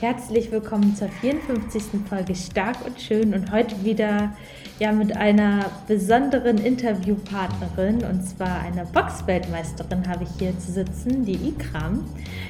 Herzlich 0.00 0.50
willkommen 0.50 0.96
zur 0.96 1.08
54. 1.08 2.00
Folge 2.08 2.34
Stark 2.34 2.86
und 2.86 2.98
Schön 2.98 3.34
und 3.34 3.52
heute 3.52 3.84
wieder 3.84 4.34
ja 4.78 4.92
mit 4.92 5.14
einer 5.14 5.66
besonderen 5.88 6.56
Interviewpartnerin 6.56 8.02
und 8.04 8.22
zwar 8.26 8.60
einer 8.60 8.86
Boxweltmeisterin 8.86 10.08
habe 10.08 10.24
ich 10.24 10.30
hier 10.38 10.58
zu 10.58 10.72
sitzen, 10.72 11.26
die 11.26 11.48
Ikram. 11.48 12.06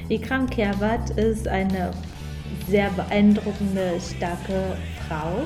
Ikram 0.07 0.49
Kerwat 0.49 1.09
ist 1.17 1.45
eine 1.49 1.91
sehr 2.69 2.89
beeindruckende, 2.91 3.99
starke 3.99 4.77
Frau 5.09 5.43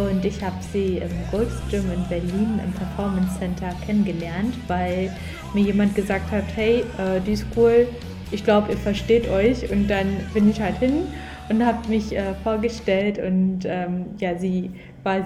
und 0.00 0.24
ich 0.24 0.40
habe 0.44 0.62
sie 0.72 0.98
im 0.98 1.10
Gold's 1.32 1.60
Gym 1.68 1.90
in 1.92 2.06
Berlin 2.08 2.60
im 2.64 2.72
Performance 2.74 3.40
Center 3.40 3.74
kennengelernt, 3.84 4.54
weil 4.68 5.12
mir 5.52 5.64
jemand 5.64 5.96
gesagt 5.96 6.30
hat, 6.30 6.44
hey, 6.54 6.84
äh, 6.96 7.20
die 7.26 7.32
ist 7.32 7.46
cool, 7.56 7.88
ich 8.30 8.44
glaube, 8.44 8.70
ihr 8.70 8.78
versteht 8.78 9.28
euch 9.28 9.68
und 9.72 9.88
dann 9.88 10.06
bin 10.32 10.48
ich 10.48 10.60
halt 10.60 10.78
hin 10.78 11.08
und 11.50 11.66
habe 11.66 11.88
mich 11.88 12.16
äh, 12.16 12.34
vorgestellt 12.44 13.18
und 13.18 13.60
ähm, 13.64 14.06
ja, 14.18 14.38
sie 14.38 14.70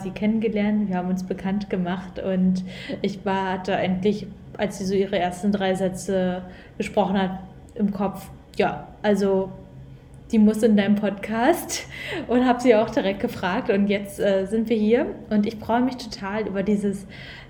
sie 0.02 0.10
kennengelernt, 0.10 0.88
wir 0.88 0.96
haben 0.96 1.08
uns 1.08 1.24
bekannt 1.24 1.68
gemacht 1.68 2.18
und 2.18 2.64
ich 3.02 3.24
war, 3.24 3.52
hatte 3.52 3.72
endlich, 3.72 4.26
als 4.56 4.78
sie 4.78 4.84
so 4.84 4.94
ihre 4.94 5.18
ersten 5.18 5.52
drei 5.52 5.74
Sätze 5.74 6.42
gesprochen 6.78 7.20
hat, 7.20 7.40
im 7.74 7.92
Kopf, 7.92 8.30
ja, 8.56 8.86
also 9.02 9.50
die 10.30 10.38
muss 10.38 10.62
in 10.62 10.76
deinem 10.76 10.94
Podcast 10.94 11.86
und 12.28 12.46
habe 12.46 12.60
sie 12.60 12.74
auch 12.74 12.88
direkt 12.88 13.20
gefragt 13.20 13.68
und 13.68 13.88
jetzt 13.88 14.20
äh, 14.20 14.46
sind 14.46 14.68
wir 14.68 14.76
hier 14.76 15.06
und 15.28 15.44
ich 15.44 15.56
freue 15.56 15.82
mich 15.82 15.96
total 15.96 16.46
über 16.46 16.62
dieses 16.62 17.06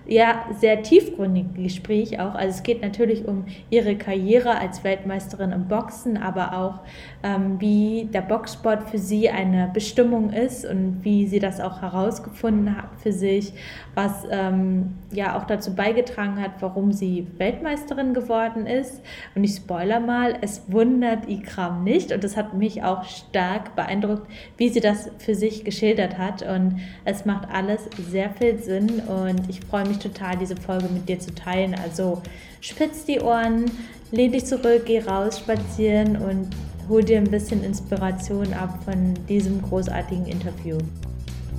ja, 0.07 0.45
sehr 0.59 0.83
tiefgründige 0.83 1.63
Gespräch 1.63 2.21
auch. 2.21 2.35
Also 2.35 2.57
es 2.57 2.63
geht 2.63 2.83
natürlich 2.83 3.27
um 3.27 3.45
ihre 3.71 3.97
Karriere 3.97 4.59
als 4.59 4.85
Weltmeisterin 4.85 5.53
im 5.53 5.67
Boxen, 5.67 6.17
aber 6.17 6.57
auch 6.59 6.81
ähm, 7.23 7.61
wie 7.61 8.09
der 8.13 8.21
Boxsport 8.21 8.91
für 8.91 8.99
sie 8.99 9.31
eine 9.31 9.71
Bestimmung 9.73 10.31
ist 10.31 10.67
und 10.67 10.99
wie 11.03 11.27
sie 11.27 11.39
das 11.39 11.61
auch 11.61 11.81
herausgefunden 11.81 12.77
hat 12.77 12.91
für 13.03 13.13
sich, 13.13 13.55
was 13.95 14.25
ähm, 14.31 14.95
ja 15.11 15.39
auch 15.39 15.45
dazu 15.45 15.75
beigetragen 15.75 16.41
hat, 16.41 16.53
warum 16.61 16.93
sie 16.93 17.27
Weltmeisterin 17.39 18.13
geworden 18.13 18.67
ist. 18.67 19.01
Und 19.35 19.45
ich 19.45 19.57
spoiler 19.57 20.01
mal, 20.01 20.37
es 20.43 20.63
wundert 20.69 21.29
Ikram 21.29 21.83
nicht 21.83 22.13
und 22.13 22.23
das 22.23 22.37
hat 22.37 22.55
mich 22.55 22.83
auch 22.83 23.05
stark 23.05 23.75
beeindruckt, 23.75 24.31
wie 24.59 24.69
sie 24.69 24.81
das 24.81 25.11
für 25.19 25.35
sich 25.35 25.65
geschildert 25.65 26.19
hat 26.19 26.43
und 26.43 26.81
es 27.05 27.25
macht 27.25 27.49
alles 27.51 27.89
sehr 28.11 28.31
viel 28.31 28.59
Sinn 28.59 29.01
und 29.07 29.49
ich 29.49 29.61
freue 29.61 29.87
mich 29.87 29.94
total, 29.99 30.37
diese 30.37 30.57
Folge 30.57 30.89
mit 30.89 31.09
dir 31.09 31.19
zu 31.19 31.35
teilen. 31.35 31.75
Also 31.75 32.23
spitz 32.61 33.05
die 33.05 33.21
Ohren, 33.21 33.71
lehn 34.11 34.33
dich 34.33 34.47
zurück, 34.47 34.83
geh 34.87 35.01
raus 35.01 35.39
spazieren 35.39 36.17
und 36.17 36.49
hol 36.89 37.03
dir 37.03 37.19
ein 37.19 37.31
bisschen 37.31 37.65
Inspiration 37.65 38.53
ab 38.55 38.79
von 38.85 39.15
diesem 39.29 39.63
großartigen 39.63 40.27
Interview. 40.27 40.79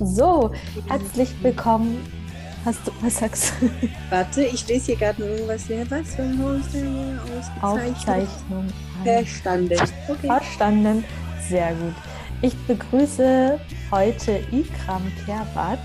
So, 0.00 0.52
herzlich 0.88 1.30
willkommen. 1.42 2.04
Hast 2.64 2.86
du, 2.86 2.90
was 3.00 3.18
sagst 3.18 3.52
du? 3.60 3.70
Warte, 4.10 4.42
ich 4.42 4.66
lese 4.66 4.86
hier 4.86 4.96
gerade 4.96 5.24
irgendwas. 5.24 5.68
Ja, 5.68 5.88
was 5.88 6.14
für 6.16 6.22
ein 6.22 6.40
Auszeichnung? 6.40 7.62
Aufzeichnung. 7.62 8.66
Verstanden. 9.04 9.78
Okay. 10.08 10.26
Verstanden. 10.26 11.04
Sehr 11.48 11.72
gut. 11.74 11.94
Ich 12.42 12.54
begrüße 12.66 13.58
heute 13.90 14.40
Ikram 14.50 15.02
Kerbat 15.24 15.78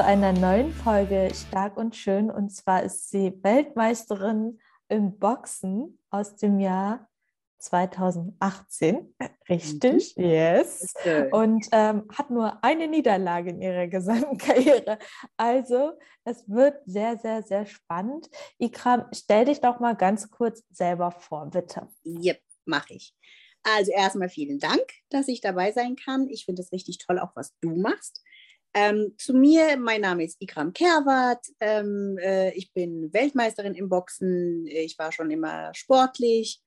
zu 0.00 0.06
einer 0.06 0.32
neuen 0.32 0.72
Folge 0.72 1.30
Stark 1.34 1.76
und 1.76 1.94
Schön. 1.94 2.30
Und 2.30 2.48
zwar 2.48 2.82
ist 2.82 3.10
sie 3.10 3.34
Weltmeisterin 3.42 4.58
im 4.88 5.18
Boxen 5.18 5.98
aus 6.08 6.36
dem 6.36 6.58
Jahr 6.58 7.10
2018, 7.58 9.14
richtig, 9.50 10.16
mhm. 10.16 10.24
yes. 10.24 10.94
Und 11.32 11.68
ähm, 11.72 12.08
hat 12.16 12.30
nur 12.30 12.64
eine 12.64 12.88
Niederlage 12.88 13.50
in 13.50 13.60
ihrer 13.60 13.88
gesamten 13.88 14.38
Karriere. 14.38 14.98
Also 15.36 15.92
es 16.24 16.48
wird 16.48 16.78
sehr, 16.86 17.18
sehr, 17.18 17.42
sehr 17.42 17.66
spannend. 17.66 18.30
Ikram, 18.56 19.04
stell 19.12 19.44
dich 19.44 19.60
doch 19.60 19.80
mal 19.80 19.96
ganz 19.96 20.30
kurz 20.30 20.62
selber 20.70 21.10
vor, 21.10 21.50
bitte. 21.50 21.88
Yep, 22.06 22.40
mache 22.64 22.94
ich. 22.94 23.14
Also 23.62 23.92
erstmal 23.92 24.30
vielen 24.30 24.60
Dank, 24.60 24.82
dass 25.10 25.28
ich 25.28 25.42
dabei 25.42 25.72
sein 25.72 25.94
kann. 25.94 26.26
Ich 26.30 26.46
finde 26.46 26.62
es 26.62 26.72
richtig 26.72 26.96
toll, 26.96 27.18
auch 27.18 27.32
was 27.34 27.54
du 27.60 27.76
machst. 27.76 28.22
Ähm, 28.72 29.14
zu 29.18 29.34
mir, 29.34 29.76
mein 29.76 30.02
Name 30.02 30.24
ist 30.24 30.40
Ikram 30.40 30.72
Kerwat. 30.72 31.44
Ähm, 31.60 32.18
äh, 32.18 32.52
ich 32.54 32.72
bin 32.72 33.12
Weltmeisterin 33.12 33.74
im 33.74 33.88
Boxen. 33.88 34.66
Ich 34.66 34.98
war 34.98 35.10
schon 35.10 35.30
immer 35.30 35.74
sportlich 35.74 36.62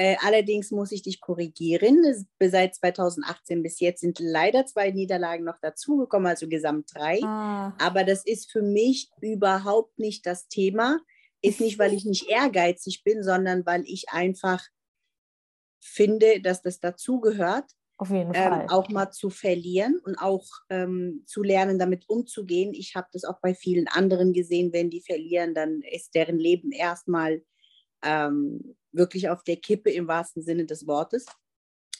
äh, 0.00 0.16
allerdings 0.20 0.70
muss 0.70 0.92
ich 0.92 1.02
dich 1.02 1.20
korrigieren. 1.20 2.26
Seit 2.40 2.74
2018 2.74 3.62
bis 3.62 3.80
jetzt 3.80 4.00
sind 4.00 4.18
leider 4.18 4.64
zwei 4.64 4.90
Niederlagen 4.90 5.44
noch 5.44 5.58
dazugekommen, 5.60 6.28
also 6.28 6.48
gesamt 6.48 6.90
drei. 6.94 7.20
Ah. 7.22 7.74
Aber 7.78 8.04
das 8.04 8.24
ist 8.24 8.50
für 8.50 8.62
mich 8.62 9.10
überhaupt 9.20 9.98
nicht 9.98 10.26
das 10.26 10.48
Thema. 10.48 11.00
Ist 11.42 11.60
nicht, 11.60 11.78
weil 11.78 11.92
ich 11.92 12.04
nicht 12.04 12.30
ehrgeizig 12.30 13.02
bin, 13.04 13.22
sondern 13.22 13.66
weil 13.66 13.82
ich 13.86 14.08
einfach 14.10 14.64
finde, 15.82 16.40
dass 16.40 16.62
das 16.62 16.80
dazugehört. 16.80 17.70
Auf 18.00 18.08
jeden 18.08 18.34
ähm, 18.34 18.50
Fall. 18.50 18.66
auch 18.70 18.88
mal 18.88 19.10
zu 19.10 19.28
verlieren 19.28 20.00
und 20.02 20.16
auch 20.16 20.46
ähm, 20.70 21.22
zu 21.26 21.42
lernen, 21.42 21.78
damit 21.78 22.08
umzugehen. 22.08 22.72
Ich 22.72 22.94
habe 22.96 23.08
das 23.12 23.24
auch 23.24 23.40
bei 23.42 23.54
vielen 23.54 23.88
anderen 23.88 24.32
gesehen, 24.32 24.72
wenn 24.72 24.88
die 24.88 25.02
verlieren, 25.02 25.52
dann 25.52 25.82
ist 25.82 26.14
deren 26.14 26.38
Leben 26.38 26.72
erstmal 26.72 27.42
ähm, 28.02 28.74
wirklich 28.90 29.28
auf 29.28 29.44
der 29.44 29.56
Kippe 29.56 29.90
im 29.90 30.08
wahrsten 30.08 30.42
Sinne 30.42 30.64
des 30.64 30.86
Wortes. 30.86 31.26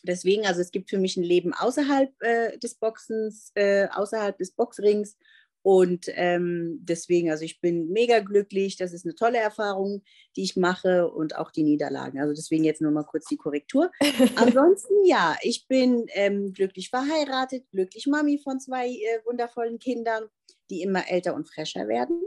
Deswegen, 0.02 0.46
also 0.46 0.62
es 0.62 0.70
gibt 0.70 0.88
für 0.88 0.96
mich 0.96 1.18
ein 1.18 1.22
Leben 1.22 1.52
außerhalb 1.52 2.10
äh, 2.22 2.56
des 2.56 2.76
Boxens, 2.76 3.52
äh, 3.54 3.86
außerhalb 3.92 4.38
des 4.38 4.52
Boxrings. 4.52 5.18
Und 5.62 6.06
ähm, 6.14 6.78
deswegen, 6.82 7.30
also 7.30 7.44
ich 7.44 7.60
bin 7.60 7.88
mega 7.90 8.20
glücklich. 8.20 8.76
Das 8.76 8.92
ist 8.92 9.04
eine 9.04 9.14
tolle 9.14 9.38
Erfahrung, 9.38 10.02
die 10.36 10.42
ich 10.42 10.56
mache 10.56 11.10
und 11.10 11.36
auch 11.36 11.50
die 11.50 11.62
Niederlagen. 11.62 12.18
Also 12.20 12.32
deswegen 12.32 12.64
jetzt 12.64 12.80
nur 12.80 12.92
mal 12.92 13.04
kurz 13.04 13.26
die 13.26 13.36
Korrektur. 13.36 13.90
Ansonsten, 14.36 15.04
ja, 15.04 15.36
ich 15.42 15.66
bin 15.68 16.06
ähm, 16.14 16.52
glücklich 16.52 16.88
verheiratet, 16.88 17.68
glücklich 17.70 18.06
Mami 18.06 18.38
von 18.38 18.60
zwei 18.60 18.88
äh, 18.88 19.24
wundervollen 19.24 19.78
Kindern, 19.78 20.24
die 20.70 20.82
immer 20.82 21.10
älter 21.10 21.34
und 21.34 21.48
fresher 21.48 21.88
werden. 21.88 22.22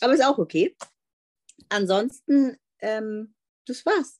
Aber 0.00 0.14
ist 0.14 0.24
auch 0.24 0.38
okay. 0.38 0.76
Ansonsten 1.68 2.56
ähm, 2.80 3.34
das 3.66 3.86
war's. 3.86 4.18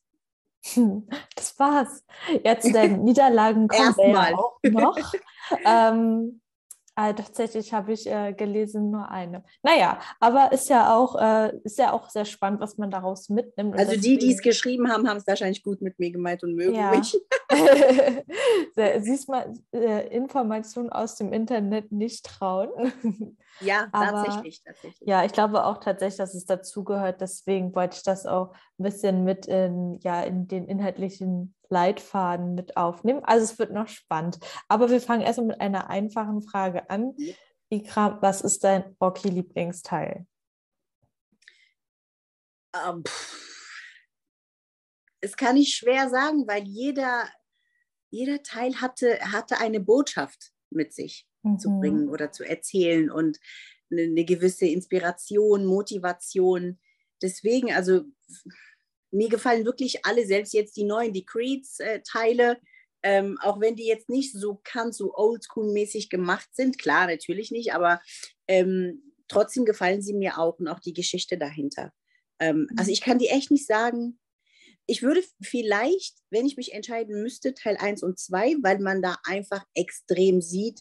Das 1.35 1.59
war's. 1.59 2.05
Jetzt 2.45 2.73
den 2.73 3.03
Niederlagen 3.03 3.67
kommen 3.67 3.97
wir 3.97 4.31
ja 4.31 4.37
auch 4.37 4.59
noch. 4.63 5.13
ähm, 5.65 6.42
äh, 6.95 7.15
tatsächlich 7.15 7.73
habe 7.73 7.93
ich 7.93 8.07
äh, 8.07 8.35
gelesen 8.35 8.91
nur 8.91 9.11
eine. 9.11 9.43
Naja, 9.63 9.99
aber 10.21 10.53
ist 10.53 10.69
ja 10.69 10.95
auch 10.95 11.17
äh, 11.21 11.57
ist 11.65 11.79
ja 11.79 11.93
auch 11.93 12.11
sehr 12.11 12.27
spannend, 12.27 12.61
was 12.61 12.77
man 12.77 12.91
daraus 12.91 13.31
mitnimmt. 13.31 13.79
Also 13.79 13.99
die, 13.99 14.19
die 14.19 14.33
es 14.33 14.43
geschrieben 14.43 14.91
haben, 14.91 15.09
haben 15.09 15.17
es 15.17 15.27
wahrscheinlich 15.27 15.63
gut 15.63 15.81
mit 15.81 15.99
mir 15.99 16.11
gemeint 16.11 16.43
und 16.43 16.55
mögen 16.55 16.75
ja. 16.75 16.91
mich. 16.91 17.17
Siehst 19.05 19.29
mal, 19.29 19.53
äh, 19.73 20.09
Informationen 20.09 20.91
aus 20.91 21.17
dem 21.17 21.33
Internet 21.33 21.93
nicht 21.93 22.25
trauen. 22.25 22.71
Ja, 23.61 23.87
aber, 23.93 24.25
tatsächlich, 24.25 24.63
tatsächlich. 24.65 25.07
Ja, 25.07 25.25
ich 25.27 25.33
glaube 25.33 25.67
auch 25.67 25.79
tatsächlich, 25.79 26.17
dass 26.17 26.35
es 26.35 26.47
dazugehört. 26.47 27.21
Deswegen 27.21 27.75
wollte 27.75 27.99
ich 27.99 28.03
das 28.03 28.25
auch 28.25 28.55
ein 28.79 28.85
bisschen 28.85 29.25
mit 29.25 29.47
in, 29.47 30.01
ja, 30.03 30.23
in 30.23 30.49
den 30.49 30.67
inhaltlichen 30.67 31.55
Leitfaden 31.73 32.55
mit 32.55 32.77
aufnehmen. 32.77 33.25
Also 33.25 33.45
es 33.45 33.59
wird 33.59 33.73
noch 33.73 33.89
spannend. 33.89 34.39
Aber 34.69 34.91
wir 34.91 35.01
fangen 35.01 35.23
erstmal 35.23 35.49
mit 35.49 35.61
einer 35.61 35.91
einfachen 35.91 36.43
Frage 36.43 36.89
an. 36.91 37.17
Ikram, 37.71 38.19
was 38.21 38.43
ist 38.43 38.63
dein 38.63 38.95
Rocky-Lieblingsteil? 39.01 40.27
Um, 42.75 42.99
ähm, 42.99 43.05
es 45.21 45.37
kann 45.37 45.57
ich 45.57 45.75
schwer 45.75 46.11
sagen, 46.11 46.47
weil 46.47 46.65
jeder, 46.65 47.29
jeder 48.11 48.43
Teil 48.43 48.81
hatte, 48.81 49.19
hatte 49.21 49.59
eine 49.59 49.81
Botschaft 49.81 50.53
mit 50.71 50.93
sich 50.93 51.27
mhm. 51.43 51.59
zu 51.59 51.71
bringen 51.81 52.09
oder 52.09 52.33
zu 52.33 52.45
erzählen 52.45 53.11
und 53.11 53.39
eine, 53.91 54.03
eine 54.03 54.25
gewisse 54.25 54.67
Inspiration, 54.67 55.65
Motivation. 55.65 56.81
Deswegen, 57.23 57.73
also 57.73 58.03
mir 59.13 59.29
gefallen 59.29 59.65
wirklich 59.65 60.05
alle, 60.05 60.27
selbst 60.27 60.53
jetzt 60.55 60.77
die 60.77 60.85
neuen, 60.85 61.13
die 61.13 61.25
Creeds-Teile, 61.25 62.53
äh, 62.53 62.57
ähm, 63.05 63.39
auch 63.43 63.61
wenn 63.61 63.77
die 63.77 63.87
jetzt 63.87 64.09
nicht 64.09 64.33
so 64.33 64.61
ganz 64.73 64.97
so 64.97 65.15
oldschool-mäßig 65.15 66.09
gemacht 66.09 66.49
sind, 66.53 66.79
klar, 66.79 67.07
natürlich 67.07 67.51
nicht, 67.51 67.75
aber 67.75 68.01
ähm, 68.47 69.15
trotzdem 69.29 69.65
gefallen 69.65 70.03
sie 70.03 70.15
mir 70.15 70.39
auch 70.39 70.59
und 70.59 70.69
auch 70.69 70.81
die 70.81 70.95
Geschichte 70.95 71.37
dahinter. 71.37 71.93
Ähm, 72.39 72.69
also 72.77 72.91
mhm. 72.91 72.95
ich 72.95 73.01
kann 73.01 73.19
die 73.19 73.29
echt 73.29 73.51
nicht 73.51 73.67
sagen. 73.67 74.19
Ich 74.87 75.03
würde 75.03 75.23
vielleicht, 75.41 76.17
wenn 76.31 76.47
ich 76.47 76.57
mich 76.57 76.73
entscheiden 76.73 77.23
müsste, 77.23 77.55
Teil 77.55 77.77
1 77.77 78.03
und 78.03 78.19
2, 78.19 78.57
weil 78.63 78.79
man 78.81 79.03
da 79.03 79.17
einfach 79.25 79.65
extrem 79.75 80.41
sieht, 80.41 80.81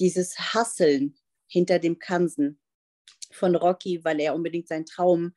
dieses 0.00 0.38
Hasseln 0.38 1.16
hinter 1.48 1.78
dem 1.78 1.98
Kansen 1.98 2.60
von 3.30 3.54
Rocky, 3.54 4.00
weil 4.04 4.20
er 4.20 4.34
unbedingt 4.34 4.68
seinen 4.68 4.86
Traum 4.86 5.32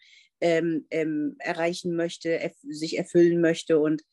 ähm, 0.45 0.86
ähm, 0.92 1.36
erreichen 1.39 1.95
möchte, 1.95 2.30
erf 2.39 2.56
sich 2.69 2.97
erfüllen 3.00 3.42
möchte. 3.42 3.80
Und 3.80 4.03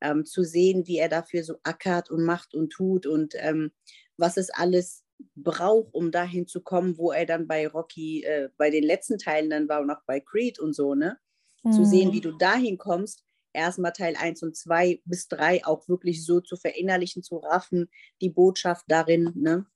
ähm, 0.00 0.24
zu 0.24 0.42
sehen, 0.42 0.86
wie 0.86 0.96
er 0.96 1.10
dafür 1.10 1.44
so 1.44 1.56
ackert 1.62 2.10
und 2.10 2.24
macht 2.24 2.54
und 2.54 2.70
tut 2.70 3.06
und 3.06 3.34
ähm, 3.36 3.72
was 4.16 4.38
es 4.38 4.50
alles 4.50 5.04
braucht, 5.36 5.94
um 5.94 6.10
dahin 6.10 6.46
zu 6.48 6.62
kommen, 6.62 6.96
wo 6.96 7.12
er 7.12 7.26
dann 7.26 7.46
bei 7.46 7.68
Rocky, 7.68 8.24
äh, 8.24 8.48
bei 8.56 8.70
den 8.70 8.84
letzten 8.84 9.18
Teilen 9.18 9.50
dann 9.50 9.68
war 9.68 9.82
und 9.82 9.90
auch 9.90 10.02
bei 10.06 10.18
Creed 10.20 10.58
und 10.58 10.74
so, 10.74 10.94
ne? 10.94 11.18
Mhm. 11.62 11.72
Zu 11.72 11.84
sehen, 11.84 12.12
wie 12.12 12.22
du 12.22 12.32
dahin 12.32 12.78
kommst, 12.78 13.24
erstmal 13.52 13.92
Teil 13.92 14.16
1 14.16 14.42
und 14.42 14.56
2 14.56 15.00
bis 15.04 15.28
3 15.28 15.64
auch 15.66 15.86
wirklich 15.88 16.24
so 16.24 16.40
zu 16.40 16.56
verinnerlichen, 16.56 17.22
zu 17.22 17.36
raffen, 17.36 17.90
die 18.20 18.30
Botschaft 18.30 18.86
darin, 18.88 19.30
ne? 19.36 19.66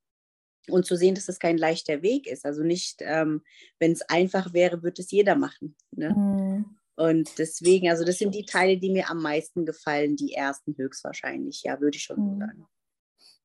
Und 0.69 0.87
zu 0.87 0.97
sehen, 0.97 1.15
dass 1.15 1.27
das 1.27 1.39
kein 1.39 1.59
leichter 1.59 2.03
Weg 2.03 2.27
ist. 2.27 2.45
Also 2.45 2.63
nicht, 2.63 3.01
ähm, 3.01 3.43
wenn 3.79 3.93
es 3.93 4.03
einfach 4.03 4.53
wäre, 4.53 4.83
würde 4.83 5.03
es 5.03 5.11
jeder 5.11 5.37
machen. 5.37 5.77
Ne? 5.93 6.11
Mhm. 6.11 6.65
Und 6.97 7.39
deswegen, 7.39 7.91
also 7.91 8.05
das 8.05 8.19
sind 8.19 8.35
die 8.35 8.47
Teile, 8.47 8.79
die 8.79 8.91
mir 8.91 9.11
am 9.11 9.21
meisten 9.21 9.67
gefallen, 9.67 10.17
die 10.17 10.33
ersten 10.33 10.77
höchstwahrscheinlich, 10.77 11.63
ja, 11.63 11.81
würde 11.81 11.97
ich 11.97 12.05
schon 12.05 12.35
mhm. 12.35 12.41
sagen. 12.41 12.67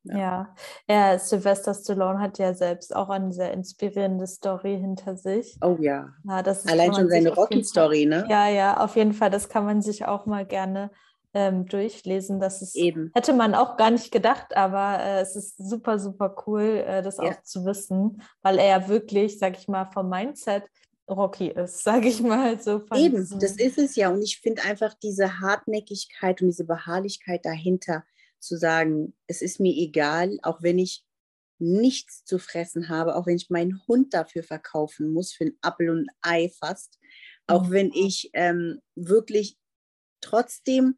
Ja. 0.03 0.17
ja. 0.17 0.55
ja, 0.87 1.19
Sylvester 1.19 1.73
Stallone 1.73 2.19
hat 2.19 2.39
ja 2.39 2.53
selbst 2.53 2.95
auch 2.95 3.09
eine 3.09 3.31
sehr 3.31 3.51
inspirierende 3.51 4.25
Story 4.25 4.79
hinter 4.79 5.15
sich. 5.15 5.57
Oh 5.61 5.77
ja. 5.79 6.09
ja 6.23 6.41
das 6.41 6.65
Allein 6.65 6.93
schon 6.93 7.09
seine 7.09 7.33
Rocky-Story, 7.33 8.05
ne? 8.05 8.25
Ja, 8.29 8.49
ja, 8.49 8.77
auf 8.77 8.95
jeden 8.95 9.13
Fall. 9.13 9.29
Das 9.29 9.49
kann 9.49 9.65
man 9.65 9.81
sich 9.81 10.05
auch 10.05 10.25
mal 10.25 10.45
gerne 10.45 10.89
ähm, 11.33 11.65
durchlesen. 11.65 12.39
Das 12.39 12.61
ist, 12.61 12.75
Eben. 12.75 13.11
hätte 13.13 13.33
man 13.33 13.55
auch 13.55 13.77
gar 13.77 13.91
nicht 13.91 14.11
gedacht, 14.11 14.55
aber 14.55 15.03
äh, 15.03 15.21
es 15.21 15.35
ist 15.35 15.57
super, 15.57 15.99
super 15.99 16.35
cool, 16.45 16.83
äh, 16.85 17.01
das 17.01 17.17
ja. 17.17 17.23
auch 17.23 17.43
zu 17.43 17.65
wissen, 17.65 18.21
weil 18.41 18.59
er 18.59 18.67
ja 18.67 18.87
wirklich, 18.87 19.39
sag 19.39 19.57
ich 19.57 19.67
mal, 19.67 19.85
vom 19.85 20.09
Mindset 20.09 20.63
Rocky 21.09 21.49
ist, 21.49 21.83
sage 21.83 22.07
ich 22.07 22.21
mal 22.21 22.59
so. 22.59 22.83
Eben, 22.95 23.27
das 23.39 23.57
ist 23.57 23.77
es 23.77 23.95
ja. 23.95 24.09
Und 24.09 24.21
ich 24.21 24.39
finde 24.39 24.63
einfach 24.63 24.93
diese 25.01 25.39
Hartnäckigkeit 25.39 26.41
und 26.41 26.47
diese 26.47 26.65
Beharrlichkeit 26.65 27.45
dahinter, 27.45 28.03
zu 28.39 28.57
sagen, 28.57 29.13
es 29.27 29.41
ist 29.41 29.59
mir 29.59 29.73
egal, 29.75 30.39
auch 30.41 30.63
wenn 30.63 30.79
ich 30.79 31.05
nichts 31.59 32.25
zu 32.25 32.39
fressen 32.39 32.89
habe, 32.89 33.15
auch 33.15 33.27
wenn 33.27 33.35
ich 33.35 33.51
meinen 33.51 33.81
Hund 33.87 34.15
dafür 34.15 34.41
verkaufen 34.41 35.13
muss, 35.13 35.31
für 35.31 35.45
ein 35.45 35.57
Appel 35.61 35.89
und 35.91 36.09
ein 36.09 36.15
Ei 36.21 36.49
fast, 36.49 36.97
auch 37.45 37.67
mhm. 37.67 37.71
wenn 37.71 37.91
ich 37.93 38.31
ähm, 38.33 38.81
wirklich 38.95 39.57
trotzdem 40.21 40.95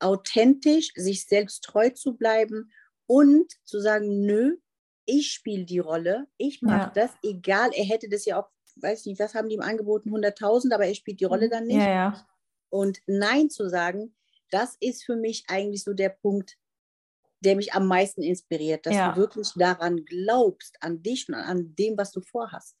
authentisch, 0.00 0.92
sich 0.94 1.26
selbst 1.26 1.64
treu 1.64 1.90
zu 1.90 2.16
bleiben 2.16 2.70
und 3.06 3.52
zu 3.64 3.80
sagen, 3.80 4.24
nö, 4.24 4.56
ich 5.06 5.32
spiele 5.32 5.64
die 5.64 5.78
Rolle, 5.78 6.26
ich 6.36 6.62
mache 6.62 6.86
ja. 6.86 6.92
das, 6.94 7.10
egal, 7.22 7.70
er 7.74 7.84
hätte 7.84 8.08
das 8.08 8.24
ja 8.24 8.40
auch, 8.40 8.48
weiß 8.76 9.06
nicht, 9.06 9.20
was 9.20 9.34
haben 9.34 9.48
die 9.48 9.56
ihm 9.56 9.60
angeboten, 9.60 10.10
100.000, 10.10 10.74
aber 10.74 10.86
er 10.86 10.94
spielt 10.94 11.20
die 11.20 11.26
Rolle 11.26 11.46
mhm. 11.46 11.50
dann 11.50 11.66
nicht. 11.66 11.76
Ja, 11.76 11.88
ja. 11.88 12.26
Und 12.70 12.98
Nein 13.06 13.50
zu 13.50 13.68
sagen, 13.68 14.16
das 14.50 14.76
ist 14.80 15.04
für 15.04 15.16
mich 15.16 15.44
eigentlich 15.48 15.84
so 15.84 15.94
der 15.94 16.08
Punkt, 16.08 16.56
der 17.40 17.56
mich 17.56 17.74
am 17.74 17.86
meisten 17.86 18.22
inspiriert, 18.22 18.86
dass 18.86 18.94
du 18.94 19.20
wirklich 19.20 19.52
daran 19.54 20.04
glaubst, 20.04 20.76
an 20.80 21.02
dich 21.02 21.28
und 21.28 21.34
an 21.34 21.74
dem, 21.76 21.96
was 21.98 22.10
du 22.10 22.20
vorhast. 22.20 22.76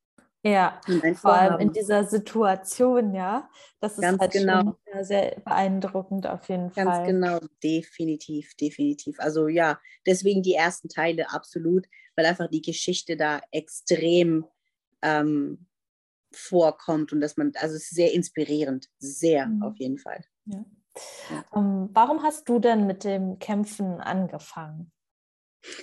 Ja, 0.46 0.78
vor 1.14 1.32
allem 1.32 1.58
in 1.58 1.72
dieser 1.72 2.04
Situation, 2.04 3.14
ja. 3.14 3.48
Das 3.80 3.94
ist 3.94 4.02
Ganz 4.02 4.20
halt 4.20 4.32
genau. 4.32 4.76
sehr 5.00 5.40
beeindruckend 5.42 6.26
auf 6.26 6.48
jeden 6.50 6.70
Ganz 6.70 6.74
Fall. 6.74 6.84
Ganz 6.84 7.06
genau, 7.06 7.38
definitiv, 7.62 8.54
definitiv. 8.56 9.18
Also 9.20 9.48
ja, 9.48 9.78
deswegen 10.06 10.42
die 10.42 10.52
ersten 10.52 10.90
Teile 10.90 11.30
absolut, 11.32 11.86
weil 12.14 12.26
einfach 12.26 12.48
die 12.48 12.60
Geschichte 12.60 13.16
da 13.16 13.40
extrem 13.52 14.44
ähm, 15.00 15.66
vorkommt 16.30 17.14
und 17.14 17.20
dass 17.20 17.38
man, 17.38 17.52
also 17.56 17.76
es 17.76 17.84
ist 17.84 17.94
sehr 17.94 18.12
inspirierend, 18.12 18.90
sehr 18.98 19.46
mhm. 19.46 19.62
auf 19.62 19.76
jeden 19.78 19.98
Fall. 19.98 20.24
Ja. 20.44 20.64
Ja. 21.30 21.44
Ähm, 21.56 21.88
warum 21.92 22.22
hast 22.22 22.48
du 22.48 22.58
denn 22.58 22.86
mit 22.86 23.04
dem 23.04 23.38
Kämpfen 23.38 24.00
angefangen? 24.00 24.92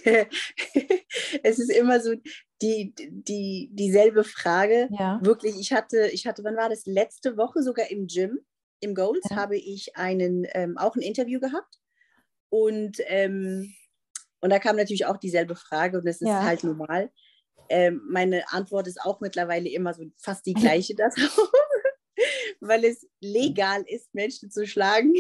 es 1.44 1.60
ist 1.60 1.72
immer 1.72 2.00
so 2.00 2.16
die, 2.62 2.94
die, 2.96 3.70
dieselbe 3.72 4.24
Frage. 4.24 4.90
Ja. 4.92 5.20
Wirklich, 5.24 5.60
ich 5.60 5.74
hatte, 5.74 6.08
ich 6.08 6.28
hatte, 6.28 6.44
wann 6.44 6.58
war 6.58 6.70
das? 6.70 6.86
Letzte 6.86 7.38
Woche 7.38 7.64
sogar 7.64 7.90
im 7.90 8.08
Gym, 8.08 8.40
im 8.80 8.96
Goals, 8.96 9.26
ja. 9.30 9.36
habe 9.36 9.58
ich 9.58 9.96
einen, 9.96 10.46
ähm, 10.54 10.78
auch 10.78 10.96
ein 10.96 11.02
Interview 11.02 11.40
gehabt. 11.40 11.80
Und, 12.50 12.98
ähm, 13.08 13.74
und 14.42 14.50
da 14.50 14.60
kam 14.60 14.76
natürlich 14.76 15.06
auch 15.06 15.18
dieselbe 15.18 15.56
Frage 15.56 16.00
und 16.00 16.06
das 16.06 16.22
ist 16.22 16.28
ja. 16.28 16.44
halt 16.44 16.64
normal. 16.64 17.12
Ähm, 17.70 18.02
meine 18.10 18.52
Antwort 18.52 18.88
ist 18.88 19.02
auch 19.02 19.22
mittlerweile 19.22 19.70
immer 19.70 19.94
so 19.94 20.04
fast 20.18 20.46
die 20.46 20.54
gleiche 20.82 20.96
darauf, 20.96 21.52
weil 22.60 22.84
es 22.84 23.08
legal 23.22 23.84
ist, 23.88 24.14
Menschen 24.14 24.52
zu 24.52 24.68
schlagen. 24.68 25.14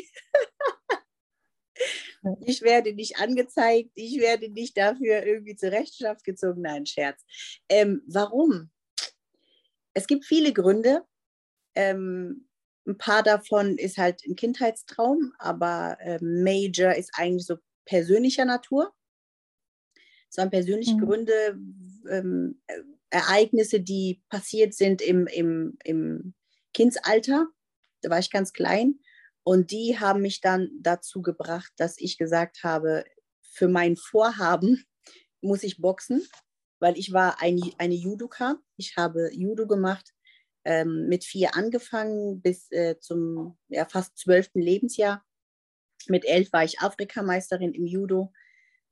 Ich 2.46 2.62
werde 2.62 2.94
nicht 2.94 3.18
angezeigt, 3.18 3.90
ich 3.96 4.20
werde 4.20 4.50
nicht 4.50 4.78
dafür 4.78 5.26
irgendwie 5.26 5.56
zur 5.56 5.72
Rechenschaft 5.72 6.24
gezogen. 6.24 6.62
Nein, 6.62 6.86
Scherz. 6.86 7.24
Ähm, 7.68 8.04
warum? 8.08 8.70
Es 9.94 10.08
gibt 10.08 10.26
viele 10.26 10.54
Gründe. 10.54 11.04
Ähm, 11.76 12.48
ein 12.88 12.98
paar 12.98 13.24
davon 13.24 13.78
ist 13.78 13.98
halt 13.98 14.24
ein 14.26 14.36
Kindheitstraum, 14.36 15.34
aber 15.40 15.98
äh, 16.00 16.20
Major 16.22 16.94
ist 16.94 17.12
eigentlich 17.16 17.46
so 17.46 17.58
persönlicher 17.86 18.46
Natur. 18.46 18.94
Es 20.30 20.38
waren 20.38 20.50
persönliche 20.50 20.96
mhm. 20.96 21.00
Gründe, 21.00 21.60
ähm, 22.10 22.62
Ereignisse, 23.10 23.82
die 23.82 24.22
passiert 24.30 24.74
sind 24.74 25.02
im, 25.02 25.28
im, 25.28 25.78
im 25.84 26.34
Kindsalter. 26.74 27.48
Da 28.02 28.10
war 28.10 28.20
ich 28.20 28.32
ganz 28.32 28.54
klein. 28.54 29.00
Und 29.44 29.72
die 29.72 30.00
haben 30.00 30.22
mich 30.22 30.42
dann 30.42 30.70
dazu 30.82 31.22
gebracht, 31.22 31.72
dass 31.78 31.98
ich 31.98 32.18
gesagt 32.18 32.64
habe, 32.64 33.04
für 33.42 33.68
mein 33.68 33.98
Vorhaben 33.98 34.86
muss 35.42 35.64
ich 35.64 35.82
boxen, 35.82 36.26
weil 36.80 36.98
ich 36.98 37.14
war 37.14 37.42
eine, 37.42 37.62
eine 37.78 37.96
Judoka. 37.96 38.58
Ich 38.78 38.96
habe 38.98 39.30
Judo 39.34 39.68
gemacht, 39.68 40.14
ähm, 40.64 41.08
mit 41.08 41.24
vier 41.24 41.56
angefangen 41.56 42.42
bis 42.42 42.72
äh, 42.72 43.00
zum 43.00 43.58
ja, 43.68 43.86
fast 43.86 44.18
zwölften 44.18 44.62
Lebensjahr. 44.62 45.24
Mit 46.08 46.26
elf 46.26 46.52
war 46.54 46.64
ich 46.64 46.80
Afrikameisterin 46.80 47.74
im 47.74 47.86
Judo. 47.86 48.32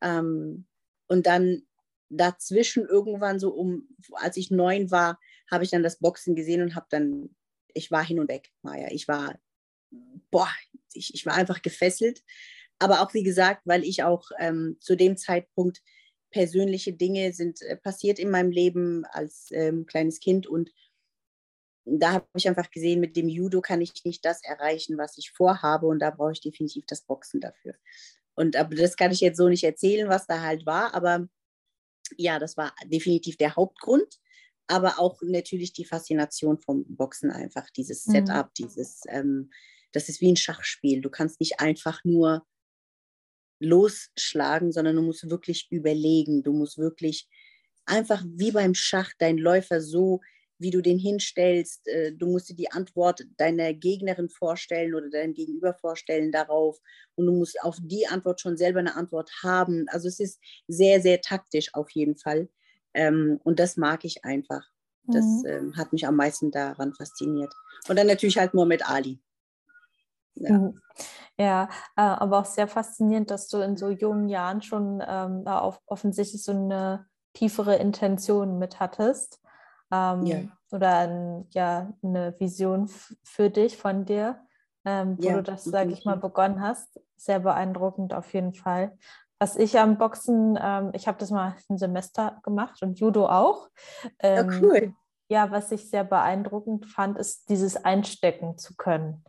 Ähm, 0.01 0.67
und 1.07 1.25
dann 1.27 1.63
dazwischen 2.09 2.85
irgendwann 2.85 3.39
so 3.39 3.51
um, 3.53 3.87
als 4.13 4.37
ich 4.37 4.49
neun 4.49 4.89
war, 4.89 5.19
habe 5.49 5.63
ich 5.63 5.69
dann 5.69 5.83
das 5.83 5.99
Boxen 5.99 6.35
gesehen 6.35 6.61
und 6.61 6.75
habe 6.75 6.87
dann, 6.89 7.35
ich 7.73 7.91
war 7.91 8.03
hin 8.03 8.19
und 8.19 8.29
weg, 8.29 8.51
Maja. 8.63 8.87
Ich 8.91 9.07
war 9.07 9.39
boah, 10.31 10.49
ich, 10.93 11.13
ich 11.13 11.25
war 11.25 11.33
einfach 11.33 11.61
gefesselt. 11.61 12.23
Aber 12.79 13.01
auch 13.01 13.13
wie 13.13 13.23
gesagt, 13.23 13.61
weil 13.65 13.83
ich 13.83 14.03
auch 14.03 14.29
ähm, 14.39 14.77
zu 14.79 14.95
dem 14.95 15.17
Zeitpunkt 15.17 15.81
persönliche 16.31 16.93
Dinge 16.93 17.33
sind 17.33 17.61
äh, 17.61 17.75
passiert 17.75 18.19
in 18.19 18.29
meinem 18.29 18.51
Leben 18.51 19.03
als 19.11 19.49
ähm, 19.51 19.85
kleines 19.85 20.19
Kind 20.19 20.47
und 20.47 20.71
da 21.85 22.13
habe 22.13 22.27
ich 22.35 22.47
einfach 22.47 22.69
gesehen, 22.69 22.99
mit 22.99 23.15
dem 23.15 23.27
Judo 23.27 23.61
kann 23.61 23.81
ich 23.81 23.93
nicht 24.05 24.23
das 24.23 24.43
erreichen, 24.43 24.97
was 24.97 25.17
ich 25.17 25.31
vorhabe 25.31 25.87
und 25.87 25.99
da 25.99 26.11
brauche 26.11 26.33
ich 26.33 26.41
definitiv 26.41 26.85
das 26.85 27.01
Boxen 27.01 27.41
dafür. 27.41 27.73
Und 28.35 28.55
aber 28.55 28.75
das 28.75 28.95
kann 28.95 29.11
ich 29.11 29.21
jetzt 29.21 29.37
so 29.37 29.49
nicht 29.49 29.63
erzählen, 29.63 30.07
was 30.07 30.27
da 30.27 30.41
halt 30.41 30.65
war, 30.65 30.93
aber 30.93 31.27
ja, 32.17 32.39
das 32.39 32.57
war 32.57 32.73
definitiv 32.85 33.37
der 33.37 33.55
Hauptgrund, 33.55 34.19
aber 34.67 34.99
auch 34.99 35.19
natürlich 35.23 35.73
die 35.73 35.85
Faszination 35.85 36.59
vom 36.59 36.85
Boxen 36.87 37.31
einfach, 37.31 37.69
dieses 37.71 38.05
mhm. 38.05 38.11
Setup, 38.11 38.47
mhm. 38.47 38.53
dieses 38.57 39.01
ähm, 39.07 39.51
das 39.91 40.09
ist 40.09 40.21
wie 40.21 40.31
ein 40.31 40.37
Schachspiel. 40.37 41.01
Du 41.01 41.09
kannst 41.09 41.39
nicht 41.39 41.59
einfach 41.59 42.03
nur 42.03 42.45
losschlagen, 43.59 44.71
sondern 44.71 44.95
du 44.95 45.01
musst 45.01 45.29
wirklich 45.29 45.67
überlegen. 45.69 46.43
Du 46.43 46.53
musst 46.53 46.77
wirklich 46.77 47.27
einfach 47.85 48.23
wie 48.25 48.51
beim 48.51 48.73
Schach 48.73 49.11
deinen 49.17 49.37
Läufer 49.37 49.81
so, 49.81 50.21
wie 50.59 50.71
du 50.71 50.81
den 50.81 50.99
hinstellst. 50.99 51.87
Äh, 51.87 52.13
du 52.13 52.27
musst 52.27 52.49
dir 52.49 52.55
die 52.55 52.71
Antwort 52.71 53.25
deiner 53.37 53.73
Gegnerin 53.73 54.29
vorstellen 54.29 54.93
oder 54.93 55.09
deinem 55.09 55.33
Gegenüber 55.33 55.73
vorstellen 55.73 56.31
darauf. 56.31 56.77
Und 57.15 57.25
du 57.25 57.33
musst 57.33 57.61
auf 57.61 57.77
die 57.81 58.07
Antwort 58.07 58.41
schon 58.41 58.57
selber 58.57 58.79
eine 58.79 58.95
Antwort 58.95 59.31
haben. 59.41 59.85
Also 59.89 60.07
es 60.07 60.19
ist 60.19 60.39
sehr, 60.67 61.01
sehr 61.01 61.21
taktisch 61.21 61.73
auf 61.73 61.89
jeden 61.91 62.17
Fall. 62.17 62.49
Ähm, 62.93 63.39
und 63.43 63.59
das 63.59 63.77
mag 63.77 64.05
ich 64.05 64.23
einfach. 64.25 64.65
Das 65.07 65.25
mhm. 65.25 65.45
Ähm, 65.47 65.77
hat 65.77 65.91
mich 65.93 66.05
am 66.05 66.15
meisten 66.15 66.51
daran 66.51 66.93
fasziniert. 66.93 67.53
Und 67.87 67.97
dann 67.97 68.07
natürlich 68.07 68.37
halt 68.37 68.53
nur 68.53 68.65
mit 68.65 68.87
Ali. 68.87 69.19
Ja, 70.39 70.57
mhm. 70.57 70.81
ja 71.37 71.69
äh, 71.95 72.01
aber 72.01 72.39
auch 72.39 72.45
sehr 72.45 72.67
faszinierend, 72.67 73.31
dass 73.31 73.47
du 73.47 73.57
in 73.59 73.77
so 73.77 73.89
jungen 73.89 74.29
Jahren 74.29 74.61
schon 74.61 75.03
ähm, 75.05 75.47
auf, 75.47 75.79
offensichtlich 75.85 76.43
so 76.43 76.51
eine 76.51 77.05
tiefere 77.33 77.75
Intention 77.75 78.57
mit 78.57 78.79
hattest. 78.79 79.41
Ähm, 79.91 80.23
ja. 80.25 80.37
Oder 80.71 80.99
ein, 80.99 81.47
ja, 81.51 81.93
eine 82.03 82.39
Vision 82.39 82.89
für 83.23 83.49
dich, 83.49 83.77
von 83.77 84.05
dir, 84.05 84.39
ähm, 84.85 85.17
wo 85.19 85.29
ja, 85.29 85.35
du 85.35 85.43
das, 85.43 85.63
sage 85.63 85.91
ich 85.91 86.05
mal, 86.05 86.17
begonnen 86.17 86.61
hast. 86.61 86.99
Sehr 87.17 87.39
beeindruckend 87.39 88.13
auf 88.13 88.33
jeden 88.33 88.53
Fall. 88.53 88.97
Was 89.39 89.55
ich 89.55 89.79
am 89.79 89.97
Boxen, 89.97 90.59
ähm, 90.61 90.91
ich 90.93 91.07
habe 91.07 91.17
das 91.17 91.31
mal 91.31 91.55
ein 91.69 91.77
Semester 91.77 92.39
gemacht 92.43 92.81
und 92.83 92.99
Judo 92.99 93.27
auch. 93.27 93.69
ja, 94.21 94.43
cool. 94.61 94.93
Ja, 95.31 95.51
was 95.51 95.71
ich 95.71 95.89
sehr 95.89 96.03
beeindruckend 96.03 96.87
fand, 96.87 97.17
ist 97.17 97.49
dieses 97.49 97.77
Einstecken 97.85 98.57
zu 98.57 98.75
können. 98.75 99.23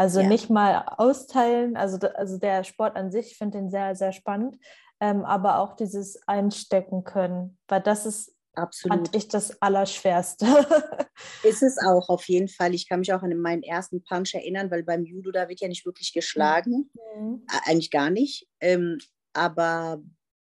Also 0.00 0.20
ja. 0.20 0.28
nicht 0.28 0.48
mal 0.48 0.82
austeilen, 0.96 1.76
also, 1.76 1.98
also 2.14 2.38
der 2.38 2.64
Sport 2.64 2.96
an 2.96 3.12
sich, 3.12 3.32
ich 3.32 3.36
finde 3.36 3.58
den 3.58 3.68
sehr, 3.68 3.94
sehr 3.94 4.12
spannend, 4.12 4.56
ähm, 4.98 5.26
aber 5.26 5.58
auch 5.58 5.76
dieses 5.76 6.26
Einstecken 6.26 7.04
können, 7.04 7.58
weil 7.68 7.82
das 7.82 8.06
ist, 8.06 8.34
Absolut. 8.54 8.96
fand 8.96 9.14
ich 9.14 9.28
das 9.28 9.60
Allerschwerste. 9.60 10.46
ist 11.42 11.62
es 11.62 11.76
auch, 11.86 12.08
auf 12.08 12.26
jeden 12.28 12.48
Fall. 12.48 12.74
Ich 12.74 12.88
kann 12.88 13.00
mich 13.00 13.12
auch 13.12 13.22
an 13.22 13.36
meinen 13.36 13.62
ersten 13.62 14.02
Punch 14.02 14.32
erinnern, 14.32 14.70
weil 14.70 14.84
beim 14.84 15.04
Judo, 15.04 15.32
da 15.32 15.50
wird 15.50 15.60
ja 15.60 15.68
nicht 15.68 15.84
wirklich 15.84 16.14
geschlagen, 16.14 16.90
mhm. 17.18 17.44
eigentlich 17.66 17.90
gar 17.90 18.08
nicht. 18.08 18.48
Ähm, 18.60 18.96
aber 19.34 20.02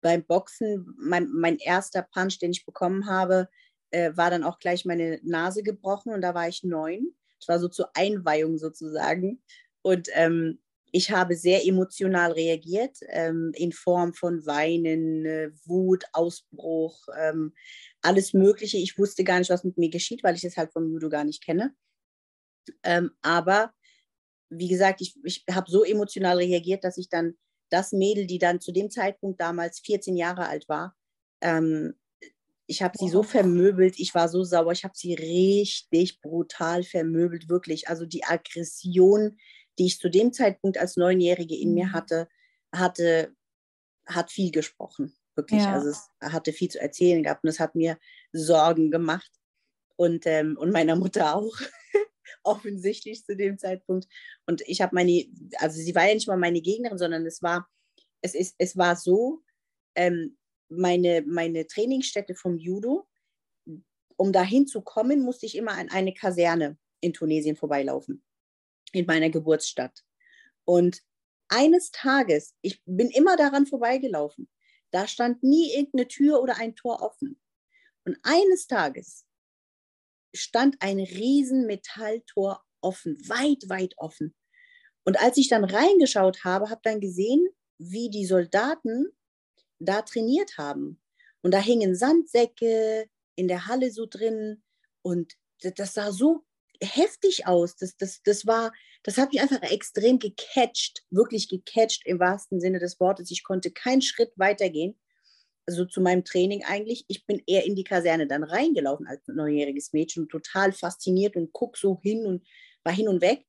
beim 0.02 0.25
Boxen, 0.25 0.96
mein, 0.98 1.30
mein 1.32 1.60
erster 1.60 2.02
Punch, 2.02 2.40
den 2.40 2.50
ich 2.50 2.66
bekommen 2.66 3.08
habe, 3.08 3.48
äh, 3.92 4.12
war 4.16 4.32
dann 4.32 4.44
auch 4.44 4.58
gleich 4.58 4.86
meine 4.86 5.20
Nase 5.22 5.62
gebrochen 5.62 6.14
und 6.16 6.22
da 6.22 6.34
war 6.34 6.48
ich 6.48 6.64
neun. 6.64 7.14
Das 7.46 7.54
war 7.54 7.60
so 7.60 7.68
zur 7.68 7.90
Einweihung 7.96 8.58
sozusagen. 8.58 9.42
Und 9.82 10.10
ähm, 10.14 10.60
ich 10.92 11.12
habe 11.12 11.36
sehr 11.36 11.66
emotional 11.66 12.32
reagiert, 12.32 12.98
ähm, 13.10 13.52
in 13.54 13.72
Form 13.72 14.14
von 14.14 14.46
Weinen, 14.46 15.25
äh, 15.25 15.52
Wut, 15.66 16.06
Ausbruch, 16.14 16.98
ähm, 17.20 17.54
alles 18.02 18.34
Mögliche. 18.34 18.78
Ich 18.78 18.98
wusste 18.98 19.24
gar 19.24 19.40
nicht, 19.40 19.50
was 19.50 19.64
mit 19.64 19.78
mir 19.78 19.90
geschieht, 19.90 20.24
weil 20.24 20.36
ich 20.36 20.44
es 20.44 20.58
halt 20.58 20.72
vom 20.72 20.90
Judo 20.90 21.10
gar 21.10 21.25
nicht 21.25 21.44
kenne. 21.44 21.75
Ähm, 22.84 23.12
aber 23.22 23.74
wie 24.50 24.70
gesagt, 24.70 25.02
ich, 25.02 25.16
ich 25.24 25.44
habe 25.52 25.70
so 25.70 25.84
emotional 25.84 26.38
reagiert, 26.38 26.84
dass 26.84 26.98
ich 26.98 27.10
dann 27.10 27.36
das 27.70 27.92
Mädel, 27.92 28.25
die 28.25 28.40
dann 28.40 28.62
zu 28.62 28.72
dem 28.72 28.90
Zeitpunkt 28.90 29.42
damals 29.42 29.82
14 29.82 30.16
Jahre 30.16 30.48
alt 30.48 30.70
war, 30.70 30.96
ähm, 31.42 31.94
ich 32.68 32.82
habe 32.82 32.98
sie 32.98 33.10
so 33.10 33.24
vermöbelt, 33.24 34.00
ich 34.00 34.16
war 34.16 34.28
so 34.28 34.44
sauer, 34.44 34.72
ich 34.72 34.84
habe 34.84 34.96
sie 34.96 35.14
richtig 35.14 36.22
brutal 36.22 36.84
vermöbelt, 36.84 37.50
wirklich. 37.50 37.88
Also 37.88 38.06
die 38.06 38.24
Aggression, 38.24 39.38
die 39.78 39.86
ich 39.86 40.00
zu 40.00 40.10
dem 40.10 40.34
Zeitpunkt 40.34 40.78
als 40.78 40.98
Neunjährige 40.98 41.56
in 41.56 41.74
mir 41.74 41.88
mhm. 41.88 41.94
hatte, 41.94 42.28
hatte, 42.74 43.36
hat 44.08 44.32
viel 44.32 44.52
gesprochen, 44.52 45.16
wirklich. 45.36 45.62
Ja. 45.62 45.74
Also 45.74 45.90
es 45.90 46.10
hatte 46.22 46.54
viel 46.54 46.70
zu 46.70 46.80
erzählen 46.80 47.24
gehabt 47.24 47.44
und 47.44 47.50
es 47.50 47.60
hat 47.60 47.76
mir 47.76 48.00
Sorgen 48.32 48.90
gemacht 48.90 49.32
und, 49.96 50.26
ähm, 50.26 50.58
und 50.58 50.72
meiner 50.72 50.96
Mutter 50.96 51.36
auch. 51.36 51.56
offensichtlich 52.44 53.26
zu 53.26 53.36
dem 53.36 53.58
Zeitpunkt. 53.58 54.08
Und 54.46 54.62
ich 54.68 54.82
habe 54.82 54.96
meine, 54.96 55.26
also 55.58 55.80
sie 55.80 55.96
war 55.96 56.08
ja 56.08 56.14
nicht 56.14 56.28
mal 56.28 56.38
meine 56.38 56.62
Gegnerin, 56.62 56.98
sondern 56.98 57.26
es 57.26 57.42
war, 57.42 57.68
es 58.22 58.36
ist, 58.36 58.56
es 58.58 58.78
war 58.78 58.96
so, 58.96 59.42
ähm, 59.96 60.38
meine, 60.70 61.24
meine 61.26 61.68
Trainingsstätte 61.68 62.36
vom 62.36 62.58
Judo, 62.58 63.08
um 64.18 64.32
dahin 64.32 64.68
zu 64.68 64.82
kommen, 64.82 65.22
musste 65.22 65.46
ich 65.46 65.56
immer 65.56 65.74
an 65.74 65.90
eine 65.90 66.14
Kaserne 66.14 66.78
in 67.02 67.14
Tunesien 67.14 67.56
vorbeilaufen, 67.56 68.24
in 68.92 69.06
meiner 69.06 69.30
Geburtsstadt. 69.30 70.04
Und 70.64 71.02
eines 71.48 71.92
Tages, 71.92 72.56
ich 72.62 72.82
bin 72.86 73.10
immer 73.10 73.36
daran 73.36 73.68
vorbeigelaufen, 73.68 74.50
da 74.92 75.08
stand 75.08 75.44
nie 75.44 75.74
irgendeine 75.74 76.08
Tür 76.08 76.42
oder 76.42 76.58
ein 76.58 76.76
Tor 76.76 77.02
offen. 77.02 77.40
Und 78.06 78.18
eines 78.24 78.68
Tages 78.68 79.26
stand 80.34 80.78
ein 80.80 81.00
riesen 81.00 81.66
Metalltor 81.66 82.64
offen, 82.82 83.18
weit, 83.28 83.68
weit 83.70 83.96
offen. 83.98 84.36
Und 85.04 85.20
als 85.20 85.38
ich 85.38 85.50
dann 85.50 85.64
reingeschaut 85.64 86.44
habe, 86.44 86.70
habe 86.70 86.82
dann 86.84 87.00
gesehen, 87.00 87.48
wie 87.78 88.10
die 88.10 88.26
Soldaten 88.26 89.08
da 89.79 90.01
trainiert 90.01 90.58
haben. 90.58 91.01
Und 91.41 91.53
da 91.53 91.60
hingen 91.60 91.96
Sandsäcke 91.96 93.08
in 93.36 93.48
der 93.48 93.67
Halle 93.67 93.91
so 93.91 94.05
drin 94.05 94.63
und 95.01 95.34
das 95.62 95.94
sah 95.94 96.12
so 96.12 96.44
heftig 96.82 97.48
aus. 97.48 97.75
Das, 97.75 97.96
das, 97.98 98.22
das 98.24 98.46
war, 98.46 98.72
das 99.03 99.17
hat 99.17 99.32
mich 99.32 99.41
einfach 99.41 99.62
extrem 99.62 100.20
gecatcht, 100.20 101.03
wirklich 101.10 101.50
gecatcht 101.50 102.03
im 102.05 102.20
wahrsten 102.20 102.60
Sinne 102.60 102.79
des 102.79 103.00
Wortes. 103.00 103.32
Ich 103.32 103.44
konnte 103.44 103.72
keinen 103.72 104.01
Schritt 104.01 104.32
weitergehen, 104.36 105.00
also 105.65 105.86
zu 105.86 106.01
meinem 106.01 106.24
Training 106.24 106.63
eigentlich. 106.63 107.05
Ich 107.08 107.25
bin 107.25 107.41
eher 107.46 107.65
in 107.65 107.75
die 107.75 107.84
Kaserne 107.84 108.27
dann 108.27 108.44
reingelaufen 108.44 109.08
als 109.08 109.22
neunjähriges 109.27 109.94
Mädchen 109.94 110.27
total 110.27 110.72
fasziniert 110.74 111.36
und 111.36 111.53
guck 111.53 111.77
so 111.77 112.00
hin 112.01 112.25
und 112.25 112.46
war 112.84 112.94
hin 112.94 113.08
und 113.08 113.22
weg, 113.22 113.46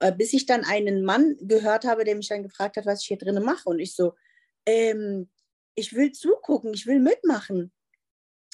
äh, 0.00 0.12
bis 0.12 0.32
ich 0.32 0.46
dann 0.46 0.64
einen 0.64 1.04
Mann 1.04 1.36
gehört 1.40 1.84
habe, 1.84 2.04
der 2.04 2.16
mich 2.16 2.28
dann 2.28 2.42
gefragt 2.42 2.76
hat, 2.76 2.86
was 2.86 3.02
ich 3.02 3.08
hier 3.08 3.18
drinnen 3.18 3.44
mache. 3.44 3.68
Und 3.68 3.78
ich 3.78 3.94
so, 3.94 4.14
ähm, 4.66 5.28
ich 5.80 5.94
will 5.94 6.12
zugucken, 6.12 6.72
ich 6.74 6.86
will 6.86 7.00
mitmachen. 7.00 7.72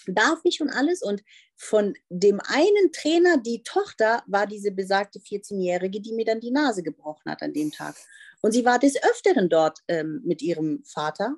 Darf 0.06 0.40
ich 0.44 0.60
und 0.60 0.70
alles? 0.70 1.02
Und 1.02 1.22
von 1.56 1.94
dem 2.08 2.40
einen 2.46 2.92
Trainer, 2.92 3.38
die 3.38 3.62
Tochter, 3.62 4.22
war 4.26 4.46
diese 4.46 4.70
besagte 4.70 5.18
14-Jährige, 5.18 6.00
die 6.00 6.12
mir 6.12 6.24
dann 6.24 6.40
die 6.40 6.52
Nase 6.52 6.82
gebrochen 6.82 7.30
hat 7.30 7.42
an 7.42 7.52
dem 7.52 7.72
Tag. 7.72 7.96
Und 8.40 8.52
sie 8.52 8.64
war 8.64 8.78
des 8.78 9.02
Öfteren 9.02 9.48
dort 9.48 9.80
ähm, 9.88 10.22
mit 10.24 10.42
ihrem 10.42 10.84
Vater 10.84 11.34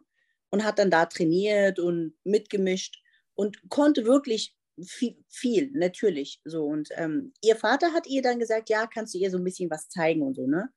und 0.51 0.65
hat 0.65 0.79
dann 0.79 0.91
da 0.91 1.07
trainiert 1.07 1.79
und 1.79 2.15
mitgemischt 2.25 3.03
und 3.35 3.71
konnte 3.71 4.05
wirklich 4.05 4.55
viel, 4.85 5.17
viel 5.29 5.71
natürlich 5.73 6.41
so. 6.45 6.65
Und 6.65 6.89
ähm, 6.97 7.33
ihr 7.43 7.57
Vater 7.57 7.93
hat 7.93 8.07
ihr 8.07 8.23
dann 8.23 8.39
gesagt, 8.39 8.69
ja, 8.69 8.87
kannst 8.87 9.15
du 9.15 9.19
ihr 9.19 9.31
so 9.31 9.39
ein 9.39 9.45
bisschen 9.45 9.71
was 9.71 9.89
zeigen 9.89 10.23
und 10.23 10.35
so, 10.35 10.47
ne? 10.47 10.69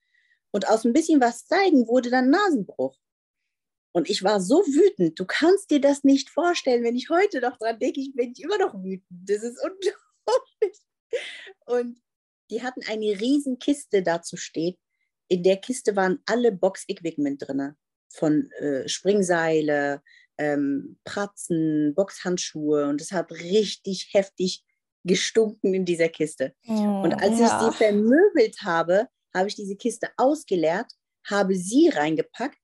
Und 0.52 0.70
aus 0.70 0.86
ein 0.86 0.94
bisschen 0.94 1.22
was 1.22 1.48
zeigen 1.48 1.88
wurde 1.88 2.10
dann 2.10 2.30
Nasenbruch. 2.30 2.96
Und 3.94 4.10
ich 4.10 4.24
war 4.24 4.40
so 4.40 4.60
wütend. 4.66 5.20
Du 5.20 5.26
kannst 5.26 5.70
dir 5.70 5.82
das 5.82 6.04
nicht 6.04 6.30
vorstellen. 6.30 6.84
Wenn 6.84 6.96
ich 6.96 7.10
heute 7.10 7.42
noch 7.42 7.58
dran 7.58 7.80
denke, 7.80 8.00
ich 8.00 8.14
bin 8.14 8.34
immer 8.38 8.58
noch 8.58 8.74
wütend. 8.76 9.06
Das 9.10 9.44
ist 9.44 9.60
unglaublich. 9.62 10.80
Und 11.66 12.02
die 12.50 12.64
hatten 12.64 12.82
eine 12.88 13.20
riesen 13.20 13.60
Kiste 13.60 14.02
dazu 14.02 14.38
steht. 14.38 14.78
In 15.28 15.44
der 15.44 15.58
Kiste 15.58 15.96
waren 15.96 16.20
alle 16.26 16.52
Box-Equipment 16.52 17.42
drin. 17.46 17.76
Von 18.14 18.50
äh, 18.60 18.88
Springseile, 18.88 20.02
ähm, 20.38 20.98
Pratzen, 21.04 21.94
Boxhandschuhe. 21.96 22.88
Und 22.88 23.02
es 23.02 23.12
hat 23.12 23.32
richtig 23.32 24.10
heftig 24.14 24.64
gestunken 25.04 25.74
in 25.74 25.86
dieser 25.86 26.10
Kiste. 26.10 26.54
Oh, 26.68 27.02
und 27.04 27.14
als 27.14 27.40
ja. 27.40 27.46
ich 27.46 27.74
sie 27.74 27.78
vermöbelt 27.78 28.62
habe, 28.62 29.08
habe 29.34 29.48
ich 29.48 29.56
diese 29.56 29.76
Kiste 29.76 30.10
ausgeleert, 30.18 30.92
habe 31.30 31.56
sie 31.56 31.90
reingepackt 31.90 32.61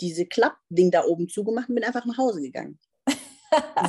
diese 0.00 0.26
Klappding 0.26 0.90
da 0.90 1.04
oben 1.04 1.28
zugemacht 1.28 1.68
und 1.68 1.76
bin 1.76 1.84
einfach 1.84 2.04
nach 2.04 2.18
Hause 2.18 2.40
gegangen. 2.40 2.78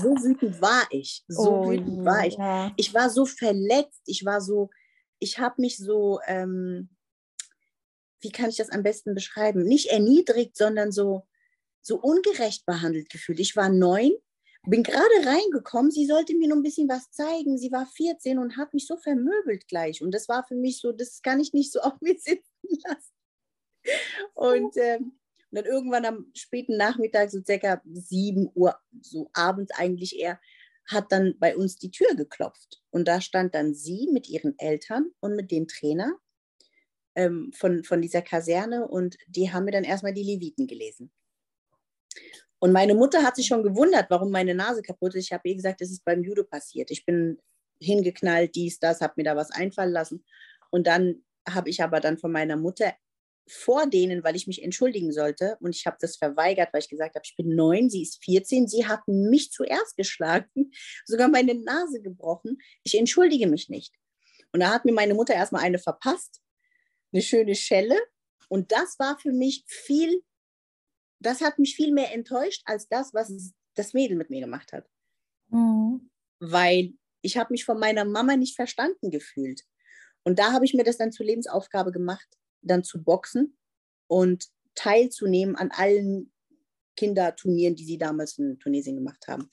so 0.02 0.10
wütend 0.24 0.62
war 0.62 0.88
ich. 0.92 1.24
So 1.28 1.52
oh, 1.52 1.70
wütend 1.70 2.06
war 2.06 2.26
ich. 2.26 2.36
Ja. 2.36 2.72
Ich 2.78 2.94
war 2.94 3.10
so 3.10 3.26
verletzt. 3.26 4.02
Ich 4.06 4.26
war 4.26 4.42
so, 4.42 4.70
ich 5.20 5.40
habe 5.40 5.62
mich 5.62 5.78
so, 5.78 6.20
ähm, 6.28 6.90
wie 8.22 8.32
kann 8.32 8.50
ich 8.50 8.58
das 8.58 8.70
am 8.70 8.84
besten 8.84 9.14
beschreiben? 9.14 9.64
Nicht 9.64 9.88
erniedrigt, 9.88 10.56
sondern 10.58 10.92
so, 10.92 11.28
so 11.82 12.00
ungerecht 12.00 12.66
behandelt 12.66 13.10
gefühlt. 13.10 13.40
Ich 13.40 13.56
war 13.56 13.70
neun, 13.70 14.14
bin 14.66 14.84
gerade 14.84 15.26
reingekommen. 15.26 15.92
Sie 15.92 16.06
sollte 16.06 16.36
mir 16.36 16.48
noch 16.48 16.56
ein 16.56 16.64
bisschen 16.64 16.88
was 16.88 17.12
zeigen. 17.12 17.58
Sie 17.58 17.72
war 17.72 17.86
14 17.86 18.40
und 18.40 18.58
hat 18.58 18.74
mich 18.74 18.88
so 18.88 18.98
vermöbelt 18.98 19.68
gleich. 19.68 20.02
Und 20.02 20.12
das 20.12 20.30
war 20.30 20.46
für 20.46 20.56
mich 20.56 20.80
so, 20.80 20.92
das 20.94 21.22
kann 21.22 21.40
ich 21.40 21.54
nicht 21.54 21.72
so 21.72 21.82
auf 21.82 22.00
mir 22.02 22.16
sitzen 22.18 22.80
lassen. 22.86 23.14
Und 24.34 24.78
ähm, 24.78 25.20
und 25.54 25.58
dann 25.58 25.72
irgendwann 25.72 26.06
am 26.06 26.32
späten 26.34 26.78
Nachmittag, 26.78 27.30
so 27.30 27.40
circa 27.46 27.80
7 27.86 28.50
Uhr, 28.56 28.76
so 29.02 29.30
abends 29.34 29.72
eigentlich 29.78 30.18
eher, 30.20 30.40
hat 30.88 31.12
dann 31.12 31.36
bei 31.38 31.56
uns 31.56 31.76
die 31.76 31.92
Tür 31.92 32.16
geklopft. 32.16 32.82
Und 32.90 33.08
da 33.08 33.22
stand 33.22 33.54
dann 33.54 33.76
sie 33.76 34.10
mit 34.12 34.28
ihren 34.28 34.58
Eltern 34.58 35.12
und 35.20 35.36
mit 35.36 35.52
dem 35.52 35.68
Trainer 35.68 36.18
ähm, 37.14 37.52
von, 37.54 37.84
von 37.84 38.02
dieser 38.02 38.24
Kaserne 38.24 38.88
und 38.88 39.16
die 39.28 39.54
haben 39.54 39.66
mir 39.66 39.72
dann 39.74 39.84
erstmal 39.84 40.16
die 40.16 40.24
Leviten 40.24 40.66
gelesen. 40.66 41.12
Und 42.58 42.72
meine 42.72 42.96
Mutter 42.96 43.22
hat 43.22 43.36
sich 43.36 43.46
schon 43.46 43.62
gewundert, 43.62 44.08
warum 44.10 44.32
meine 44.32 44.56
Nase 44.56 44.82
kaputt 44.82 45.14
ist. 45.14 45.26
Ich 45.26 45.34
habe 45.34 45.48
ihr 45.48 45.56
gesagt, 45.56 45.82
das 45.82 45.92
ist 45.92 46.04
beim 46.04 46.24
Judo 46.24 46.46
passiert. 46.46 46.90
Ich 46.90 47.06
bin 47.06 47.38
hingeknallt, 47.80 48.56
dies, 48.56 48.80
das, 48.80 49.02
habe 49.02 49.14
mir 49.18 49.26
da 49.26 49.36
was 49.36 49.52
einfallen 49.52 49.92
lassen. 49.92 50.26
Und 50.72 50.88
dann 50.88 51.24
habe 51.48 51.70
ich 51.70 51.84
aber 51.84 52.00
dann 52.00 52.18
von 52.18 52.32
meiner 52.32 52.58
Mutter 52.58 52.96
vor 53.48 53.88
denen, 53.88 54.24
weil 54.24 54.36
ich 54.36 54.48
mich 54.48 54.64
entschuldigen 54.64 55.12
sollte. 55.12 55.58
Und 55.60 55.76
ich 55.76 55.86
habe 55.86 55.98
das 56.00 56.16
verweigert, 56.16 56.70
weil 56.72 56.82
ich 56.82 56.90
gesagt 56.90 57.16
habe, 57.16 57.24
ich 57.26 57.36
bin 57.36 57.56
neun, 57.56 57.90
sie 57.90 58.04
ist 58.04 58.24
14. 58.24 58.68
Sie 58.68 58.88
hatten 58.88 59.30
mich 59.30 59.52
zuerst 59.52 59.98
geschlagen, 59.98 60.50
sogar 61.06 61.28
meine 61.28 61.56
Nase 61.56 62.02
gebrochen. 62.02 62.58
Ich 62.84 62.98
entschuldige 62.98 63.48
mich 63.48 63.70
nicht. 63.70 63.94
Und 64.52 64.62
da 64.62 64.70
hat 64.70 64.86
mir 64.86 64.94
meine 64.94 65.14
Mutter 65.14 65.34
erstmal 65.34 65.64
eine 65.64 65.80
verpasst, 65.80 66.42
eine 67.12 67.22
schöne 67.22 67.56
Schelle. 67.56 68.00
Und 68.50 68.72
das 68.72 68.98
war 69.00 69.20
für 69.20 69.32
mich 69.32 69.64
viel, 69.68 70.24
das 71.20 71.42
hat 71.42 71.60
mich 71.60 71.76
viel 71.76 71.92
mehr 71.92 72.14
enttäuscht 72.14 72.62
als 72.66 72.88
das, 72.88 73.14
was 73.14 73.54
das 73.76 73.94
Mädel 73.94 74.16
mit 74.16 74.30
mir 74.30 74.42
gemacht 74.42 74.72
hat. 74.74 74.88
Mhm. 75.50 76.12
Weil 76.40 76.94
ich 77.22 77.38
habe 77.38 77.52
mich 77.52 77.66
von 77.66 77.80
meiner 77.80 78.06
Mama 78.06 78.36
nicht 78.36 78.56
verstanden 78.56 79.10
gefühlt. 79.10 79.62
Und 80.24 80.40
da 80.40 80.54
habe 80.54 80.66
ich 80.66 80.74
mir 80.74 80.84
das 80.84 80.98
dann 80.98 81.12
zur 81.12 81.26
Lebensaufgabe 81.26 81.92
gemacht, 81.92 82.28
dann 82.64 82.84
zu 82.84 83.04
boxen 83.04 83.58
und 84.08 84.48
teilzunehmen 84.76 85.56
an 85.56 85.72
allen 85.72 86.32
Kinderturnieren, 86.96 87.76
die 87.76 87.86
sie 87.86 87.98
damals 87.98 88.38
in 88.38 88.60
Tunesien 88.60 88.96
gemacht 88.96 89.28
haben. 89.28 89.50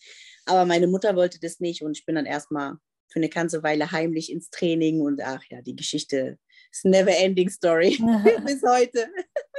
Aber 0.47 0.67
meine 0.67 0.87
Mutter 0.87 1.17
wollte 1.17 1.41
das 1.41 1.61
nicht 1.61 1.83
und 1.83 1.97
ich 1.97 2.05
bin 2.05 2.15
dann 2.15 2.27
erstmal 2.27 2.77
für 3.09 3.19
eine 3.19 3.29
ganze 3.29 3.63
Weile 3.63 3.91
heimlich 3.91 4.31
ins 4.31 4.51
Training 4.51 5.01
und 5.01 5.21
ach 5.23 5.43
ja, 5.51 5.63
die 5.63 5.75
Geschichte 5.75 6.39
ist 6.71 6.85
never 6.85 7.17
ending 7.17 7.49
story 7.49 7.99
bis 8.47 8.63
heute. 8.63 9.09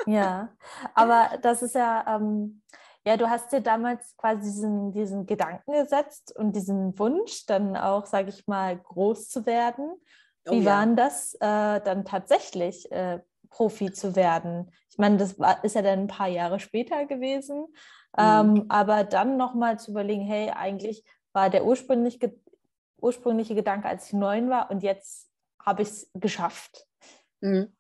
ja, 0.06 0.56
aber 0.94 1.38
das 1.42 1.62
ist 1.62 1.76
ja, 1.76 2.06
ähm, 2.16 2.62
ja, 3.06 3.18
du 3.18 3.30
hast 3.30 3.52
dir 3.52 3.62
damals 3.62 4.16
quasi 4.16 4.44
diesen, 4.44 4.92
diesen 4.92 5.26
Gedanken 5.26 5.74
gesetzt 5.74 6.36
und 6.38 6.56
diesen 6.56 6.98
Wunsch, 7.00 7.46
dann 7.48 7.76
auch, 7.76 8.06
sage 8.06 8.30
ich 8.30 8.46
mal, 8.48 8.78
groß 8.78 9.28
zu 9.28 9.46
werden. 9.46 9.96
Wie 10.46 10.52
oh, 10.52 10.62
ja. 10.62 10.66
waren 10.66 10.96
das 10.96 11.34
äh, 11.36 11.82
dann 11.82 12.06
tatsächlich, 12.06 12.92
äh, 12.92 13.20
Profi 13.52 13.92
zu 13.92 14.16
werden? 14.16 14.72
Ich 14.90 14.98
meine, 14.98 15.18
das 15.18 15.38
war, 15.38 15.64
ist 15.64 15.76
ja 15.76 15.84
dann 15.84 16.00
ein 16.00 16.08
paar 16.08 16.28
Jahre 16.28 16.60
später 16.60 17.06
gewesen. 17.06 17.68
Mhm. 18.18 18.18
Ähm, 18.18 18.66
aber 18.70 19.04
dann 19.04 19.38
nochmal 19.38 19.80
zu 19.80 19.92
überlegen, 19.92 20.26
hey, 20.26 20.50
eigentlich 20.50 21.04
war 21.34 21.50
der 21.50 21.66
ursprünglich, 21.66 22.20
ursprüngliche 22.98 23.56
Gedanke, 23.56 23.88
als 23.88 24.08
ich 24.08 24.14
neun 24.14 24.50
war 24.50 24.72
und 24.72 24.84
jetzt 24.84 25.30
habe 25.64 25.84
ich 25.84 25.90
es 25.90 26.10
geschafft. 26.16 26.88
Mhm. 27.42 27.76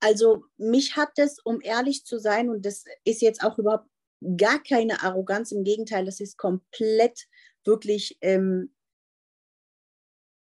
Also 0.00 0.44
mich 0.56 0.96
hat 0.96 1.12
es, 1.16 1.38
um 1.42 1.60
ehrlich 1.62 2.04
zu 2.04 2.18
sein, 2.18 2.50
und 2.50 2.66
das 2.66 2.84
ist 3.04 3.22
jetzt 3.22 3.42
auch 3.42 3.58
überhaupt 3.58 3.88
gar 4.36 4.62
keine 4.62 5.02
Arroganz, 5.02 5.52
im 5.52 5.64
Gegenteil, 5.64 6.04
das 6.04 6.20
ist 6.20 6.36
komplett 6.36 7.26
wirklich 7.64 8.18
ähm, 8.20 8.74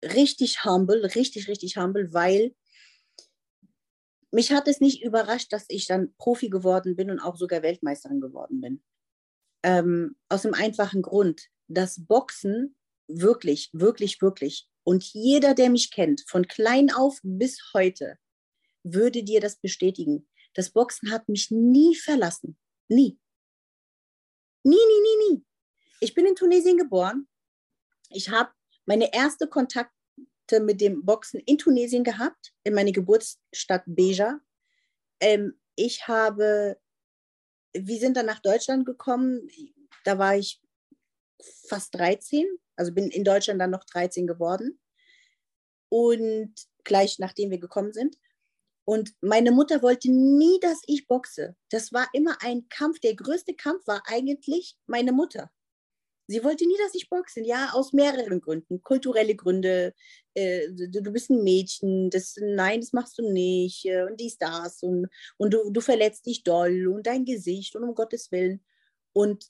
richtig 0.03 0.65
humble, 0.65 1.05
richtig, 1.15 1.47
richtig 1.47 1.77
humble, 1.77 2.13
weil 2.13 2.53
mich 4.35 4.51
hat 4.51 4.67
es 4.67 4.81
nicht 4.81 5.01
überrascht, 5.01 5.53
dass 5.53 5.65
ich 5.69 5.87
dann 5.87 6.13
Profi 6.17 6.49
geworden 6.49 6.97
bin 6.97 7.09
und 7.09 7.19
auch 7.19 7.37
sogar 7.37 7.61
Weltmeisterin 7.61 8.19
geworden 8.19 8.59
bin. 8.59 8.83
Ähm, 9.63 10.17
aus 10.27 10.41
dem 10.41 10.53
einfachen 10.53 11.01
Grund, 11.01 11.47
dass 11.67 12.05
Boxen 12.05 12.75
wirklich, 13.07 13.69
wirklich, 13.71 14.21
wirklich, 14.21 14.67
und 14.83 15.03
jeder, 15.05 15.55
der 15.55 15.69
mich 15.69 15.89
kennt, 15.89 16.25
von 16.27 16.47
klein 16.47 16.91
auf 16.91 17.19
bis 17.23 17.71
heute, 17.73 18.19
würde 18.83 19.23
dir 19.23 19.39
das 19.39 19.55
bestätigen. 19.55 20.27
Das 20.53 20.69
Boxen 20.69 21.11
hat 21.11 21.29
mich 21.29 21.49
nie 21.49 21.95
verlassen. 21.95 22.57
Nie. 22.89 23.17
Nie, 24.63 24.75
nie, 24.75 25.01
nie, 25.01 25.33
nie. 25.33 25.45
Ich 26.01 26.13
bin 26.13 26.25
in 26.25 26.35
Tunesien 26.35 26.77
geboren. 26.77 27.27
Ich 28.09 28.29
habe 28.29 28.51
meine 28.85 29.13
erste 29.13 29.47
Kontakte 29.47 29.94
mit 30.51 30.81
dem 30.81 31.03
Boxen 31.05 31.39
in 31.45 31.57
Tunesien 31.57 32.03
gehabt, 32.03 32.53
in 32.63 32.73
meine 32.73 32.91
Geburtsstadt 32.91 33.83
Beja. 33.85 34.39
Ähm, 35.19 35.59
ich 35.75 36.07
habe 36.07 36.77
wir 37.75 37.99
sind 37.99 38.17
dann 38.17 38.25
nach 38.25 38.39
Deutschland 38.39 38.85
gekommen. 38.85 39.49
Da 40.03 40.17
war 40.17 40.35
ich 40.37 40.61
fast 41.67 41.93
13, 41.95 42.45
also 42.75 42.93
bin 42.93 43.09
in 43.09 43.23
Deutschland 43.23 43.59
dann 43.59 43.71
noch 43.71 43.83
13 43.83 44.27
geworden. 44.27 44.79
Und 45.89 46.53
gleich 46.83 47.19
nachdem 47.19 47.51
wir 47.51 47.59
gekommen 47.59 47.93
sind. 47.93 48.17
Und 48.85 49.13
meine 49.21 49.51
Mutter 49.51 49.81
wollte 49.81 50.11
nie, 50.11 50.59
dass 50.59 50.81
ich 50.85 51.07
boxe. 51.07 51.55
Das 51.69 51.91
war 51.91 52.07
immer 52.13 52.37
ein 52.41 52.69
Kampf. 52.69 52.99
Der 52.99 53.15
größte 53.15 53.55
Kampf 53.55 53.87
war 53.87 54.03
eigentlich 54.05 54.77
meine 54.85 55.11
Mutter. 55.11 55.51
Sie 56.27 56.43
wollte 56.43 56.65
nie, 56.65 56.77
dass 56.77 56.95
ich 56.95 57.09
boxe. 57.09 57.41
Ja, 57.41 57.71
aus 57.73 57.93
mehreren 57.93 58.41
Gründen. 58.41 58.81
Kulturelle 58.81 59.35
Gründe. 59.35 59.93
Äh, 60.33 60.69
du, 60.71 61.01
du, 61.03 61.11
bist 61.11 61.29
ein 61.29 61.43
Mädchen. 61.43 62.09
Das, 62.09 62.35
nein, 62.39 62.81
das 62.81 62.93
machst 62.93 63.17
du 63.19 63.31
nicht. 63.31 63.85
Äh, 63.85 64.03
und 64.03 64.19
dies, 64.19 64.37
das. 64.37 64.81
Und, 64.81 65.07
und 65.37 65.53
du, 65.53 65.69
du 65.69 65.81
verletzt 65.81 66.25
dich 66.25 66.43
doll. 66.43 66.87
Und 66.87 67.05
dein 67.05 67.25
Gesicht. 67.25 67.75
Und 67.75 67.83
um 67.83 67.93
Gottes 67.93 68.31
Willen. 68.31 68.63
Und, 69.13 69.45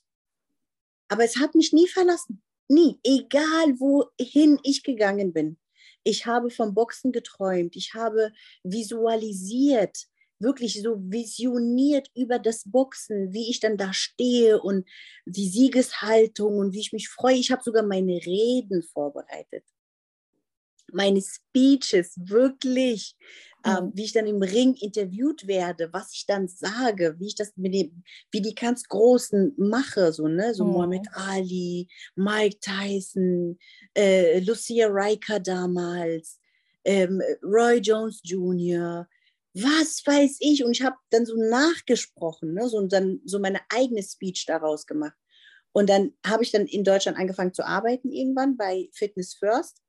aber 1.08 1.24
es 1.24 1.36
hat 1.38 1.54
mich 1.54 1.72
nie 1.72 1.88
verlassen. 1.88 2.42
Nie. 2.68 2.98
Egal, 3.02 3.80
wohin 3.80 4.58
ich 4.62 4.82
gegangen 4.82 5.32
bin. 5.32 5.58
Ich 6.04 6.26
habe 6.26 6.50
vom 6.50 6.74
Boxen 6.74 7.10
geträumt. 7.10 7.74
Ich 7.74 7.94
habe 7.94 8.32
visualisiert 8.62 10.06
wirklich 10.38 10.82
so 10.82 10.96
visioniert 10.98 12.10
über 12.14 12.38
das 12.38 12.64
Boxen, 12.64 13.32
wie 13.32 13.50
ich 13.50 13.60
dann 13.60 13.76
da 13.76 13.92
stehe 13.92 14.60
und 14.60 14.86
die 15.24 15.48
Siegeshaltung 15.48 16.58
und 16.58 16.72
wie 16.72 16.80
ich 16.80 16.92
mich 16.92 17.08
freue. 17.08 17.36
Ich 17.36 17.50
habe 17.50 17.62
sogar 17.62 17.82
meine 17.82 18.14
Reden 18.24 18.82
vorbereitet. 18.82 19.64
Meine 20.92 21.20
Speeches, 21.20 22.14
wirklich, 22.16 23.16
mhm. 23.64 23.70
ähm, 23.70 23.92
wie 23.94 24.04
ich 24.04 24.12
dann 24.12 24.26
im 24.26 24.42
Ring 24.42 24.74
interviewt 24.74 25.46
werde, 25.46 25.92
was 25.92 26.12
ich 26.12 26.26
dann 26.26 26.48
sage, 26.48 27.16
wie 27.18 27.26
ich 27.26 27.34
das 27.34 27.56
mit 27.56 27.74
dem, 27.74 28.04
wie 28.30 28.40
die 28.40 28.54
ganz 28.54 28.84
Großen 28.84 29.54
mache, 29.56 30.12
so, 30.12 30.28
ne, 30.28 30.54
so 30.54 30.64
mhm. 30.64 30.72
Muhammad 30.72 31.06
Ali, 31.12 31.88
Mike 32.14 32.58
Tyson, 32.60 33.58
äh, 33.94 34.40
Lucia 34.40 34.86
Riker 34.88 35.40
damals, 35.40 36.38
ähm, 36.84 37.20
Roy 37.42 37.78
Jones 37.78 38.20
Jr., 38.22 39.08
was 39.62 40.06
weiß 40.06 40.38
ich? 40.40 40.64
Und 40.64 40.72
ich 40.72 40.82
habe 40.82 40.96
dann 41.10 41.24
so 41.24 41.34
nachgesprochen, 41.36 42.52
ne? 42.54 42.68
so, 42.68 42.80
dann 42.86 43.20
so 43.24 43.38
meine 43.38 43.60
eigene 43.70 44.02
Speech 44.02 44.44
daraus 44.46 44.86
gemacht. 44.86 45.16
Und 45.72 45.88
dann 45.88 46.12
habe 46.26 46.42
ich 46.42 46.52
dann 46.52 46.66
in 46.66 46.84
Deutschland 46.84 47.18
angefangen 47.18 47.54
zu 47.54 47.64
arbeiten 47.64 48.10
irgendwann 48.10 48.56
bei 48.56 48.88
Fitness 48.92 49.34
First 49.34 49.82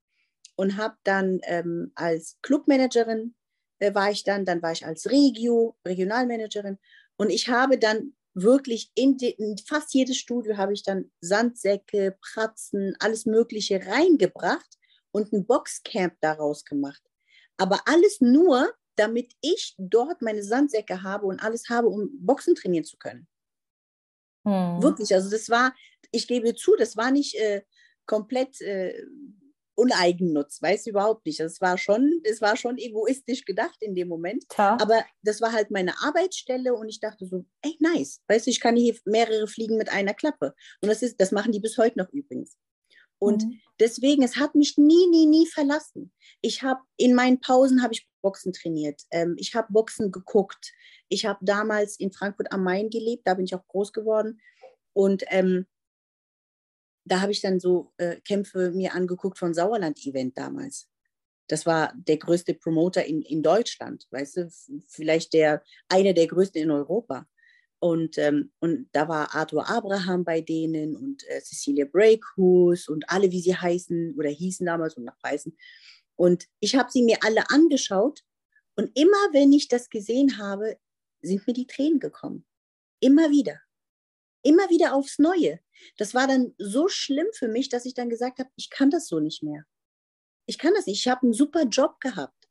und 0.56 0.78
habe 0.78 0.96
dann 1.04 1.40
ähm, 1.44 1.92
als 1.96 2.38
Clubmanagerin 2.42 3.36
äh, 3.80 3.94
war 3.94 4.12
ich 4.12 4.24
dann, 4.24 4.46
dann 4.46 4.62
war 4.62 4.72
ich 4.72 4.86
als 4.86 5.10
Regio, 5.10 5.78
Regionalmanagerin 5.86 6.78
und 7.18 7.30
ich 7.30 7.48
habe 7.50 7.78
dann 7.78 8.16
wirklich 8.34 8.92
in, 8.96 9.18
die, 9.18 9.32
in 9.32 9.58
fast 9.58 9.94
jedes 9.94 10.18
Studio 10.18 10.58
habe 10.58 10.74
ich 10.74 10.84
dann 10.84 11.12
Sandsäcke, 11.22 12.18
Pratzen, 12.22 12.96
alles 13.00 13.26
Mögliche 13.26 13.86
reingebracht 13.86 14.78
und 15.12 15.34
ein 15.34 15.46
Boxcamp 15.46 16.16
daraus 16.22 16.64
gemacht. 16.64 17.02
Aber 17.58 17.82
alles 17.86 18.22
nur, 18.22 18.72
damit 18.98 19.34
ich 19.42 19.76
dort 19.78 20.22
meine 20.22 20.44
Sandsäcke 20.44 21.04
habe 21.04 21.26
und 21.26 21.42
alles 21.42 21.70
habe, 21.70 21.88
um 21.88 22.10
Boxen 22.20 22.56
trainieren 22.56 22.84
zu 22.84 22.98
können. 22.98 23.28
Hm. 24.46 24.82
Wirklich, 24.82 25.14
also 25.14 25.30
das 25.30 25.50
war, 25.50 25.74
ich 26.12 26.28
gebe 26.28 26.56
zu, 26.56 26.76
das 26.76 26.98
war 26.98 27.12
nicht 27.12 27.36
äh, 27.36 27.64
komplett 28.06 28.60
äh, 28.62 28.94
Uneigennutz, 29.76 30.60
weiß 30.62 30.88
ich 30.88 30.92
überhaupt 30.92 31.26
nicht. 31.26 31.40
Das 31.40 31.62
war 31.62 31.78
schon, 31.78 32.22
das 32.24 32.42
war 32.42 32.58
schon 32.58 32.80
egoistisch 32.80 33.46
gedacht 33.46 33.78
in 33.82 33.94
dem 33.94 34.08
Moment. 34.08 34.44
Ja. 34.58 34.78
Aber 34.82 35.06
das 35.22 35.40
war 35.40 35.52
halt 35.52 35.70
meine 35.70 35.94
Arbeitsstelle 36.02 36.74
und 36.74 36.90
ich 36.90 37.00
dachte 37.00 37.28
so, 37.28 37.46
ey, 37.62 37.78
nice, 37.80 38.22
weißt 38.28 38.48
du, 38.48 38.50
ich 38.50 38.60
kann 38.60 38.76
hier 38.76 38.96
mehrere 39.06 39.48
Fliegen 39.48 39.78
mit 39.78 39.90
einer 39.90 40.16
Klappe. 40.16 40.56
Und 40.82 40.90
das 40.90 41.04
ist, 41.04 41.22
das 41.22 41.32
machen 41.32 41.52
die 41.52 41.60
bis 41.60 41.78
heute 41.78 42.00
noch 42.00 42.10
übrigens. 42.12 42.58
Und 43.20 43.44
mhm. 43.44 43.60
deswegen, 43.80 44.24
es 44.24 44.38
hat 44.38 44.56
mich 44.56 44.78
nie, 44.78 45.08
nie, 45.08 45.26
nie 45.26 45.48
verlassen. 45.48 46.12
Ich 46.42 46.64
habe 46.64 46.82
in 46.98 47.16
meinen 47.16 47.40
Pausen 47.40 47.82
habe 47.82 47.94
ich 47.94 48.08
Boxen 48.22 48.54
trainiert. 48.54 49.04
Ähm, 49.12 49.36
ich 49.38 49.56
habe 49.56 49.72
Boxen 49.72 50.12
geguckt. 50.12 50.74
Ich 51.10 51.26
habe 51.26 51.40
damals 51.44 52.00
in 52.00 52.12
Frankfurt 52.12 52.52
am 52.52 52.64
Main 52.64 52.90
gelebt, 52.90 53.26
da 53.26 53.34
bin 53.34 53.46
ich 53.46 53.56
auch 53.56 53.66
groß 53.68 53.94
geworden. 53.94 54.42
Und 54.94 55.24
ähm, 55.28 55.66
da 57.06 57.22
habe 57.22 57.32
ich 57.32 57.42
dann 57.42 57.60
so 57.60 57.94
äh, 57.98 58.20
Kämpfe 58.22 58.72
mir 58.72 58.94
angeguckt 58.94 59.40
von 59.40 59.54
Sauerland-Event 59.54 60.38
damals. 60.38 60.90
Das 61.48 61.66
war 61.66 61.94
der 61.96 62.18
größte 62.18 62.54
Promoter 62.54 63.06
in, 63.06 63.22
in 63.22 63.42
Deutschland, 63.42 64.06
weißt 64.12 64.38
du, 64.38 64.52
vielleicht 64.88 65.34
der, 65.34 65.64
einer 65.88 66.14
der 66.14 66.28
größten 66.28 66.62
in 66.62 66.72
Europa. 66.72 67.26
Und, 67.80 68.18
ähm, 68.18 68.52
und 68.60 68.90
da 68.92 69.08
war 69.08 69.36
Arthur 69.36 69.70
Abraham 69.70 70.24
bei 70.24 70.42
denen 70.42 70.96
und 70.96 71.24
äh, 71.28 71.42
Cecilia 71.42 71.86
Breakhus 71.86 72.88
und 72.88 73.08
alle, 73.10 73.32
wie 73.32 73.42
sie 73.42 73.56
heißen 73.56 74.16
oder 74.18 74.30
hießen 74.30 74.66
damals 74.66 74.96
und 74.98 75.06
noch 75.06 75.22
heißen. 75.24 75.56
Und 76.16 76.48
ich 76.60 76.76
habe 76.76 76.92
sie 76.92 77.04
mir 77.04 77.18
alle 77.22 77.50
angeschaut 77.50 78.24
und 78.76 78.92
immer, 78.98 79.18
wenn 79.32 79.54
ich 79.54 79.68
das 79.68 79.90
gesehen 79.90 80.38
habe, 80.40 80.78
sind 81.22 81.46
mir 81.46 81.54
die 81.54 81.68
Tränen 81.68 82.00
gekommen. 82.00 82.46
Immer 83.00 83.30
wieder. 83.30 83.60
Immer 84.44 84.70
wieder 84.70 84.94
aufs 84.94 85.20
Neue. 85.20 85.60
Das 85.98 86.14
war 86.14 86.28
dann 86.28 86.54
so 86.58 86.88
schlimm 86.88 87.28
für 87.34 87.48
mich, 87.48 87.70
dass 87.70 87.86
ich 87.86 87.94
dann 87.94 88.10
gesagt 88.10 88.40
habe, 88.40 88.50
ich 88.56 88.70
kann 88.70 88.90
das 88.90 89.08
so 89.08 89.20
nicht 89.20 89.44
mehr. 89.44 89.66
Ich 90.46 90.58
kann 90.58 90.74
das 90.74 90.86
nicht. 90.86 91.00
Ich 91.00 91.08
habe 91.08 91.24
einen 91.24 91.34
super 91.34 91.64
Job 91.64 92.00
gehabt. 92.00 92.48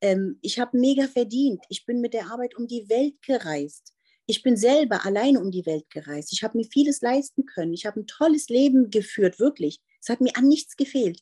Ähm, 0.00 0.38
ich 0.42 0.58
habe 0.58 0.78
mega 0.78 1.06
verdient. 1.06 1.62
Ich 1.68 1.86
bin 1.86 2.00
mit 2.00 2.14
der 2.14 2.30
Arbeit 2.30 2.56
um 2.56 2.66
die 2.66 2.88
Welt 2.88 3.20
gereist. 3.22 3.93
Ich 4.26 4.42
bin 4.42 4.56
selber 4.56 5.04
alleine 5.04 5.40
um 5.40 5.50
die 5.50 5.66
Welt 5.66 5.90
gereist. 5.90 6.32
Ich 6.32 6.42
habe 6.42 6.56
mir 6.56 6.64
vieles 6.64 7.02
leisten 7.02 7.44
können. 7.44 7.74
Ich 7.74 7.84
habe 7.84 8.00
ein 8.00 8.06
tolles 8.06 8.48
Leben 8.48 8.90
geführt, 8.90 9.38
wirklich. 9.38 9.80
Es 10.00 10.08
hat 10.08 10.20
mir 10.20 10.36
an 10.36 10.48
nichts 10.48 10.76
gefehlt. 10.76 11.20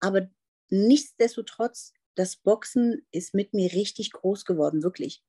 Aber 0.00 0.28
nichtsdestotrotz, 0.68 1.92
das 2.16 2.36
Boxen 2.36 3.06
ist 3.12 3.34
mit 3.34 3.54
mir 3.54 3.72
richtig 3.72 4.10
groß 4.10 4.44
geworden, 4.44 4.82
wirklich. 4.82 5.22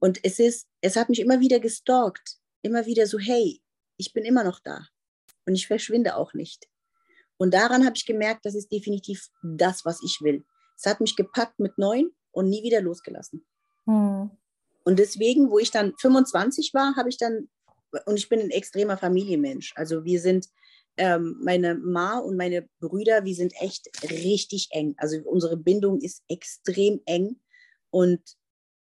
Und 0.00 0.20
es 0.22 0.38
ist, 0.38 0.68
es 0.80 0.96
hat 0.96 1.08
mich 1.08 1.20
immer 1.20 1.40
wieder 1.40 1.60
gestalkt. 1.60 2.38
Immer 2.62 2.86
wieder 2.86 3.06
so, 3.06 3.18
hey, 3.18 3.60
ich 3.96 4.12
bin 4.12 4.24
immer 4.24 4.44
noch 4.44 4.60
da. 4.60 4.86
Und 5.46 5.54
ich 5.54 5.66
verschwinde 5.66 6.16
auch 6.16 6.32
nicht. 6.32 6.68
Und 7.36 7.52
daran 7.52 7.84
habe 7.84 7.96
ich 7.96 8.06
gemerkt, 8.06 8.46
das 8.46 8.54
ist 8.54 8.72
definitiv 8.72 9.28
das, 9.42 9.84
was 9.84 10.02
ich 10.02 10.20
will. 10.22 10.44
Es 10.76 10.86
hat 10.86 11.00
mich 11.00 11.16
gepackt 11.16 11.58
mit 11.58 11.76
neun 11.78 12.10
und 12.32 12.48
nie 12.48 12.62
wieder 12.62 12.80
losgelassen. 12.80 13.44
Hm. 13.84 14.30
Und 14.84 14.98
deswegen, 14.98 15.50
wo 15.50 15.58
ich 15.58 15.70
dann 15.70 15.94
25 15.98 16.72
war, 16.74 16.94
habe 16.96 17.08
ich 17.08 17.16
dann, 17.16 17.48
und 18.06 18.16
ich 18.16 18.28
bin 18.28 18.40
ein 18.40 18.50
extremer 18.50 18.96
Familienmensch. 18.96 19.72
Also 19.76 20.04
wir 20.04 20.20
sind, 20.20 20.48
ähm, 20.96 21.36
meine 21.42 21.74
Ma 21.74 22.18
und 22.18 22.36
meine 22.36 22.68
Brüder, 22.78 23.24
wir 23.24 23.34
sind 23.34 23.52
echt 23.60 23.88
richtig 24.10 24.68
eng. 24.70 24.94
Also 24.98 25.18
unsere 25.24 25.56
Bindung 25.56 26.00
ist 26.00 26.22
extrem 26.28 27.00
eng. 27.06 27.40
Und 27.90 28.20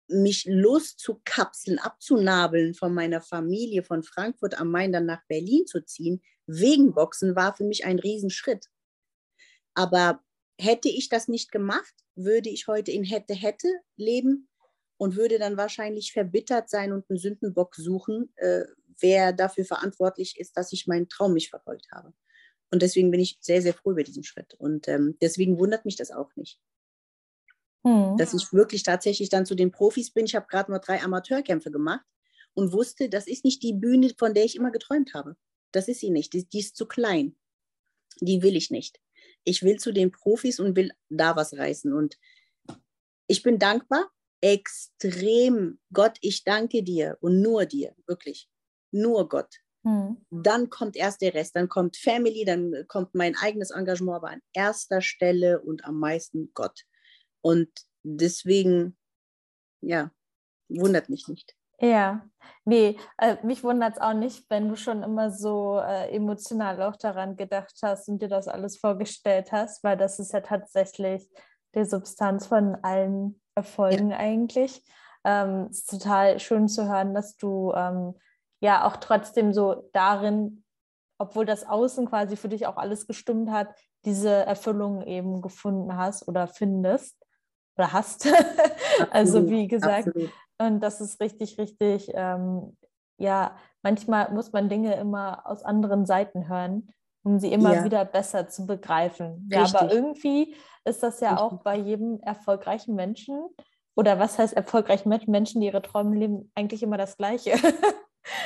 mich 0.09 0.45
loszukapseln, 0.47 1.79
abzunabeln 1.79 2.75
von 2.75 2.95
meiner 2.95 3.21
Familie 3.21 3.83
von 3.83 4.03
Frankfurt 4.03 4.59
am 4.61 4.71
Main 4.71 4.93
dann 4.93 5.07
nach 5.07 5.23
Berlin 5.29 5.67
zu 5.67 5.85
ziehen, 5.85 6.23
wegen 6.47 6.95
Boxen, 6.95 7.35
war 7.35 7.57
für 7.57 7.65
mich 7.65 7.85
ein 7.85 7.99
Riesenschritt. 7.99 8.67
Aber 9.75 10.23
hätte 10.59 10.89
ich 10.89 11.09
das 11.09 11.29
nicht 11.29 11.51
gemacht, 11.51 11.93
würde 12.15 12.49
ich 12.49 12.67
heute 12.67 12.93
in 12.93 13.05
hätte, 13.05 13.35
hätte 13.35 13.69
leben 13.97 14.49
und 14.99 15.17
würde 15.17 15.39
dann 15.39 15.57
wahrscheinlich 15.57 16.13
verbittert 16.13 16.69
sein 16.71 16.93
und 16.93 17.09
einen 17.09 17.19
Sündenbock 17.19 17.75
suchen, 17.75 18.33
äh, 18.37 18.65
wer 19.01 19.33
dafür 19.33 19.65
verantwortlich 19.65 20.39
ist, 20.39 20.57
dass 20.57 20.73
ich 20.73 20.87
meinen 20.87 21.09
Traum 21.09 21.35
nicht 21.35 21.51
verfolgt 21.51 21.89
habe. 21.93 22.13
Und 22.71 22.83
deswegen 22.83 23.11
bin 23.11 23.21
ich 23.21 23.39
sehr, 23.41 23.63
sehr 23.63 23.75
froh 23.75 23.93
über 23.93 24.03
diesen 24.03 24.25
Schritt. 24.25 24.55
Und 24.55 24.89
ähm, 24.89 25.17
deswegen 25.21 25.59
wundert 25.59 25.85
mich 25.85 25.97
das 25.97 26.11
auch 26.11 26.35
nicht. 26.37 26.59
Hm. 27.85 28.17
Dass 28.17 28.35
ich 28.35 28.53
wirklich 28.53 28.83
tatsächlich 28.83 29.29
dann 29.29 29.47
zu 29.47 29.55
den 29.55 29.71
Profis 29.71 30.11
bin. 30.11 30.25
Ich 30.25 30.35
habe 30.35 30.47
gerade 30.49 30.71
nur 30.71 30.81
drei 30.81 31.01
Amateurkämpfe 31.03 31.71
gemacht 31.71 32.05
und 32.55 32.73
wusste, 32.73 33.09
das 33.09 33.27
ist 33.27 33.45
nicht 33.45 33.63
die 33.63 33.75
Bühne, 33.75 34.11
von 34.19 34.35
der 34.35 34.45
ich 34.45 34.57
immer 34.57 34.73
geträumt 34.73 35.15
habe. 35.15 35.37
Das 35.73 35.89
ist 35.89 36.01
sie 36.01 36.11
nicht. 36.11 36.33
Die, 36.33 36.49
die 36.49 36.61
ist 36.61 36.77
zu 36.77 36.87
klein. 36.87 37.37
Die 38.21 38.43
will 38.43 38.57
ich 38.57 38.71
nicht. 38.71 39.01
Ich 39.45 39.63
will 39.63 39.77
zu 39.77 39.93
den 39.93 40.11
Profis 40.11 40.59
und 40.59 40.75
will 40.75 40.91
da 41.09 41.37
was 41.37 41.53
reißen. 41.53 41.93
Und 41.93 42.19
ich 43.29 43.43
bin 43.43 43.59
dankbar, 43.59 44.11
extrem. 44.41 45.79
Gott, 45.93 46.19
ich 46.21 46.45
danke 46.45 46.83
dir 46.83 47.17
und 47.21 47.41
nur 47.41 47.67
dir, 47.67 47.95
wirklich. 48.07 48.49
Nur 48.93 49.29
Gott. 49.29 49.61
Hm. 49.85 50.25
Dann 50.31 50.69
kommt 50.69 50.97
erst 50.97 51.23
der 51.23 51.35
Rest, 51.35 51.55
dann 51.55 51.69
kommt 51.69 51.97
Family, 51.97 52.45
dann 52.45 52.85
kommt 52.89 53.15
mein 53.15 53.37
eigenes 53.37 53.71
Engagement, 53.71 54.17
aber 54.17 54.31
an 54.31 54.43
erster 54.53 55.01
Stelle 55.01 55.61
und 55.61 55.85
am 55.85 55.99
meisten 55.99 56.51
Gott. 56.55 56.83
Und 57.41 57.71
deswegen, 58.03 58.97
ja, 59.81 60.11
wundert 60.69 61.09
mich 61.09 61.29
nicht. 61.29 61.55
Ja, 61.79 62.27
nee, 62.65 62.99
äh, 63.19 63.37
mich 63.45 63.63
wundert 63.63 63.95
es 63.95 64.01
auch 64.01 64.15
nicht, 64.15 64.49
wenn 64.49 64.69
du 64.69 64.77
schon 64.77 65.03
immer 65.03 65.31
so 65.31 65.79
äh, 65.79 66.09
emotional 66.11 66.83
auch 66.83 66.97
daran 66.97 67.37
gedacht 67.37 67.79
hast 67.83 68.09
und 68.09 68.23
dir 68.23 68.29
das 68.29 68.49
alles 68.49 68.79
vorgestellt 68.79 69.53
hast, 69.53 69.85
weil 69.85 69.97
das 69.97 70.19
ist 70.19 70.33
ja 70.33 70.41
tatsächlich 70.41 71.29
die 71.75 71.85
Substanz 71.85 72.47
von 72.47 72.77
allen 72.77 73.41
Erfolgen 73.57 74.11
ja. 74.11 74.19
eigentlich. 74.19 74.83
Ähm, 75.25 75.67
es 75.71 75.79
ist 75.79 75.91
total 75.91 76.39
schön 76.39 76.69
zu 76.69 76.89
hören, 76.89 77.15
dass 77.15 77.37
du 77.37 77.73
ähm, 77.75 78.15
ja 78.61 78.87
auch 78.87 78.97
trotzdem 78.99 79.53
so 79.53 79.89
darin, 79.93 80.63
obwohl 81.19 81.47
das 81.47 81.67
Außen 81.67 82.07
quasi 82.07 82.37
für 82.37 82.49
dich 82.49 82.67
auch 82.67 82.77
alles 82.77 83.07
gestimmt 83.07 83.51
hat, 83.51 83.75
diese 84.05 84.31
Erfüllung 84.31 85.03
eben 85.03 85.43
gefunden 85.43 85.97
hast 85.97 86.29
oder 86.29 86.47
findest 86.47 87.17
oder 87.77 87.93
hast. 87.93 88.29
also 89.11 89.49
wie 89.51 89.67
gesagt, 89.67 90.09
absolut. 90.09 90.31
und 90.59 90.81
das 90.81 91.01
ist 91.01 91.21
richtig, 91.21 91.59
richtig, 91.59 92.13
ähm, 92.15 92.77
ja, 93.19 93.57
manchmal 93.83 94.31
muss 94.33 94.53
man 94.53 94.69
Dinge 94.69 94.95
immer 94.95 95.47
aus 95.47 95.65
anderen 95.65 96.07
Seiten 96.07 96.49
hören, 96.49 96.93
um 97.27 97.41
sie 97.41 97.53
immer 97.53 97.75
ja. 97.75 97.85
wieder 97.85 98.05
besser 98.05 98.49
zu 98.49 98.67
begreifen. 98.67 99.49
Richtig. 99.53 99.73
Ja, 99.73 99.81
aber 99.81 99.93
irgendwie 99.93 100.55
ist 100.85 101.03
das 101.03 101.19
ja 101.19 101.31
richtig. 101.31 101.45
auch 101.45 101.63
bei 101.65 101.77
jedem 101.77 102.21
erfolgreichen 102.21 102.95
Menschen 102.95 103.49
oder 103.97 104.21
was 104.21 104.39
heißt 104.39 104.55
erfolgreichen 104.55 105.09
Menschen, 105.09 105.61
die 105.61 105.67
ihre 105.67 105.83
Träume 105.83 106.17
leben, 106.17 106.53
eigentlich 106.55 106.85
immer 106.85 106.97
das 106.97 107.17
Gleiche. 107.17 107.55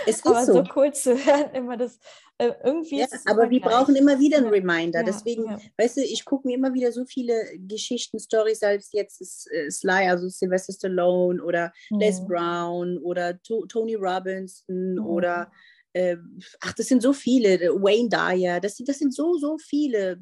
Es 0.07 0.17
ist 0.17 0.27
aber 0.27 0.47
so. 0.47 0.55
so 0.55 0.65
cool 0.75 0.95
zu 0.95 1.15
hören, 1.15 1.51
immer 1.53 1.77
das 1.77 1.99
äh, 2.39 2.53
irgendwie. 2.65 3.01
Ja, 3.01 3.07
aber 3.27 3.51
wir 3.51 3.61
gleich. 3.61 3.71
brauchen 3.71 3.97
immer 3.97 4.19
wieder 4.19 4.39
einen 4.39 4.49
Reminder. 4.49 5.01
Ja, 5.01 5.05
Deswegen, 5.05 5.45
ja. 5.45 5.59
weißt 5.77 5.99
du, 5.99 6.01
ich 6.01 6.25
gucke 6.25 6.49
mir 6.49 6.57
immer 6.57 6.73
wieder 6.73 6.91
so 6.91 7.05
viele 7.05 7.35
Geschichten, 7.59 8.19
Stories, 8.19 8.63
als 8.63 8.93
jetzt 8.93 9.21
ist 9.21 9.47
äh, 9.53 9.71
Sly, 9.71 10.09
also 10.09 10.27
Sylvester 10.29 10.73
Stallone 10.73 11.43
oder 11.43 11.71
mhm. 11.91 12.01
Les 12.01 12.25
Brown 12.27 12.97
oder 12.97 13.39
to 13.43 13.67
Tony 13.67 13.95
Robinson 13.95 14.95
mhm. 14.95 15.07
oder 15.07 15.53
äh, 15.93 16.17
ach, 16.61 16.73
das 16.75 16.87
sind 16.87 17.03
so 17.03 17.13
viele, 17.13 17.59
Wayne 17.75 18.09
Dyer, 18.09 18.61
das, 18.61 18.77
das 18.77 18.99
sind 18.99 19.15
so, 19.15 19.37
so 19.37 19.59
viele. 19.59 20.21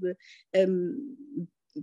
Ähm, 0.53 1.19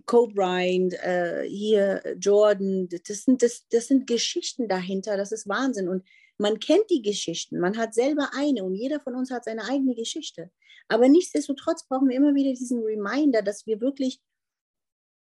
Kobe 0.06 0.34
Bryant, 0.34 0.94
äh, 0.96 1.48
hier 1.48 2.02
Jordan, 2.20 2.90
das 2.90 3.24
sind, 3.24 3.42
das, 3.42 3.66
das 3.70 3.88
sind 3.88 4.08
Geschichten 4.08 4.68
dahinter, 4.68 5.16
das 5.16 5.32
ist 5.32 5.48
Wahnsinn. 5.48 5.88
Und 5.88 6.04
man 6.38 6.60
kennt 6.60 6.90
die 6.90 7.02
Geschichten, 7.02 7.60
man 7.60 7.78
hat 7.78 7.94
selber 7.94 8.32
eine 8.36 8.64
und 8.64 8.76
jeder 8.76 9.00
von 9.00 9.16
uns 9.16 9.32
hat 9.32 9.46
seine 9.46 9.64
eigene 9.64 9.96
Geschichte. 9.96 10.52
Aber 10.88 11.08
nichtsdestotrotz 11.08 11.88
brauchen 11.88 12.10
wir 12.10 12.18
immer 12.18 12.36
wieder 12.36 12.52
diesen 12.52 12.84
Reminder, 12.84 13.42
dass 13.42 13.66
wir 13.66 13.80
wirklich 13.80 14.20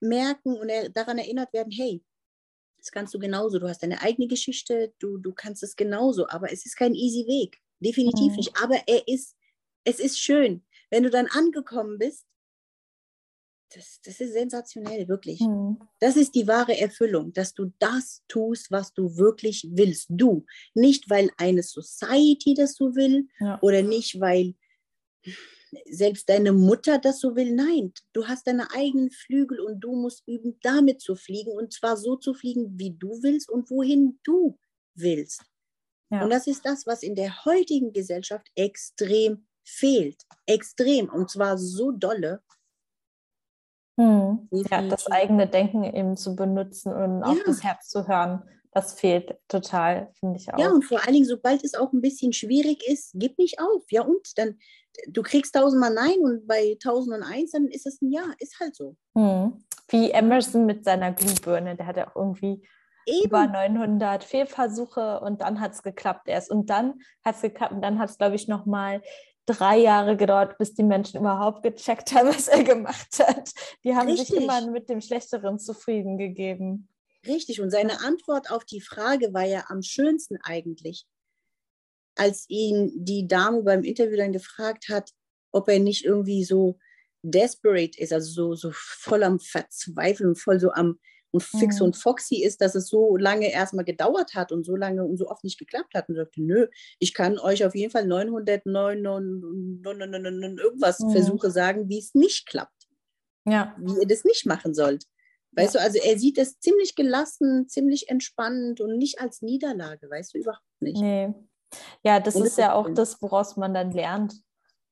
merken 0.00 0.56
und 0.56 0.70
daran 0.94 1.18
erinnert 1.18 1.52
werden, 1.52 1.70
hey, 1.70 2.02
das 2.78 2.90
kannst 2.90 3.14
du 3.14 3.18
genauso, 3.18 3.58
du 3.58 3.68
hast 3.68 3.82
deine 3.82 4.02
eigene 4.02 4.28
Geschichte, 4.28 4.92
du, 4.98 5.16
du 5.16 5.32
kannst 5.32 5.62
es 5.62 5.76
genauso, 5.76 6.28
aber 6.28 6.52
es 6.52 6.66
ist 6.66 6.76
kein 6.76 6.94
easy 6.94 7.26
Weg, 7.26 7.58
definitiv 7.84 8.32
mhm. 8.32 8.36
nicht. 8.36 8.52
Aber 8.62 8.76
er 8.86 9.06
ist, 9.06 9.36
es 9.84 10.00
ist 10.00 10.18
schön, 10.18 10.64
wenn 10.90 11.02
du 11.02 11.10
dann 11.10 11.26
angekommen 11.26 11.98
bist 11.98 12.26
das, 13.74 14.00
das 14.04 14.20
ist 14.20 14.32
sensationell, 14.32 15.08
wirklich. 15.08 15.40
Mhm. 15.40 15.78
Das 16.00 16.16
ist 16.16 16.34
die 16.34 16.46
wahre 16.46 16.78
Erfüllung, 16.78 17.32
dass 17.32 17.54
du 17.54 17.72
das 17.78 18.22
tust, 18.28 18.70
was 18.70 18.92
du 18.94 19.16
wirklich 19.16 19.66
willst. 19.70 20.06
Du. 20.10 20.44
Nicht, 20.74 21.10
weil 21.10 21.30
eine 21.36 21.62
Society 21.62 22.54
das 22.54 22.74
so 22.74 22.94
will 22.94 23.28
ja. 23.40 23.58
oder 23.62 23.82
nicht, 23.82 24.20
weil 24.20 24.54
selbst 25.86 26.28
deine 26.28 26.52
Mutter 26.52 26.98
das 26.98 27.20
so 27.20 27.34
will. 27.34 27.52
Nein, 27.52 27.92
du 28.12 28.26
hast 28.26 28.46
deine 28.46 28.70
eigenen 28.70 29.10
Flügel 29.10 29.60
und 29.60 29.80
du 29.80 29.94
musst 29.94 30.26
üben, 30.26 30.58
damit 30.62 31.00
zu 31.00 31.16
fliegen 31.16 31.50
und 31.50 31.72
zwar 31.72 31.96
so 31.96 32.16
zu 32.16 32.34
fliegen, 32.34 32.78
wie 32.78 32.92
du 32.96 33.22
willst 33.22 33.48
und 33.48 33.70
wohin 33.70 34.20
du 34.22 34.58
willst. 34.94 35.42
Ja. 36.14 36.22
Und 36.22 36.30
das 36.30 36.46
ist 36.46 36.64
das, 36.64 36.86
was 36.86 37.02
in 37.02 37.14
der 37.14 37.44
heutigen 37.44 37.92
Gesellschaft 37.92 38.46
extrem 38.54 39.46
fehlt. 39.64 40.22
Extrem. 40.46 41.08
Und 41.08 41.30
zwar 41.30 41.58
so 41.58 41.90
dolle. 41.90 42.40
Hm. 43.98 44.48
Ja, 44.50 44.82
das 44.82 45.06
eigene 45.10 45.48
Denken 45.48 45.84
eben 45.84 46.16
zu 46.16 46.34
benutzen 46.36 46.92
und 46.92 47.20
ja. 47.20 47.26
auf 47.26 47.38
das 47.46 47.62
Herz 47.62 47.88
zu 47.88 48.08
hören, 48.08 48.42
das 48.72 48.94
fehlt 48.94 49.36
total, 49.46 50.10
finde 50.18 50.38
ich 50.38 50.52
auch. 50.52 50.58
Ja, 50.58 50.70
und 50.70 50.84
vor 50.84 51.00
allen 51.04 51.14
Dingen, 51.14 51.26
sobald 51.26 51.62
es 51.62 51.74
auch 51.74 51.92
ein 51.92 52.00
bisschen 52.00 52.32
schwierig 52.32 52.86
ist, 52.88 53.12
gib 53.14 53.38
nicht 53.38 53.60
auf. 53.60 53.84
Ja, 53.90 54.02
und 54.02 54.36
dann, 54.36 54.58
du 55.08 55.22
kriegst 55.22 55.54
tausendmal 55.54 55.94
Nein 55.94 56.18
und 56.22 56.46
bei 56.46 56.76
tausend 56.82 57.16
und 57.16 57.22
eins, 57.22 57.52
dann 57.52 57.68
ist 57.68 57.86
es 57.86 58.02
ein 58.02 58.10
Ja, 58.10 58.24
ist 58.38 58.58
halt 58.58 58.74
so. 58.74 58.96
Hm. 59.16 59.64
Wie 59.88 60.10
Emerson 60.10 60.66
mit 60.66 60.84
seiner 60.84 61.12
Glühbirne, 61.12 61.76
der 61.76 61.86
hat 61.86 61.96
ja 61.96 62.08
auch 62.08 62.16
irgendwie 62.16 62.66
Eben. 63.06 63.26
über 63.26 63.46
900 63.46 64.24
Fehlversuche 64.24 65.20
und 65.20 65.40
dann 65.40 65.60
hat 65.60 65.72
es 65.72 65.82
geklappt 65.82 66.28
erst. 66.28 66.50
Und 66.50 66.70
dann 66.70 67.00
hat 67.24 67.36
es 67.36 67.42
geklappt 67.42 67.72
und 67.72 67.82
dann 67.82 67.98
hat 67.98 68.10
es, 68.10 68.18
glaube 68.18 68.36
ich, 68.36 68.48
nochmal 68.48 69.02
drei 69.46 69.78
Jahre 69.78 70.16
gedauert, 70.16 70.56
bis 70.58 70.74
die 70.74 70.82
Menschen 70.82 71.20
überhaupt 71.20 71.62
gecheckt 71.62 72.12
haben, 72.14 72.28
was 72.34 72.48
er 72.48 72.64
gemacht 72.64 73.18
hat. 73.18 73.50
Die 73.84 73.94
haben 73.94 74.08
Richtig. 74.08 74.28
sich 74.28 74.42
immer 74.42 74.70
mit 74.70 74.88
dem 74.88 75.00
Schlechteren 75.00 75.58
zufrieden 75.58 76.18
gegeben. 76.18 76.88
Richtig, 77.26 77.60
und 77.60 77.70
seine 77.70 78.00
Antwort 78.00 78.50
auf 78.50 78.64
die 78.64 78.80
Frage 78.80 79.32
war 79.32 79.44
ja 79.44 79.64
am 79.68 79.82
schönsten 79.82 80.38
eigentlich, 80.42 81.06
als 82.16 82.44
ihn 82.48 82.92
die 82.94 83.26
Dame 83.26 83.62
beim 83.62 83.82
Interview 83.82 84.16
dann 84.16 84.32
gefragt 84.32 84.88
hat, 84.90 85.10
ob 85.50 85.68
er 85.68 85.78
nicht 85.78 86.04
irgendwie 86.04 86.44
so 86.44 86.78
desperate 87.22 87.98
ist, 87.98 88.12
also 88.12 88.30
so, 88.30 88.54
so 88.54 88.70
voll 88.72 89.22
am 89.22 89.40
Verzweifeln, 89.40 90.36
voll 90.36 90.60
so 90.60 90.70
am 90.70 90.98
und 91.34 91.42
fix 91.42 91.80
mhm. 91.80 91.86
und 91.86 91.96
foxy 91.96 92.36
ist, 92.36 92.60
dass 92.60 92.76
es 92.76 92.86
so 92.86 93.16
lange 93.16 93.50
erstmal 93.50 93.84
gedauert 93.84 94.34
hat 94.34 94.52
und 94.52 94.64
so 94.64 94.76
lange 94.76 95.04
und 95.04 95.16
so 95.16 95.28
oft 95.28 95.42
nicht 95.42 95.58
geklappt 95.58 95.92
hat 95.94 96.08
und 96.08 96.14
sagte, 96.14 96.40
nö, 96.40 96.68
ich 97.00 97.12
kann 97.12 97.40
euch 97.40 97.64
auf 97.64 97.74
jeden 97.74 97.90
Fall 97.90 98.06
909 98.06 100.58
irgendwas 100.58 101.00
mhm. 101.00 101.10
Versuche 101.10 101.50
sagen, 101.50 101.88
wie 101.88 101.98
es 101.98 102.14
nicht 102.14 102.46
klappt. 102.46 102.86
Ja. 103.46 103.74
Wie 103.80 104.00
ihr 104.00 104.06
das 104.06 104.22
nicht 104.22 104.46
machen 104.46 104.74
sollt. 104.74 105.06
Weißt 105.56 105.74
ja. 105.74 105.80
du, 105.80 105.86
also 105.86 105.98
er 105.98 106.20
sieht 106.20 106.38
es 106.38 106.60
ziemlich 106.60 106.94
gelassen, 106.94 107.66
ziemlich 107.68 108.08
entspannend 108.08 108.80
und 108.80 108.96
nicht 108.96 109.20
als 109.20 109.42
Niederlage, 109.42 110.08
weißt 110.08 110.34
du, 110.34 110.38
überhaupt 110.38 110.62
nicht. 110.78 111.00
Nee. 111.00 111.34
Ja, 112.04 112.20
das 112.20 112.36
und 112.36 112.46
ist 112.46 112.58
ja 112.58 112.74
auch 112.74 112.88
das, 112.94 113.20
woraus 113.20 113.56
man 113.56 113.74
dann 113.74 113.90
lernt. 113.90 114.40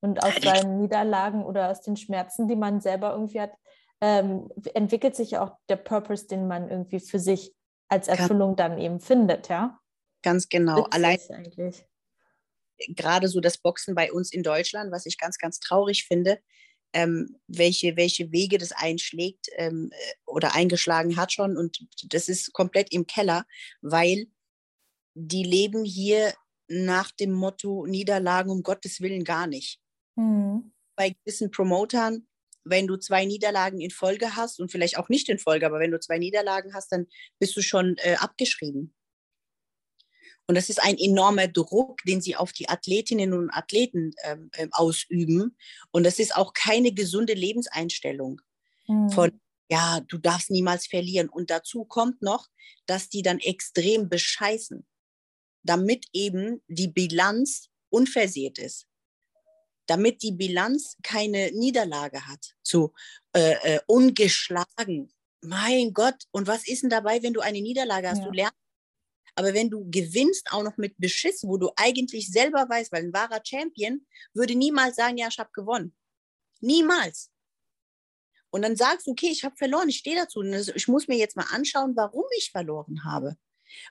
Und 0.01 0.21
aus 0.21 0.33
seinen 0.43 0.81
Niederlagen 0.81 1.45
oder 1.45 1.71
aus 1.71 1.81
den 1.81 1.95
Schmerzen, 1.95 2.49
die 2.49 2.57
man 2.57 2.81
selber 2.81 3.13
irgendwie 3.13 3.39
hat, 3.39 3.53
ähm, 4.03 4.49
entwickelt 4.73 5.15
sich 5.15 5.37
auch 5.37 5.55
der 5.69 5.77
Purpose, 5.77 6.27
den 6.27 6.45
man 6.45 6.69
irgendwie 6.69 6.99
für 6.99 7.19
sich 7.19 7.53
als 7.87 8.09
Erfüllung 8.09 8.57
dann 8.57 8.77
eben 8.77 8.99
findet, 8.99 9.47
ja? 9.47 9.79
Ganz 10.23 10.49
genau. 10.49 10.83
Allein 10.91 11.19
eigentlich. 11.29 11.85
gerade 12.89 13.29
so 13.29 13.39
das 13.39 13.57
Boxen 13.57 13.95
bei 13.95 14.11
uns 14.11 14.33
in 14.33 14.43
Deutschland, 14.43 14.91
was 14.91 15.05
ich 15.05 15.17
ganz, 15.17 15.37
ganz 15.37 15.61
traurig 15.61 16.03
finde, 16.05 16.39
ähm, 16.91 17.37
welche, 17.47 17.95
welche 17.95 18.33
Wege 18.33 18.57
das 18.57 18.73
einschlägt 18.73 19.47
ähm, 19.55 19.89
oder 20.25 20.53
eingeschlagen 20.53 21.15
hat 21.15 21.31
schon. 21.31 21.55
Und 21.55 21.79
das 22.09 22.27
ist 22.27 22.51
komplett 22.51 22.91
im 22.91 23.07
Keller, 23.07 23.45
weil 23.81 24.25
die 25.13 25.43
leben 25.43 25.85
hier 25.85 26.33
nach 26.67 27.11
dem 27.11 27.31
Motto 27.31 27.85
Niederlagen 27.85 28.51
um 28.51 28.63
Gottes 28.63 28.99
Willen 28.99 29.23
gar 29.23 29.47
nicht. 29.47 29.79
Mhm. 30.17 30.73
Bei 30.97 31.11
gewissen 31.11 31.51
Promotern 31.51 32.27
wenn 32.65 32.87
du 32.87 32.97
zwei 32.97 33.25
Niederlagen 33.25 33.79
in 33.79 33.91
Folge 33.91 34.35
hast 34.35 34.59
und 34.59 34.71
vielleicht 34.71 34.97
auch 34.97 35.09
nicht 35.09 35.29
in 35.29 35.39
Folge, 35.39 35.65
aber 35.65 35.79
wenn 35.79 35.91
du 35.91 35.99
zwei 35.99 36.17
Niederlagen 36.17 36.73
hast, 36.73 36.91
dann 36.91 37.07
bist 37.39 37.55
du 37.55 37.61
schon 37.61 37.97
äh, 37.97 38.15
abgeschrieben. 38.15 38.93
Und 40.47 40.55
das 40.55 40.69
ist 40.69 40.81
ein 40.83 40.97
enormer 40.97 41.47
Druck, 41.47 42.01
den 42.03 42.21
sie 42.21 42.35
auf 42.35 42.51
die 42.51 42.67
Athletinnen 42.67 43.33
und 43.33 43.49
Athleten 43.49 44.11
ähm, 44.23 44.49
ähm 44.57 44.69
ausüben. 44.73 45.57
Und 45.91 46.03
das 46.03 46.19
ist 46.19 46.35
auch 46.35 46.53
keine 46.53 46.93
gesunde 46.93 47.33
Lebenseinstellung 47.33 48.41
mhm. 48.87 49.09
von, 49.09 49.41
ja, 49.69 50.01
du 50.01 50.17
darfst 50.17 50.51
niemals 50.51 50.87
verlieren. 50.87 51.29
Und 51.29 51.49
dazu 51.49 51.85
kommt 51.85 52.21
noch, 52.21 52.49
dass 52.85 53.09
die 53.09 53.21
dann 53.21 53.39
extrem 53.39 54.09
bescheißen, 54.09 54.85
damit 55.63 56.05
eben 56.11 56.61
die 56.67 56.89
Bilanz 56.89 57.69
unversehrt 57.89 58.59
ist. 58.59 58.87
Damit 59.85 60.23
die 60.23 60.31
Bilanz 60.31 60.97
keine 61.03 61.51
Niederlage 61.51 62.27
hat. 62.27 62.55
So 62.61 62.93
äh, 63.33 63.75
äh, 63.75 63.79
ungeschlagen. 63.87 65.11
Mein 65.41 65.93
Gott, 65.93 66.23
und 66.31 66.47
was 66.47 66.67
ist 66.67 66.83
denn 66.83 66.89
dabei, 66.89 67.21
wenn 67.21 67.33
du 67.33 67.41
eine 67.41 67.61
Niederlage 67.61 68.09
hast? 68.09 68.19
Ja. 68.19 68.25
Du 68.25 68.31
lernst 68.31 68.63
aber 69.35 69.53
wenn 69.53 69.69
du 69.69 69.89
gewinnst, 69.89 70.51
auch 70.51 70.63
noch 70.63 70.77
mit 70.77 70.95
Beschiss, 70.97 71.43
wo 71.43 71.57
du 71.57 71.71
eigentlich 71.75 72.31
selber 72.31 72.67
weißt, 72.69 72.91
weil 72.91 73.03
ein 73.03 73.13
wahrer 73.13 73.41
Champion 73.43 74.05
würde 74.33 74.55
niemals 74.55 74.95
sagen, 74.95 75.17
ja, 75.17 75.27
ich 75.27 75.39
habe 75.39 75.49
gewonnen. 75.53 75.95
Niemals. 76.59 77.31
Und 78.51 78.61
dann 78.61 78.75
sagst 78.75 79.07
du, 79.07 79.11
okay, 79.11 79.29
ich 79.29 79.43
habe 79.43 79.55
verloren, 79.57 79.89
ich 79.89 79.97
stehe 79.97 80.15
dazu. 80.15 80.43
Ich 80.75 80.87
muss 80.87 81.07
mir 81.07 81.17
jetzt 81.17 81.35
mal 81.35 81.47
anschauen, 81.49 81.95
warum 81.95 82.25
ich 82.37 82.51
verloren 82.51 83.03
habe. 83.03 83.35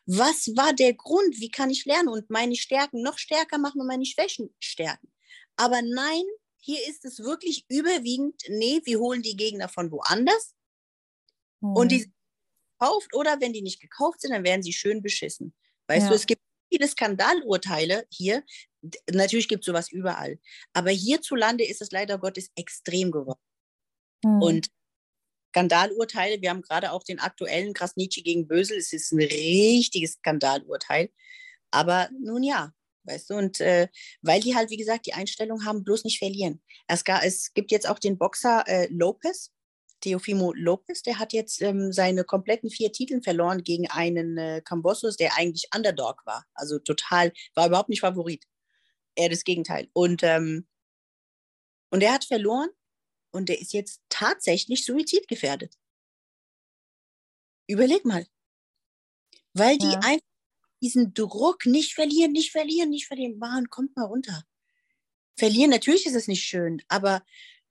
Was 0.07 0.49
war 0.57 0.73
der 0.73 0.95
Grund? 0.95 1.41
Wie 1.41 1.51
kann 1.51 1.71
ich 1.71 1.85
lernen 1.85 2.09
und 2.09 2.31
meine 2.31 2.55
Stärken 2.55 3.03
noch 3.03 3.19
stärker 3.19 3.59
machen 3.59 3.81
und 3.81 3.89
meine 3.89 4.07
Schwächen 4.07 4.55
stärken? 4.61 5.13
Aber 5.57 5.83
nein, 5.83 6.23
hier 6.59 6.87
ist 6.89 7.05
es 7.05 7.19
wirklich 7.21 7.65
überwiegend, 7.69 8.41
nee, 8.49 8.81
wir 8.85 8.99
holen 8.99 9.23
die 9.23 9.37
Gegner 9.37 9.69
von 9.69 9.91
woanders. 9.91 10.55
Mhm. 11.61 11.77
Und 11.77 11.93
die 11.93 12.13
gekauft 12.79 13.15
oder 13.15 13.41
wenn 13.41 13.53
die 13.53 13.63
nicht 13.63 13.81
gekauft 13.81 14.21
sind, 14.21 14.33
dann 14.33 14.45
werden 14.45 14.63
sie 14.63 14.73
schön 14.73 15.03
beschissen. 15.03 15.55
Weißt 15.89 16.05
ja. 16.05 16.09
du, 16.09 16.15
es 16.15 16.27
gibt 16.27 16.43
viele 16.73 16.89
Skandalurteile 16.89 18.07
hier. 18.11 18.45
Natürlich 19.11 19.49
gibt 19.49 19.63
es 19.63 19.67
sowas 19.67 19.91
überall. 19.91 20.39
Aber 20.73 20.91
hierzulande 20.91 21.65
ist 21.65 21.83
es 21.83 21.91
leider 21.93 22.19
Gottes 22.19 22.51
extrem 22.57 23.11
geworden. 23.11 23.41
Mhm. 24.25 24.43
Und 24.43 24.69
Skandalurteile, 25.51 26.41
wir 26.41 26.51
haben 26.51 26.63
gerade 26.63 26.93
auch 26.93 27.05
den 27.05 27.21
aktuellen 27.21 27.75
Krasnitschi 27.75 28.23
gegen 28.23 28.49
Bösel, 28.49 28.79
es 28.79 28.93
ist 28.93 29.13
ein 29.13 29.21
richtiges 29.21 30.15
Skandalurteil. 30.15 31.11
Aber 31.71 32.09
nun 32.19 32.43
ja, 32.43 32.73
weißt 33.05 33.31
du, 33.31 33.35
und 33.35 33.61
äh, 33.61 33.89
weil 34.23 34.41
die 34.41 34.55
halt, 34.55 34.71
wie 34.71 34.77
gesagt, 34.77 35.07
die 35.07 35.15
Einstellung 35.15 35.65
haben, 35.65 35.85
bloß 35.85 36.05
nicht 36.05 36.19
verlieren. 36.19 36.63
Es, 36.87 37.05
gar, 37.05 37.25
es 37.25 37.53
gibt 37.55 37.71
jetzt 37.71 37.89
auch 37.89 37.99
den 37.99 38.19
Boxer 38.19 38.65
äh, 38.67 38.89
Lopez, 38.91 39.51
Teofimo 40.03 40.53
Lopez, 40.53 41.03
der 41.03 41.19
hat 41.19 41.33
jetzt 41.33 41.63
ähm, 41.63 41.93
seine 41.93 42.25
kompletten 42.25 42.71
vier 42.71 42.93
Titel 42.93 43.23
verloren 43.23 43.63
gegen 43.63 43.89
einen 43.89 44.37
äh, 44.37 44.61
Cambosos, 44.63 45.17
der 45.17 45.37
eigentlich 45.37 45.69
Underdog 45.75 46.23
war. 46.27 46.45
Also 46.55 46.79
total, 46.79 47.33
war 47.55 47.69
überhaupt 47.69 47.89
nicht 47.89 48.01
Favorit. 48.01 48.45
Er 49.15 49.29
das 49.29 49.45
Gegenteil. 49.45 49.89
Und, 49.93 50.23
ähm, 50.23 50.67
und 51.91 52.03
er 52.03 52.13
hat 52.13 52.25
verloren 52.25 52.71
und 53.31 53.49
der 53.49 53.61
ist 53.61 53.73
jetzt 53.73 54.03
tatsächlich 54.09 54.85
suizidgefährdet. 54.85 55.75
Überleg 57.69 58.05
mal. 58.05 58.27
Weil 59.55 59.79
die 59.79 59.87
ja. 59.87 60.01
einfach 60.03 60.32
diesen 60.83 61.15
Druck 61.15 61.65
nicht 61.65 61.95
verlieren, 61.95 62.33
nicht 62.33 62.51
verlieren, 62.51 62.91
nicht 62.91 63.07
verlieren. 63.07 63.39
Mann, 63.39 63.71
kommt 63.71 63.97
mal 63.97 64.05
runter. 64.05 64.43
Verlieren, 65.39 65.71
natürlich 65.71 66.07
ist 66.07 66.17
es 66.17 66.29
nicht 66.29 66.43
schön, 66.43 66.83
aber 66.89 67.23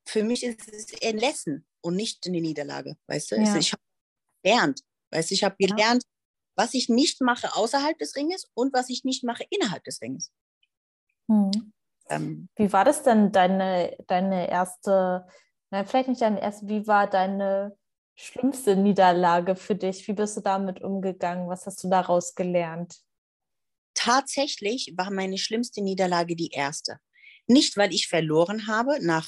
für 0.06 0.24
mich 0.24 0.44
ist 0.44 0.68
es 0.74 0.88
ein 1.04 1.18
Lesson 1.18 1.66
und 1.82 1.96
nicht 1.96 2.26
eine 2.26 2.42
Niederlage. 2.42 2.98
Weißt 3.08 3.32
du, 3.32 3.36
ja. 3.36 3.56
ich 3.56 3.74
habe 3.74 3.84
gelernt. 4.44 4.82
Weißt 5.12 5.30
du, 5.30 5.36
ich 5.36 5.44
habe 5.44 5.56
gelernt, 5.60 6.04
ja. 6.04 6.10
was 6.56 6.74
ich 6.74 6.90
nicht 6.90 7.22
mache 7.22 7.56
außerhalb 7.56 7.98
des 8.00 8.16
Ringes 8.16 8.50
und 8.54 8.74
was 8.74 8.90
ich 8.90 9.04
nicht 9.04 9.24
mache 9.24 9.46
innerhalb 9.50 9.84
des 9.84 10.02
Ringes. 10.02 10.32
Hm. 11.28 11.74
Ähm, 12.10 12.50
wie 12.56 12.72
war 12.74 12.86
das 12.86 13.04
denn 13.04 13.32
deine, 13.32 13.96
deine 14.08 14.50
erste, 14.50 15.28
na, 15.70 15.84
vielleicht 15.84 16.10
nicht 16.10 16.22
deine 16.22 16.42
erste, 16.42 16.68
wie 16.68 16.88
war 16.88 17.10
deine 17.10 17.78
schlimmste 18.22 18.76
Niederlage 18.76 19.56
für 19.56 19.76
dich? 19.76 20.08
Wie 20.08 20.14
bist 20.14 20.38
du 20.38 20.42
damit 20.42 20.82
umgegangen? 20.82 21.50
Was 21.50 21.66
hast 21.66 21.84
du 21.84 21.90
daraus 21.90 22.36
gelernt? 22.36 23.02
Tatsächlich 23.94 24.94
war 24.96 25.12
meine 25.12 25.38
schlimmste 25.38 25.82
Niederlage 25.82 26.36
die 26.36 26.52
erste. 26.52 27.00
Nicht, 27.48 27.78
weil 27.78 27.94
ich 27.94 28.08
verloren 28.08 28.68
habe 28.68 28.98
nach 29.06 29.28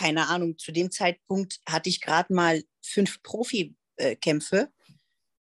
keine 0.00 0.28
Ahnung, 0.28 0.56
zu 0.56 0.72
dem 0.72 0.90
Zeitpunkt 0.90 1.60
hatte 1.68 1.90
ich 1.90 2.00
gerade 2.00 2.32
mal 2.32 2.62
fünf 2.82 3.22
Profikämpfe, 3.22 4.72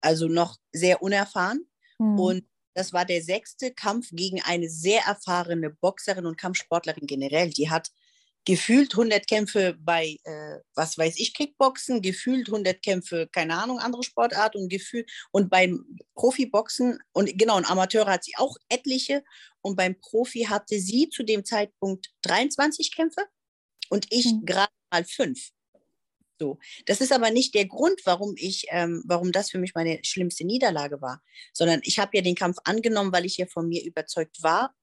also 0.00 0.28
noch 0.28 0.56
sehr 0.72 1.02
unerfahren. 1.02 1.68
Mhm. 1.98 2.18
Und 2.18 2.48
das 2.74 2.94
war 2.94 3.04
der 3.04 3.22
sechste 3.22 3.74
Kampf 3.74 4.08
gegen 4.12 4.40
eine 4.40 4.70
sehr 4.70 5.02
erfahrene 5.02 5.68
Boxerin 5.68 6.24
und 6.24 6.38
Kampfsportlerin 6.38 7.06
generell. 7.06 7.50
Die 7.50 7.68
hat 7.68 7.90
gefühlt 8.46 8.92
100 8.92 9.26
Kämpfe 9.26 9.76
bei, 9.78 10.16
äh, 10.24 10.58
was 10.74 10.96
weiß 10.96 11.18
ich, 11.18 11.34
Kickboxen, 11.34 12.00
gefühlt 12.00 12.48
100 12.48 12.80
Kämpfe, 12.80 13.28
keine 13.30 13.60
Ahnung, 13.60 13.80
andere 13.80 14.04
Sportart 14.04 14.54
und 14.56 14.68
gefühlt, 14.68 15.10
und 15.32 15.50
beim 15.50 15.98
Profiboxen, 16.14 16.98
und 17.12 17.36
genau, 17.36 17.56
und 17.56 17.68
Amateure 17.70 18.06
hat 18.06 18.24
sie 18.24 18.34
auch 18.36 18.56
etliche, 18.68 19.24
und 19.60 19.76
beim 19.76 20.00
Profi 20.00 20.44
hatte 20.44 20.78
sie 20.78 21.10
zu 21.10 21.24
dem 21.24 21.44
Zeitpunkt 21.44 22.12
23 22.22 22.94
Kämpfe 22.94 23.22
und 23.90 24.06
ich 24.10 24.26
mhm. 24.26 24.46
gerade 24.46 24.72
mal 24.92 25.04
fünf. 25.04 25.50
So. 26.38 26.58
Das 26.84 27.00
ist 27.00 27.12
aber 27.12 27.30
nicht 27.30 27.54
der 27.54 27.66
Grund, 27.66 28.00
warum 28.04 28.34
ich, 28.36 28.66
ähm, 28.70 29.02
warum 29.06 29.32
das 29.32 29.50
für 29.50 29.58
mich 29.58 29.74
meine 29.74 29.98
schlimmste 30.04 30.44
Niederlage 30.44 31.00
war, 31.00 31.22
sondern 31.52 31.80
ich 31.82 31.98
habe 31.98 32.16
ja 32.16 32.22
den 32.22 32.34
Kampf 32.34 32.58
angenommen, 32.64 33.12
weil 33.12 33.24
ich 33.24 33.38
ja 33.38 33.46
von 33.46 33.68
mir 33.68 33.84
überzeugt 33.84 34.42
war, 34.42 34.74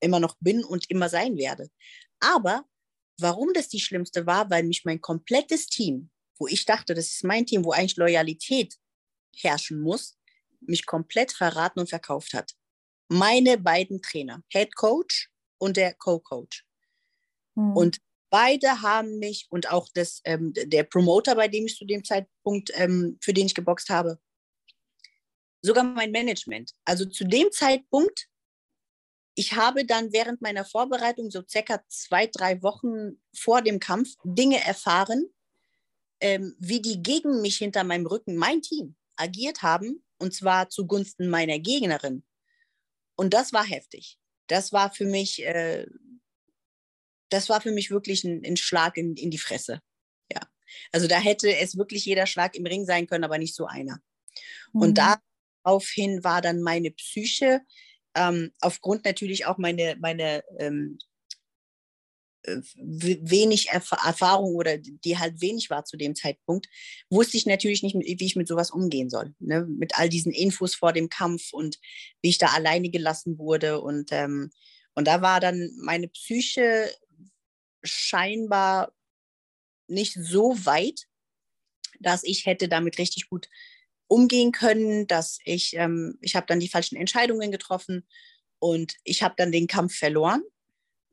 immer 0.00 0.20
noch 0.20 0.36
bin 0.40 0.64
und 0.64 0.88
immer 0.90 1.08
sein 1.08 1.36
werde. 1.36 1.68
Aber 2.20 2.64
warum 3.18 3.52
das 3.54 3.68
die 3.68 3.80
schlimmste 3.80 4.26
war, 4.26 4.50
weil 4.50 4.64
mich 4.64 4.84
mein 4.84 5.00
komplettes 5.00 5.66
Team, 5.66 6.10
wo 6.38 6.46
ich 6.46 6.64
dachte, 6.64 6.94
das 6.94 7.08
ist 7.08 7.24
mein 7.24 7.46
Team, 7.46 7.64
wo 7.64 7.72
eigentlich 7.72 7.96
Loyalität 7.96 8.74
herrschen 9.36 9.80
muss, 9.80 10.18
mich 10.60 10.86
komplett 10.86 11.32
verraten 11.32 11.80
und 11.80 11.88
verkauft 11.88 12.34
hat. 12.34 12.52
Meine 13.08 13.58
beiden 13.58 14.00
Trainer, 14.02 14.42
Head 14.48 14.74
Coach 14.76 15.30
und 15.58 15.76
der 15.76 15.94
Co-Coach. 15.94 16.64
Mhm. 17.54 17.76
Und 17.76 17.98
Beide 18.32 18.80
haben 18.80 19.18
mich 19.18 19.46
und 19.50 19.70
auch 19.70 19.88
das, 19.92 20.22
ähm, 20.24 20.54
der 20.54 20.84
Promoter, 20.84 21.34
bei 21.34 21.48
dem 21.48 21.66
ich 21.66 21.76
zu 21.76 21.84
dem 21.84 22.02
Zeitpunkt, 22.02 22.70
ähm, 22.72 23.18
für 23.20 23.34
den 23.34 23.44
ich 23.44 23.54
geboxt 23.54 23.90
habe, 23.90 24.18
sogar 25.60 25.84
mein 25.84 26.12
Management. 26.12 26.72
Also 26.86 27.04
zu 27.04 27.24
dem 27.24 27.52
Zeitpunkt, 27.52 28.30
ich 29.34 29.54
habe 29.54 29.84
dann 29.84 30.12
während 30.12 30.42
meiner 30.42 30.64
Vorbereitung, 30.64 31.30
so 31.30 31.42
circa 31.48 31.82
zwei, 31.88 32.26
drei 32.26 32.62
Wochen 32.62 33.20
vor 33.34 33.62
dem 33.62 33.80
Kampf, 33.80 34.14
Dinge 34.24 34.62
erfahren, 34.64 35.26
ähm, 36.20 36.54
wie 36.58 36.82
die 36.82 37.02
gegen 37.02 37.40
mich 37.40 37.56
hinter 37.56 37.84
meinem 37.84 38.06
Rücken, 38.06 38.36
mein 38.36 38.62
Team, 38.62 38.96
agiert 39.16 39.62
haben, 39.62 40.04
und 40.18 40.34
zwar 40.34 40.68
zugunsten 40.68 41.28
meiner 41.28 41.58
Gegnerin. 41.58 42.24
Und 43.16 43.34
das 43.34 43.52
war 43.52 43.64
heftig. 43.64 44.18
Das 44.46 44.72
war 44.72 44.92
für 44.92 45.06
mich 45.06 45.42
äh, 45.44 45.86
das 47.32 47.48
war 47.48 47.60
für 47.60 47.72
mich 47.72 47.90
wirklich 47.90 48.24
ein, 48.24 48.42
ein 48.44 48.56
Schlag 48.56 48.96
in, 48.96 49.16
in 49.16 49.30
die 49.30 49.38
Fresse. 49.38 49.80
Ja. 50.30 50.40
Also 50.92 51.06
da 51.06 51.18
hätte 51.18 51.54
es 51.56 51.76
wirklich 51.76 52.04
jeder 52.04 52.26
Schlag 52.26 52.54
im 52.54 52.66
Ring 52.66 52.84
sein 52.84 53.06
können, 53.06 53.24
aber 53.24 53.38
nicht 53.38 53.54
so 53.54 53.66
einer. 53.66 54.00
Mhm. 54.72 54.82
Und 54.82 54.98
daraufhin 55.64 56.22
war 56.24 56.42
dann 56.42 56.60
meine 56.60 56.90
Psyche, 56.90 57.62
ähm, 58.14 58.52
aufgrund 58.60 59.04
natürlich 59.04 59.46
auch 59.46 59.58
meine, 59.58 59.96
meine 60.00 60.42
ähm, 60.58 60.98
äh, 62.44 62.60
wenig 62.76 63.68
Erf 63.68 63.92
Erfahrung 63.92 64.56
oder 64.56 64.76
die 64.78 65.18
halt 65.18 65.40
wenig 65.40 65.70
war 65.70 65.84
zu 65.84 65.96
dem 65.96 66.16
Zeitpunkt, 66.16 66.66
wusste 67.08 67.36
ich 67.36 67.46
natürlich 67.46 67.82
nicht, 67.82 67.94
wie 67.94 68.26
ich 68.26 68.36
mit 68.36 68.48
sowas 68.48 68.70
umgehen 68.70 69.10
soll. 69.10 69.34
Ne? 69.38 69.64
Mit 69.66 69.98
all 69.98 70.08
diesen 70.08 70.32
Infos 70.32 70.74
vor 70.74 70.92
dem 70.92 71.08
Kampf 71.08 71.52
und 71.52 71.78
wie 72.20 72.30
ich 72.30 72.38
da 72.38 72.48
alleine 72.48 72.90
gelassen 72.90 73.38
wurde. 73.38 73.80
Und, 73.80 74.10
ähm, 74.10 74.50
und 74.94 75.06
da 75.06 75.22
war 75.22 75.40
dann 75.40 75.70
meine 75.76 76.08
Psyche 76.08 76.90
scheinbar 77.84 78.92
nicht 79.86 80.14
so 80.14 80.56
weit, 80.64 81.06
dass 82.00 82.24
ich 82.24 82.46
hätte 82.46 82.68
damit 82.68 82.98
richtig 82.98 83.28
gut 83.28 83.48
umgehen 84.12 84.52
können, 84.52 85.06
dass 85.06 85.38
ich, 85.46 85.74
ähm, 85.74 86.18
ich 86.20 86.36
habe 86.36 86.46
dann 86.46 86.60
die 86.60 86.68
falschen 86.68 86.96
Entscheidungen 86.96 87.50
getroffen 87.50 88.06
und 88.58 88.96
ich 89.04 89.22
habe 89.22 89.34
dann 89.38 89.52
den 89.52 89.66
Kampf 89.66 89.96
verloren. 89.96 90.42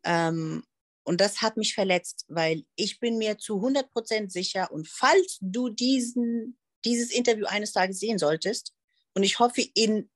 Ähm, 0.03 0.63
und 1.03 1.21
das 1.21 1.41
hat 1.41 1.55
mich 1.55 1.73
verletzt, 1.73 2.25
weil 2.27 2.65
ich 2.75 2.99
bin 2.99 3.17
mir 3.17 3.37
zu 3.37 3.61
100% 3.61 4.29
sicher 4.29 4.69
und 4.71 4.89
falls 4.89 5.37
du 5.39 5.69
diesen, 5.69 6.59
dieses 6.83 7.11
Interview 7.11 7.45
eines 7.45 7.71
Tages 7.71 7.99
sehen 7.99 8.17
solltest, 8.17 8.73
und 9.15 9.23
ich 9.23 9.39
hoffe 9.39 9.63
in 9.73 10.09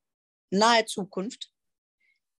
naher 0.49 0.85
Zukunft, 0.85 1.51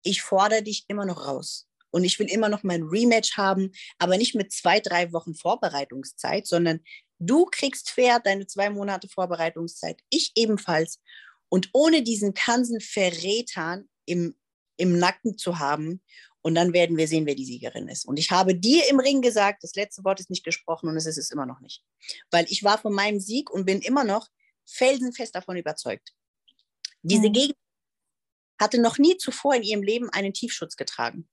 ich 0.04 0.22
fordere 0.22 0.62
dich 0.62 0.86
immer 0.90 1.06
noch 1.06 1.26
raus. 1.26 1.68
und 1.90 2.04
ich 2.04 2.18
will 2.18 2.30
immer 2.30 2.50
noch 2.50 2.64
mein 2.64 2.84
Rematch 2.84 3.38
haben, 3.38 3.72
aber 4.00 4.18
nicht 4.18 4.34
mit 4.34 4.52
zwei, 4.52 4.80
drei 4.80 5.14
Wochen 5.14 5.36
Vorbereitungszeit, 5.36 6.48
sondern 6.48 6.80
du 7.28 7.46
kriegst 7.46 7.90
fair 7.90 8.20
deine 8.20 8.48
zwei 8.48 8.70
Monate 8.70 9.08
Vorbereitungszeit, 9.08 10.02
ich 10.10 10.32
ebenfalls. 10.36 11.00
Und 11.50 11.70
ohne 11.74 12.02
diesen 12.02 12.34
ganzen 12.34 12.82
Verrätern 12.82 13.88
im, 14.06 14.36
im 14.78 14.98
Nacken 14.98 15.38
zu 15.38 15.60
haben. 15.60 16.02
Und 16.42 16.56
dann 16.56 16.74
werden 16.74 16.98
wir 16.98 17.08
sehen, 17.08 17.26
wer 17.26 17.36
die 17.36 17.46
Siegerin 17.46 17.88
ist. 17.88 18.06
Und 18.06 18.18
ich 18.18 18.32
habe 18.32 18.56
dir 18.56 18.90
im 18.90 19.00
Ring 19.00 19.22
gesagt, 19.22 19.64
das 19.64 19.76
letzte 19.76 20.04
Wort 20.04 20.20
ist 20.20 20.30
nicht 20.30 20.44
gesprochen 20.44 20.90
und 20.90 20.98
es 20.98 21.06
ist 21.06 21.18
es 21.18 21.32
immer 21.32 21.46
noch 21.46 21.62
nicht. 21.62 21.84
Weil 22.32 22.46
ich 22.50 22.64
war 22.64 22.78
von 22.78 22.92
meinem 22.92 23.20
Sieg 23.20 23.50
und 23.50 23.66
bin 23.66 23.80
immer 23.82 24.04
noch 24.04 24.28
felsenfest 24.66 25.36
davon 25.36 25.56
überzeugt. 25.56 26.14
Diese 27.02 27.30
mhm. 27.30 27.34
Gegend 27.34 27.58
hatte 28.60 28.82
noch 28.82 28.98
nie 28.98 29.18
zuvor 29.18 29.56
in 29.56 29.64
ihrem 29.64 29.84
Leben 29.84 30.10
einen 30.10 30.34
Tiefschutz 30.34 30.76
getragen, 30.76 31.30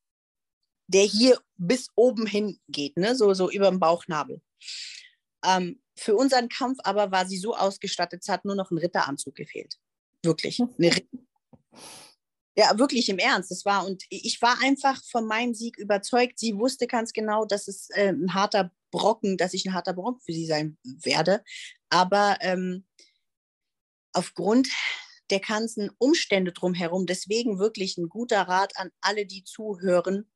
der 0.86 1.04
hier 1.04 1.40
bis 1.56 1.88
oben 1.96 2.26
hin 2.26 2.60
geht, 2.68 2.96
ne? 2.96 3.16
so, 3.16 3.34
so 3.34 3.50
über 3.50 3.68
dem 3.68 3.80
Bauchnabel. 3.80 4.40
Ähm, 5.44 5.80
für 5.96 6.16
unseren 6.16 6.48
Kampf 6.48 6.78
aber 6.84 7.10
war 7.10 7.26
sie 7.26 7.38
so 7.38 7.54
ausgestattet, 7.54 8.22
es 8.22 8.28
hat 8.28 8.44
nur 8.44 8.54
noch 8.54 8.70
ein 8.70 8.78
Ritteranzug 8.78 9.34
gefehlt. 9.34 9.78
Wirklich. 10.22 10.60
ja, 12.56 12.78
wirklich 12.78 13.08
im 13.08 13.18
Ernst. 13.18 13.50
Das 13.50 13.64
war, 13.64 13.86
und 13.86 14.04
ich 14.08 14.40
war 14.42 14.58
einfach 14.62 15.02
von 15.04 15.26
meinem 15.26 15.54
Sieg 15.54 15.78
überzeugt. 15.78 16.38
Sie 16.38 16.56
wusste 16.56 16.86
ganz 16.86 17.12
genau, 17.12 17.44
dass 17.44 17.68
es 17.68 17.90
äh, 17.90 18.12
ein 18.12 18.34
harter 18.34 18.70
Brocken, 18.90 19.36
dass 19.36 19.54
ich 19.54 19.66
ein 19.66 19.74
harter 19.74 19.92
Brocken 19.92 20.20
für 20.20 20.32
sie 20.32 20.46
sein 20.46 20.78
werde. 20.82 21.42
Aber 21.90 22.38
ähm, 22.40 22.86
aufgrund 24.12 24.68
der 25.30 25.40
ganzen 25.40 25.90
Umstände 25.98 26.52
drumherum. 26.52 27.06
Deswegen 27.06 27.58
wirklich 27.58 27.96
ein 27.96 28.08
guter 28.08 28.42
Rat 28.42 28.76
an 28.76 28.90
alle, 29.00 29.26
die 29.26 29.44
zuhören 29.44 30.30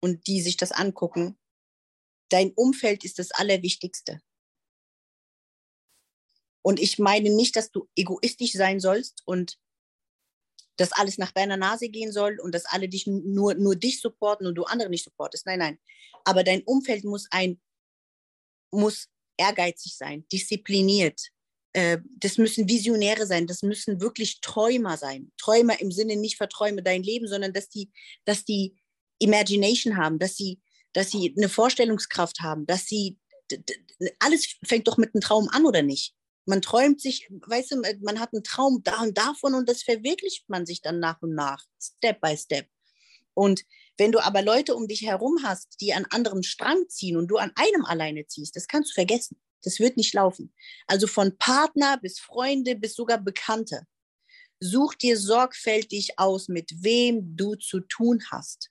und 0.00 0.26
die 0.26 0.40
sich 0.40 0.56
das 0.56 0.72
angucken. 0.72 1.38
Dein 2.28 2.52
Umfeld 2.52 3.04
ist 3.04 3.18
das 3.18 3.30
Allerwichtigste. 3.30 4.20
Und 6.62 6.80
ich 6.80 6.98
meine 6.98 7.30
nicht, 7.30 7.56
dass 7.56 7.70
du 7.70 7.88
egoistisch 7.96 8.52
sein 8.52 8.80
sollst 8.80 9.22
und 9.24 9.58
dass 10.76 10.92
alles 10.92 11.18
nach 11.18 11.32
deiner 11.32 11.56
Nase 11.56 11.88
gehen 11.88 12.12
soll 12.12 12.38
und 12.40 12.54
dass 12.54 12.66
alle 12.66 12.88
dich 12.88 13.06
nur, 13.06 13.54
nur 13.54 13.74
dich 13.74 14.00
supporten 14.00 14.46
und 14.46 14.54
du 14.54 14.64
andere 14.64 14.90
nicht 14.90 15.04
supportest. 15.04 15.46
Nein, 15.46 15.58
nein. 15.58 15.78
Aber 16.24 16.44
dein 16.44 16.62
Umfeld 16.62 17.04
muss 17.04 17.26
ein, 17.30 17.60
muss 18.70 19.08
ehrgeizig 19.36 19.96
sein, 19.96 20.26
diszipliniert, 20.30 21.30
äh, 21.72 21.98
das 22.16 22.38
müssen 22.38 22.68
Visionäre 22.68 23.26
sein, 23.26 23.46
das 23.46 23.62
müssen 23.62 24.00
wirklich 24.00 24.40
Träumer 24.40 24.96
sein. 24.96 25.32
Träumer 25.36 25.80
im 25.80 25.92
Sinne 25.92 26.16
nicht 26.16 26.36
verträume 26.36 26.82
dein 26.82 27.02
Leben, 27.02 27.28
sondern 27.28 27.52
dass 27.52 27.68
die, 27.68 27.90
dass 28.24 28.44
die 28.44 28.76
Imagination 29.18 29.96
haben, 29.96 30.18
dass 30.18 30.36
sie, 30.36 30.60
dass 30.92 31.10
sie 31.10 31.34
eine 31.36 31.48
Vorstellungskraft 31.48 32.40
haben, 32.40 32.66
dass 32.66 32.86
sie 32.86 33.18
alles 34.18 34.56
fängt 34.64 34.88
doch 34.88 34.96
mit 34.96 35.14
einem 35.14 35.20
Traum 35.20 35.48
an, 35.50 35.64
oder 35.66 35.82
nicht? 35.82 36.14
Man 36.44 36.62
träumt 36.62 37.00
sich, 37.00 37.28
weißt 37.30 37.72
du, 37.72 37.82
man 38.00 38.20
hat 38.20 38.32
einen 38.32 38.42
Traum 38.42 38.82
da 38.82 39.02
und 39.02 39.16
davon 39.18 39.54
und 39.54 39.68
das 39.68 39.82
verwirklicht 39.82 40.48
man 40.48 40.64
sich 40.64 40.80
dann 40.80 40.98
nach 40.98 41.20
und 41.20 41.34
nach, 41.34 41.64
Step 41.80 42.20
by 42.20 42.36
Step. 42.36 42.68
Und 43.34 43.64
wenn 43.98 44.12
du 44.12 44.20
aber 44.20 44.42
Leute 44.42 44.74
um 44.74 44.88
dich 44.88 45.02
herum 45.02 45.40
hast, 45.42 45.80
die 45.80 45.92
an 45.92 46.06
anderem 46.10 46.42
Strang 46.42 46.88
ziehen 46.88 47.16
und 47.16 47.28
du 47.28 47.36
an 47.36 47.52
einem 47.56 47.84
alleine 47.84 48.26
ziehst, 48.26 48.56
das 48.56 48.66
kannst 48.66 48.90
du 48.90 48.94
vergessen. 48.94 49.40
Das 49.62 49.80
wird 49.80 49.96
nicht 49.96 50.14
laufen. 50.14 50.54
Also 50.86 51.06
von 51.06 51.36
Partner 51.36 51.98
bis 51.98 52.18
Freunde 52.18 52.76
bis 52.76 52.94
sogar 52.94 53.18
Bekannte. 53.18 53.86
Such 54.60 54.94
dir 54.94 55.18
sorgfältig 55.18 56.18
aus, 56.18 56.48
mit 56.48 56.72
wem 56.82 57.36
du 57.36 57.56
zu 57.56 57.80
tun 57.80 58.22
hast. 58.30 58.70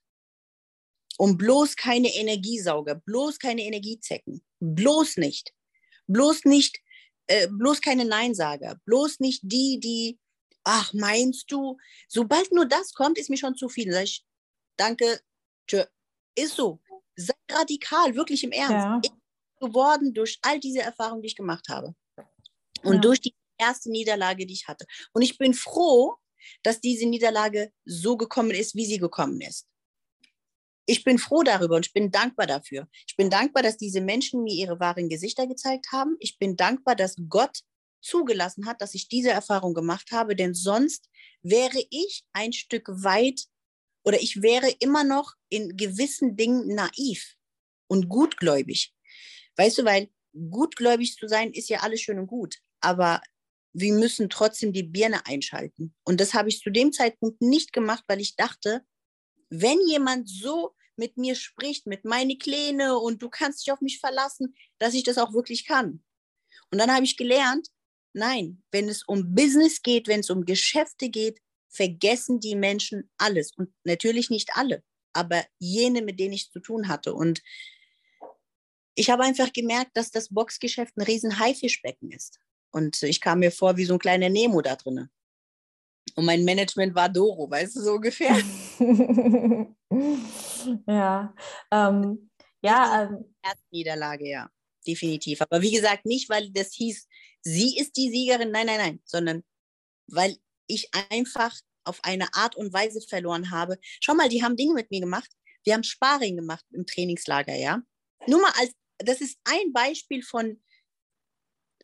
Und 1.17 1.38
bloß 1.38 1.75
keine 1.75 2.13
Energiesauger, 2.13 2.95
bloß 2.95 3.39
keine 3.39 3.63
Energiezecken, 3.63 4.43
bloß 4.60 5.17
nicht. 5.17 5.51
Bloß 6.08 6.45
nicht, 6.45 6.80
äh, 7.27 7.47
bloß 7.49 7.82
keine 7.82 8.06
Neinsager, 8.06 8.80
bloß 8.86 9.19
nicht 9.19 9.41
die, 9.43 9.80
die, 9.80 10.19
ach, 10.63 10.93
meinst 10.93 11.51
du, 11.51 11.77
sobald 12.08 12.51
nur 12.51 12.65
das 12.65 12.93
kommt, 12.93 13.17
ist 13.17 13.30
mir 13.30 13.38
schon 13.38 13.56
zu 13.56 13.67
viel. 13.67 13.91
Sag 13.91 14.03
ich, 14.03 14.23
danke, 14.77 15.19
tschö. 15.67 15.84
Ist 16.36 16.56
so. 16.56 16.80
Sei 17.15 17.34
radikal, 17.49 18.15
wirklich 18.15 18.43
im 18.43 18.51
Ernst. 18.51 18.71
Ja. 18.71 19.01
Ich 19.03 19.12
geworden 19.60 20.13
durch 20.13 20.39
all 20.41 20.60
diese 20.60 20.82
Erfahrungen, 20.82 21.21
die 21.21 21.27
ich 21.27 21.36
gemacht 21.36 21.67
habe. 21.69 21.95
Und 22.84 22.95
ja. 22.95 23.01
durch 23.01 23.21
die 23.21 23.36
erste 23.58 23.89
Niederlage, 23.89 24.45
die 24.45 24.53
ich 24.53 24.67
hatte. 24.67 24.86
Und 25.13 25.21
ich 25.21 25.38
bin 25.38 25.53
froh, 25.53 26.15
dass 26.63 26.80
diese 26.80 27.06
Niederlage 27.06 27.71
so 27.86 28.17
gekommen 28.17 28.51
ist, 28.51 28.75
wie 28.75 28.86
sie 28.86 28.99
gekommen 28.99 29.41
ist. 29.41 29.65
Ich 30.89 31.04
bin 31.04 31.19
froh 31.19 31.43
darüber 31.43 31.76
und 31.76 31.86
ich 31.86 31.93
bin 31.93 32.12
dankbar 32.12 32.47
dafür. 32.47 32.88
Ich 33.06 33.17
bin 33.17 33.30
dankbar, 33.30 33.62
dass 33.62 33.76
diese 33.76 34.00
Menschen 34.00 34.43
mir 34.43 34.54
ihre 34.54 34.80
wahren 34.80 35.10
Gesichter 35.10 35.45
gezeigt 35.45 35.88
haben. 35.91 36.15
Ich 36.19 36.39
bin 36.39 36.56
dankbar, 36.56 36.95
dass 36.95 37.17
Gott 37.28 37.60
zugelassen 38.02 38.65
hat, 38.65 38.82
dass 38.82 38.93
ich 38.95 39.10
diese 39.10 39.32
Erfahrung 39.32 39.73
gemacht 39.73 40.12
habe, 40.12 40.34
denn 40.34 40.54
sonst 40.54 41.10
wäre 41.41 41.84
ich 41.89 42.23
ein 42.32 42.54
Stück 42.54 42.88
weit 42.88 43.47
oder 44.06 44.21
ich 44.21 44.41
wäre 44.41 44.69
immer 44.80 45.04
noch 45.04 45.34
in 45.50 45.76
gewissen 45.76 46.38
Dingen 46.38 46.73
naiv 46.73 47.36
und 47.88 48.08
gutgläubig. 48.08 48.93
Weißt 49.58 49.80
du, 49.80 49.84
weil 49.84 50.10
gutgläubig 50.50 51.15
zu 51.17 51.28
sein 51.28 51.52
ist 51.52 51.67
ja 51.67 51.82
alles 51.82 52.00
schön 52.00 52.19
und 52.19 52.28
gut, 52.28 52.60
aber 52.80 53.21
wir 53.73 53.93
müssen 53.93 54.30
trotzdem 54.30 54.71
die 54.71 54.84
Birne 54.84 55.26
einschalten. 55.26 55.93
Und 56.06 56.21
das 56.21 56.34
habe 56.34 56.47
ich 56.47 56.62
zu 56.62 56.69
dem 56.69 56.93
Zeitpunkt 56.93 57.41
nicht 57.41 57.73
gemacht, 57.73 58.06
weil 58.08 58.21
ich 58.21 58.38
dachte, 58.38 58.86
wenn 59.50 59.80
jemand 59.86 60.30
so 60.30 60.73
mit 60.97 61.17
mir 61.17 61.36
spricht, 61.36 61.88
mit 61.88 62.05
meine 62.05 62.38
Kleine 62.38 62.97
und 62.97 63.21
du 63.21 63.29
kannst 63.29 63.65
dich 63.65 63.71
auf 63.71 63.81
mich 63.81 63.99
verlassen, 63.99 64.55
dass 64.79 64.93
ich 64.93 65.03
das 65.03 65.17
auch 65.17 65.33
wirklich 65.33 65.65
kann. 65.65 66.03
Und 66.71 66.79
dann 66.79 66.93
habe 66.93 67.05
ich 67.05 67.17
gelernt, 67.17 67.67
nein, 68.13 68.63
wenn 68.71 68.89
es 68.89 69.03
um 69.03 69.33
Business 69.36 69.81
geht, 69.81 70.07
wenn 70.07 70.21
es 70.21 70.29
um 70.29 70.45
Geschäfte 70.45 71.10
geht, 71.10 71.39
vergessen 71.69 72.39
die 72.39 72.55
Menschen 72.55 73.10
alles. 73.17 73.51
Und 73.55 73.73
natürlich 73.83 74.29
nicht 74.29 74.51
alle, 74.55 74.83
aber 75.13 75.45
jene, 75.60 76.01
mit 76.01 76.19
denen 76.19 76.33
ich 76.33 76.51
zu 76.51 76.60
tun 76.60 76.88
hatte. 76.88 77.13
Und 77.13 77.41
ich 78.95 79.10
habe 79.10 79.23
einfach 79.23 79.53
gemerkt, 79.53 79.91
dass 79.95 80.12
das 80.12 80.29
Boxgeschäft 80.29 80.97
ein 80.97 81.03
riesen 81.03 81.39
Haifischbecken 81.39 82.12
ist. 82.12 82.39
Und 82.71 83.03
ich 83.03 83.21
kam 83.21 83.39
mir 83.39 83.51
vor 83.51 83.77
wie 83.77 83.86
so 83.86 83.93
ein 83.93 83.99
kleiner 83.99 84.29
Nemo 84.29 84.62
da 84.62 84.75
drin. 84.75 85.10
Und 86.15 86.26
mein 86.26 86.43
Management 86.43 86.96
war 86.96 87.10
Doro, 87.10 87.50
weißt 87.50 87.76
du, 87.76 87.82
so 87.82 87.93
ungefähr. 87.93 88.36
ja, 90.88 91.34
ähm, 91.72 92.30
ja. 92.62 93.04
Ähm, 93.04 93.36
Niederlage, 93.72 94.28
ja, 94.30 94.50
definitiv. 94.86 95.41
Aber 95.41 95.62
wie 95.62 95.72
gesagt, 95.72 96.06
nicht, 96.06 96.30
weil 96.30 96.50
das 96.52 96.74
hieß, 96.74 97.08
sie 97.41 97.78
ist 97.78 97.96
die 97.98 98.10
Siegerin, 98.10 98.52
nein, 98.52 98.65
nein, 98.65 98.80
nein, 98.80 99.02
sondern 99.06 99.43
weil 100.08 100.38
ich 100.67 100.89
einfach 101.10 101.54
auf 101.84 102.00
eine 102.04 102.34
Art 102.34 102.56
und 102.56 102.74
Weise 102.74 103.02
verloren 103.02 103.52
habe. 103.52 103.78
Schau 104.02 104.13
mal, 104.13 104.30
die 104.30 104.43
haben 104.43 104.58
Dinge 104.58 104.74
mit 104.74 104.91
mir 104.91 105.02
gemacht. 105.02 105.30
Wir 105.63 105.74
haben 105.74 105.84
Sparring 105.84 106.36
gemacht 106.36 106.65
im 106.72 106.86
Trainingslager, 106.86 107.56
ja. 107.56 107.82
Nur 108.26 108.41
mal 108.41 108.52
als 108.58 108.74
das 109.00 109.22
ist 109.22 109.38
ein 109.43 109.74
Beispiel 109.74 110.24
von, 110.24 110.62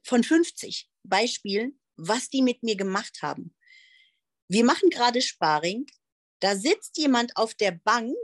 von 0.04 0.24
50 0.24 0.90
Beispielen, 1.04 1.80
was 1.96 2.30
die 2.30 2.42
mit 2.42 2.64
mir 2.64 2.76
gemacht 2.76 3.20
haben. 3.22 3.56
Wir 4.47 4.63
machen 4.63 4.89
gerade 4.89 5.21
Sparring. 5.21 5.88
Da 6.39 6.56
sitzt 6.56 6.97
jemand 6.97 7.38
auf 7.38 7.53
der 7.53 7.71
Bank, 7.71 8.15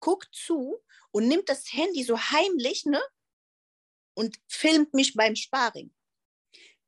guckt 0.00 0.28
zu 0.32 0.78
und 1.10 1.28
nimmt 1.28 1.48
das 1.48 1.72
Handy 1.72 2.04
so 2.04 2.18
heimlich 2.18 2.84
ne, 2.84 3.00
und 4.14 4.36
filmt 4.48 4.92
mich 4.92 5.14
beim 5.14 5.34
Sparring. 5.34 5.94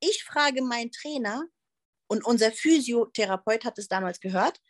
Ich 0.00 0.22
frage 0.24 0.62
meinen 0.62 0.92
Trainer 0.92 1.46
und 2.08 2.24
unser 2.24 2.52
Physiotherapeut 2.52 3.64
hat 3.64 3.78
es 3.78 3.88
damals 3.88 4.20
gehört. 4.20 4.60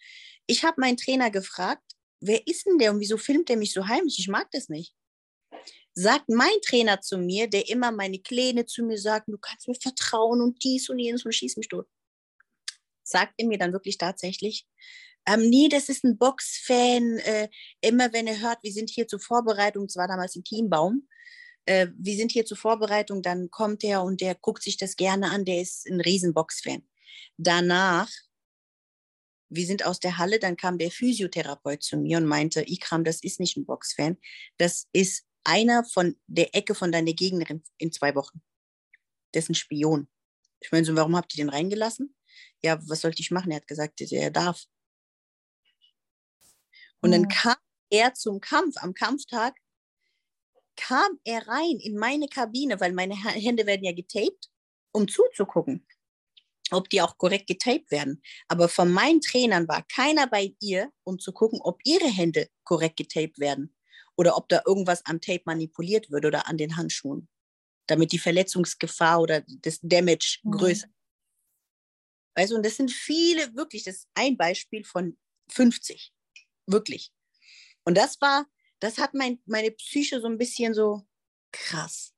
Ich 0.46 0.64
habe 0.64 0.80
meinen 0.80 0.96
Trainer 0.96 1.30
gefragt, 1.30 1.96
wer 2.20 2.46
ist 2.46 2.66
denn 2.66 2.78
der 2.78 2.92
und 2.92 3.00
wieso 3.00 3.18
filmt 3.18 3.48
der 3.48 3.56
mich 3.56 3.72
so 3.72 3.86
heimlich? 3.86 4.18
Ich 4.18 4.28
mag 4.28 4.50
das 4.52 4.68
nicht 4.68 4.94
sagt 5.98 6.28
mein 6.28 6.60
Trainer 6.64 7.00
zu 7.00 7.18
mir, 7.18 7.48
der 7.48 7.68
immer 7.68 7.90
meine 7.90 8.20
Kleine 8.20 8.66
zu 8.66 8.84
mir 8.84 8.98
sagt, 8.98 9.28
du 9.28 9.36
kannst 9.36 9.66
mir 9.66 9.74
vertrauen 9.74 10.40
und 10.40 10.62
dies 10.62 10.88
und 10.88 11.00
jenes 11.00 11.24
und 11.24 11.34
schieß 11.34 11.56
mich 11.56 11.66
tot. 11.66 11.88
Sagt 13.09 13.34
er 13.38 13.46
mir 13.46 13.59
dann 13.59 13.72
wirklich 13.72 13.98
tatsächlich, 13.98 14.66
ähm, 15.26 15.48
nee, 15.48 15.68
das 15.68 15.88
ist 15.88 16.04
ein 16.04 16.18
Boxfan. 16.18 17.18
Äh, 17.18 17.48
immer 17.80 18.12
wenn 18.12 18.26
er 18.26 18.40
hört, 18.40 18.59
wir 18.62 18.72
sind 18.72 18.90
hier 18.90 19.06
zur 19.06 19.20
Vorbereitung, 19.20 19.84
es 19.84 19.96
war 19.96 20.09
damals 20.09 20.36
ein 20.36 20.44
Teambaum, 20.44 21.09
äh, 21.66 21.88
wir 21.98 22.16
sind 22.16 22.32
hier 22.32 22.46
zur 22.46 22.56
Vorbereitung, 22.56 23.22
dann 23.22 23.50
kommt 23.50 23.84
er 23.84 24.02
und 24.02 24.20
der 24.20 24.34
guckt 24.34 24.62
sich 24.62 24.78
das 24.78 24.96
gerne 24.96 25.30
an, 25.30 25.44
der 25.44 25.61
ist 25.61 25.86
ein 25.86 26.00
Riesenboxfan. 26.00 26.82
Danach, 27.36 28.11
wir 29.50 29.66
sind 29.66 29.84
aus 29.84 30.00
der 30.00 30.18
Halle, 30.18 30.38
dann 30.38 30.56
kam 30.56 30.78
der 30.78 30.90
Physiotherapeut 30.90 31.82
zu 31.82 31.96
mir 31.98 32.18
und 32.18 32.26
meinte, 32.26 32.62
Ikram, 32.66 33.04
das 33.04 33.22
ist 33.22 33.38
nicht 33.40 33.56
ein 33.56 33.66
Boxfan, 33.66 34.16
das 34.56 34.86
ist 34.92 35.26
einer 35.44 35.84
von 35.84 36.16
der 36.26 36.54
Ecke 36.54 36.74
von 36.74 36.90
deiner 36.90 37.12
Gegnerin 37.12 37.62
in 37.78 37.92
zwei 37.92 38.14
Wochen. 38.14 38.42
Der 39.34 39.40
ist 39.40 39.50
ein 39.50 39.54
Spion. 39.54 40.09
Ich 40.61 40.72
meine, 40.72 40.84
so, 40.84 40.96
warum 40.96 41.16
habt 41.16 41.34
ihr 41.34 41.44
den 41.44 41.50
reingelassen? 41.50 42.14
Ja, 42.62 42.78
was 42.89 43.01
sollte 43.03 43.20
ich 43.20 43.30
machen? 43.30 43.51
Er 43.51 43.57
hat 43.57 43.66
gesagt, 43.66 44.01
er 44.01 44.30
darf. 44.30 44.64
Und 47.01 47.12
dann 47.12 47.28
kam 47.28 47.57
er 47.91 48.14
zum 48.14 48.41
Kampf, 48.41 48.76
am 48.78 48.95
Kampftag, 48.95 49.55
kam 50.76 51.18
er 51.24 51.47
rein 51.49 51.78
in 51.80 51.97
meine 51.97 52.28
Kabine, 52.28 52.80
weil 52.80 52.93
meine 52.93 53.16
Hände 53.16 53.66
werden 53.66 53.84
ja 53.84 53.93
getaped, 53.93 54.49
um 54.93 55.09
zuzugucken, 55.09 55.86
ob 56.70 56.89
die 56.89 57.03
auch 57.03 57.18
korrekt 57.18 57.47
getaped 57.47 57.91
werden. 57.91 58.22
Aber 58.49 58.68
von 58.68 58.91
meinen 58.91 59.20
Trainern 59.20 59.68
war 59.68 59.84
keiner 59.93 60.26
bei 60.26 60.55
ihr, 60.61 60.91
um 61.05 61.18
zu 61.18 61.32
gucken, 61.32 61.61
ob 61.62 61.80
ihre 61.84 62.09
Hände 62.09 62.49
korrekt 62.64 62.97
getaped 62.97 63.39
werden 63.39 63.74
oder 64.16 64.36
ob 64.36 64.49
da 64.49 64.62
irgendwas 64.66 65.05
am 65.07 65.20
Tape 65.20 65.43
manipuliert 65.47 66.11
wird 66.11 66.24
oder 66.24 66.47
an 66.49 66.59
den 66.59 66.76
Handschuhen, 66.76 67.28
damit 67.86 68.12
die 68.12 68.18
Verletzungsgefahr 68.18 69.20
oder 69.20 69.43
das 69.62 69.78
Damage 69.82 70.39
mhm. 70.43 70.53
Weißt 72.39 72.53
du, 72.53 72.57
und 72.57 72.64
das 72.64 72.76
sind 72.76 72.91
viele, 72.91 73.55
wirklich, 73.55 73.82
das 73.82 73.97
ist 73.97 74.09
ein 74.14 74.36
Beispiel 74.36 74.84
von 74.84 75.18
50, 75.51 76.12
wirklich. 76.66 77.12
Und 77.84 77.99
das 77.99 78.20
war 78.20 78.47
das 78.80 78.99
hat 78.99 79.14
mein, 79.14 79.41
meine 79.47 79.70
Psyche 79.70 80.20
so 80.20 80.26
ein 80.26 80.39
bisschen 80.39 80.74
so 80.74 81.07
krass. 81.53 82.12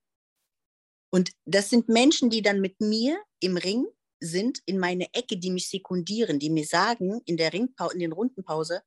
Und 1.11 1.33
das 1.45 1.71
sind 1.71 1.89
Menschen, 1.89 2.31
die 2.31 2.43
dann 2.43 2.61
mit 2.61 2.81
mir 2.81 3.21
im 3.41 3.57
Ring 3.57 3.87
sind, 4.21 4.61
in 4.67 4.79
meine 4.79 5.13
Ecke, 5.15 5.39
die 5.39 5.51
mich 5.51 5.69
sekundieren, 5.69 6.39
die 6.39 6.51
mir 6.51 6.67
sagen 6.67 7.21
in 7.25 7.37
der 7.37 7.53
Ringpause, 7.53 7.95
in 7.95 8.01
den 8.01 8.13
Rundenpause, 8.13 8.83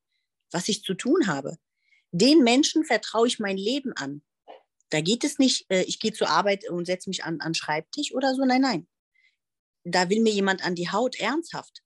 was 0.52 0.70
ich 0.70 0.84
zu 0.84 0.94
tun 0.94 1.28
habe. 1.28 1.58
Den 2.12 2.44
Menschen 2.44 2.86
vertraue 2.86 3.28
ich 3.28 3.40
mein 3.40 3.58
Leben 3.58 3.94
an. 3.94 4.22
Da 4.90 5.02
geht 5.02 5.24
es 5.24 5.40
nicht, 5.40 5.66
äh, 5.70 5.82
ich 5.84 6.00
gehe 6.00 6.14
zur 6.14 6.30
Arbeit 6.30 6.70
und 6.70 6.86
setze 6.86 7.10
mich 7.10 7.24
an, 7.24 7.42
an 7.42 7.56
Schreibtisch 7.56 8.14
oder 8.14 8.36
so. 8.36 8.46
Nein, 8.46 8.62
nein. 8.62 8.88
Da 9.84 10.10
will 10.10 10.22
mir 10.22 10.34
jemand 10.34 10.64
an 10.64 10.76
die 10.76 10.90
Haut 10.90 11.16
ernsthaft. 11.20 11.84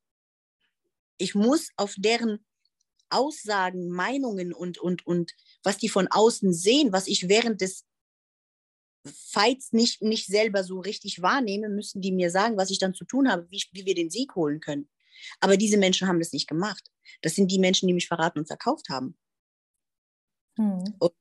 Ich 1.18 1.34
muss 1.34 1.70
auf 1.78 1.96
deren 1.98 2.46
Aussagen, 3.10 3.90
Meinungen 3.90 4.54
und, 4.54 4.78
und, 4.78 5.06
und 5.08 5.34
was 5.64 5.78
die 5.78 5.90
von 5.90 6.08
außen 6.08 6.54
sehen, 6.54 6.92
was 6.92 7.08
ich 7.08 7.30
während 7.30 7.62
des 7.62 7.86
Fights 9.06 9.72
nicht, 9.72 10.02
nicht 10.02 10.28
selber 10.28 10.64
so 10.64 10.80
richtig 10.80 11.22
wahrnehme, 11.22 11.70
müssen 11.70 12.02
die 12.02 12.12
mir 12.12 12.30
sagen, 12.30 12.58
was 12.58 12.70
ich 12.70 12.80
dann 12.80 12.94
zu 12.94 13.06
tun 13.06 13.32
habe, 13.32 13.48
wie, 13.50 13.64
wie 13.72 13.86
wir 13.86 13.96
den 13.96 14.10
Sieg 14.10 14.36
holen 14.36 14.60
können. 14.60 14.90
Aber 15.40 15.58
diese 15.58 15.78
Menschen 15.78 16.08
haben 16.08 16.20
das 16.20 16.34
nicht 16.34 16.48
gemacht. 16.48 16.92
Das 17.22 17.36
sind 17.36 17.52
die 17.52 17.60
Menschen, 17.60 17.88
die 17.88 17.94
mich 17.94 18.08
verraten 18.08 18.40
und 18.40 18.48
verkauft 18.48 18.90
haben. 18.90 19.18
Hm. 20.58 20.84
Und 21.00 21.14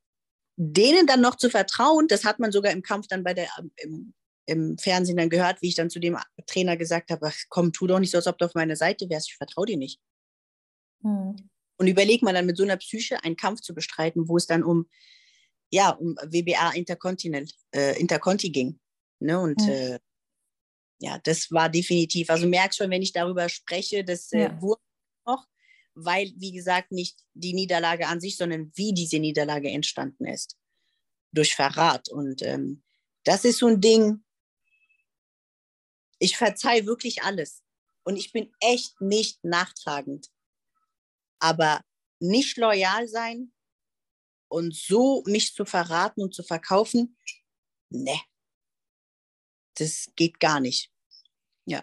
denen 0.57 1.07
dann 1.07 1.20
noch 1.20 1.37
zu 1.37 1.51
vertrauen, 1.51 2.09
das 2.09 2.24
hat 2.24 2.39
man 2.39 2.53
sogar 2.53 2.72
im 2.72 2.83
Kampf 2.83 3.07
dann 3.09 3.22
bei 3.22 3.35
der, 3.35 3.49
im, 3.77 4.14
im 4.47 4.78
Fernsehen 4.78 5.16
dann 5.16 5.28
gehört, 5.28 5.61
wie 5.61 5.68
ich 5.68 5.74
dann 5.74 5.90
zu 5.90 5.99
dem 5.99 6.16
Trainer 6.47 6.76
gesagt 6.76 7.11
habe, 7.11 7.26
ach, 7.26 7.36
komm, 7.49 7.72
tu 7.72 7.86
doch 7.86 7.99
nicht 7.99 8.12
so, 8.12 8.18
als 8.18 8.26
ob 8.26 8.38
du 8.38 8.44
auf 8.44 8.55
meiner 8.55 8.76
Seite 8.76 9.11
wärst, 9.11 9.28
ich 9.30 9.36
vertraue 9.36 9.66
dir 9.66 9.76
nicht. 9.76 10.01
Hm. 11.03 11.51
Und 11.78 11.86
überlegt 11.86 12.22
man 12.22 12.34
dann 12.34 12.47
mit 12.47 12.57
so 12.57 12.62
einer 12.62 12.76
Psyche 12.76 13.22
einen 13.22 13.36
Kampf 13.36 13.61
zu 13.61 13.74
bestreiten, 13.74 14.28
wo 14.28 14.36
es 14.36 14.47
dann 14.47 14.62
um, 14.62 14.88
ja, 15.70 15.90
um 15.90 16.16
WBA 16.16 16.70
Intercontinent, 16.70 17.55
äh, 17.74 17.99
Interconti 18.01 18.51
ging. 18.51 18.80
Ne? 19.20 19.38
Und 19.38 19.61
mhm. 19.61 19.68
äh, 19.68 19.99
ja, 21.01 21.18
das 21.24 21.51
war 21.51 21.68
definitiv, 21.68 22.30
also 22.30 22.47
merkst 22.47 22.78
schon, 22.78 22.90
wenn 22.90 23.03
ich 23.03 23.12
darüber 23.12 23.49
spreche, 23.49 24.05
das 24.05 24.32
äh, 24.32 24.44
ja. 24.44 24.62
wurde 24.62 24.80
noch, 25.26 25.44
weil, 25.94 26.32
wie 26.36 26.53
gesagt, 26.53 26.92
nicht 26.92 27.18
die 27.34 27.53
Niederlage 27.53 28.07
an 28.07 28.20
sich, 28.20 28.36
sondern 28.36 28.72
wie 28.74 28.94
diese 28.94 29.18
Niederlage 29.18 29.68
entstanden 29.68 30.26
ist. 30.26 30.57
Durch 31.32 31.55
Verrat. 31.55 32.09
Und 32.09 32.42
ähm, 32.42 32.82
das 33.24 33.44
ist 33.44 33.59
so 33.59 33.66
ein 33.66 33.80
Ding, 33.80 34.24
ich 36.19 36.37
verzeihe 36.37 36.87
wirklich 36.87 37.23
alles. 37.23 37.62
Und 38.05 38.17
ich 38.17 38.33
bin 38.33 38.53
echt 38.61 39.01
nicht 39.01 39.45
nachtragend. 39.45 40.29
Aber 41.39 41.83
nicht 42.21 42.57
loyal 42.57 43.09
sein 43.09 43.53
und 44.49 44.75
so 44.75 45.23
mich 45.27 45.55
zu 45.55 45.64
verraten 45.64 46.23
und 46.23 46.35
zu 46.35 46.43
verkaufen, 46.43 47.17
ne, 47.91 48.19
das 49.75 50.07
geht 50.17 50.41
gar 50.41 50.61
nicht. 50.61 50.91
Ja. 51.67 51.83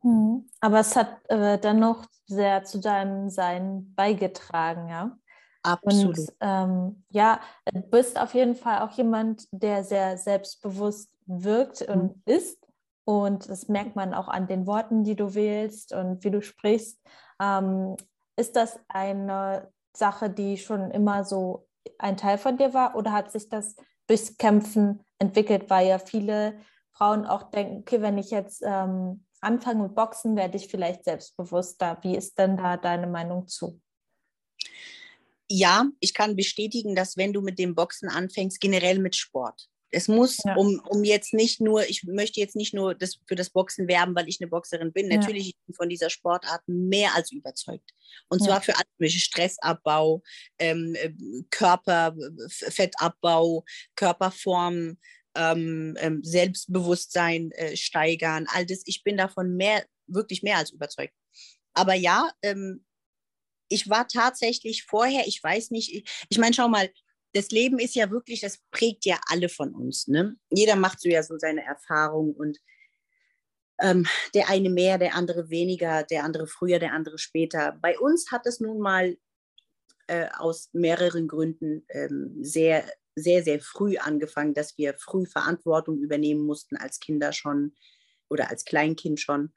Hm. 0.00 0.48
Aber 0.60 0.80
es 0.80 0.96
hat 0.96 1.20
äh, 1.28 1.58
dann 1.58 1.80
noch 1.80 2.06
sehr 2.26 2.64
zu 2.64 2.80
deinem 2.80 3.28
Sein 3.30 3.94
beigetragen, 3.94 4.88
ja. 4.88 5.18
Absolut. 5.62 6.18
Und 6.18 6.32
ähm, 6.40 7.04
ja, 7.10 7.40
du 7.72 7.80
bist 7.80 8.18
auf 8.18 8.34
jeden 8.34 8.54
Fall 8.54 8.82
auch 8.82 8.92
jemand, 8.92 9.48
der 9.50 9.82
sehr 9.82 10.16
selbstbewusst 10.16 11.10
wirkt 11.26 11.82
und 11.82 12.16
mhm. 12.16 12.22
ist. 12.24 12.65
Und 13.06 13.48
das 13.48 13.68
merkt 13.68 13.94
man 13.94 14.14
auch 14.14 14.26
an 14.26 14.48
den 14.48 14.66
Worten, 14.66 15.04
die 15.04 15.14
du 15.14 15.34
wählst 15.34 15.92
und 15.92 16.24
wie 16.24 16.30
du 16.32 16.42
sprichst. 16.42 17.00
Ähm, 17.40 17.96
ist 18.36 18.56
das 18.56 18.80
eine 18.88 19.72
Sache, 19.96 20.28
die 20.28 20.58
schon 20.58 20.90
immer 20.90 21.24
so 21.24 21.68
ein 21.98 22.16
Teil 22.16 22.36
von 22.36 22.58
dir 22.58 22.74
war 22.74 22.96
oder 22.96 23.12
hat 23.12 23.30
sich 23.30 23.48
das 23.48 23.76
durchs 24.08 24.36
Kämpfen 24.36 25.04
entwickelt, 25.20 25.70
weil 25.70 25.86
ja 25.86 25.98
viele 25.98 26.58
Frauen 26.92 27.26
auch 27.26 27.50
denken, 27.50 27.78
okay, 27.78 28.02
wenn 28.02 28.18
ich 28.18 28.30
jetzt 28.30 28.62
ähm, 28.64 29.24
anfange 29.40 29.84
mit 29.84 29.94
Boxen, 29.94 30.34
werde 30.34 30.56
ich 30.56 30.66
vielleicht 30.66 31.04
selbstbewusster. 31.04 31.98
Wie 32.02 32.16
ist 32.16 32.36
denn 32.38 32.56
da 32.56 32.76
deine 32.76 33.06
Meinung 33.06 33.46
zu? 33.46 33.80
Ja, 35.48 35.86
ich 36.00 36.12
kann 36.12 36.34
bestätigen, 36.34 36.96
dass 36.96 37.16
wenn 37.16 37.32
du 37.32 37.40
mit 37.40 37.58
dem 37.60 37.76
Boxen 37.76 38.08
anfängst, 38.08 38.60
generell 38.60 38.98
mit 38.98 39.14
Sport, 39.14 39.68
es 39.90 40.08
muss, 40.08 40.38
ja. 40.44 40.56
um, 40.56 40.82
um 40.88 41.04
jetzt 41.04 41.32
nicht 41.32 41.60
nur, 41.60 41.88
ich 41.88 42.02
möchte 42.04 42.40
jetzt 42.40 42.56
nicht 42.56 42.74
nur 42.74 42.94
das, 42.94 43.20
für 43.26 43.36
das 43.36 43.50
Boxen 43.50 43.86
werben, 43.88 44.14
weil 44.14 44.28
ich 44.28 44.38
eine 44.40 44.48
Boxerin 44.48 44.92
bin. 44.92 45.10
Ja. 45.10 45.18
Natürlich 45.18 45.48
ich 45.48 45.56
bin 45.66 45.74
von 45.74 45.88
dieser 45.88 46.10
Sportart 46.10 46.60
mehr 46.66 47.14
als 47.14 47.32
überzeugt. 47.32 47.90
Und 48.28 48.40
ja. 48.40 48.46
zwar 48.46 48.60
für 48.62 48.74
alle 48.76 49.08
Stressabbau, 49.08 50.22
ähm, 50.58 50.94
äh, 50.96 51.12
Körperfettabbau, 51.50 53.64
Körperform, 53.94 54.98
ähm, 55.36 55.94
ähm, 55.98 56.24
Selbstbewusstsein 56.24 57.52
äh, 57.52 57.76
steigern, 57.76 58.46
all 58.48 58.66
das. 58.66 58.82
Ich 58.86 59.04
bin 59.04 59.16
davon 59.16 59.54
mehr, 59.56 59.86
wirklich 60.06 60.42
mehr 60.42 60.58
als 60.58 60.72
überzeugt. 60.72 61.14
Aber 61.74 61.94
ja, 61.94 62.30
ähm, 62.42 62.84
ich 63.68 63.88
war 63.88 64.08
tatsächlich 64.08 64.84
vorher, 64.84 65.26
ich 65.26 65.42
weiß 65.42 65.70
nicht, 65.70 65.92
ich, 65.92 66.26
ich 66.28 66.38
meine, 66.38 66.54
schau 66.54 66.68
mal, 66.68 66.90
das 67.36 67.50
Leben 67.50 67.78
ist 67.78 67.94
ja 67.94 68.10
wirklich, 68.10 68.40
das 68.40 68.58
prägt 68.70 69.04
ja 69.04 69.20
alle 69.28 69.48
von 69.48 69.74
uns. 69.74 70.08
Ne? 70.08 70.36
Jeder 70.50 70.74
macht 70.74 71.00
so 71.00 71.08
ja 71.08 71.22
so 71.22 71.38
seine 71.38 71.62
Erfahrungen 71.64 72.34
und 72.34 72.58
ähm, 73.78 74.06
der 74.34 74.48
eine 74.48 74.70
mehr, 74.70 74.96
der 74.96 75.14
andere 75.14 75.50
weniger, 75.50 76.02
der 76.02 76.24
andere 76.24 76.46
früher, 76.46 76.78
der 76.78 76.94
andere 76.94 77.18
später. 77.18 77.78
Bei 77.82 77.98
uns 77.98 78.32
hat 78.32 78.46
es 78.46 78.58
nun 78.58 78.78
mal 78.78 79.18
äh, 80.06 80.28
aus 80.38 80.70
mehreren 80.72 81.28
Gründen 81.28 81.84
ähm, 81.90 82.38
sehr, 82.40 82.84
sehr, 83.14 83.42
sehr 83.42 83.60
früh 83.60 83.98
angefangen, 83.98 84.54
dass 84.54 84.78
wir 84.78 84.94
früh 84.94 85.26
Verantwortung 85.26 85.98
übernehmen 85.98 86.46
mussten 86.46 86.76
als 86.76 87.00
Kinder 87.00 87.32
schon 87.32 87.74
oder 88.30 88.48
als 88.48 88.64
Kleinkind 88.64 89.20
schon, 89.20 89.52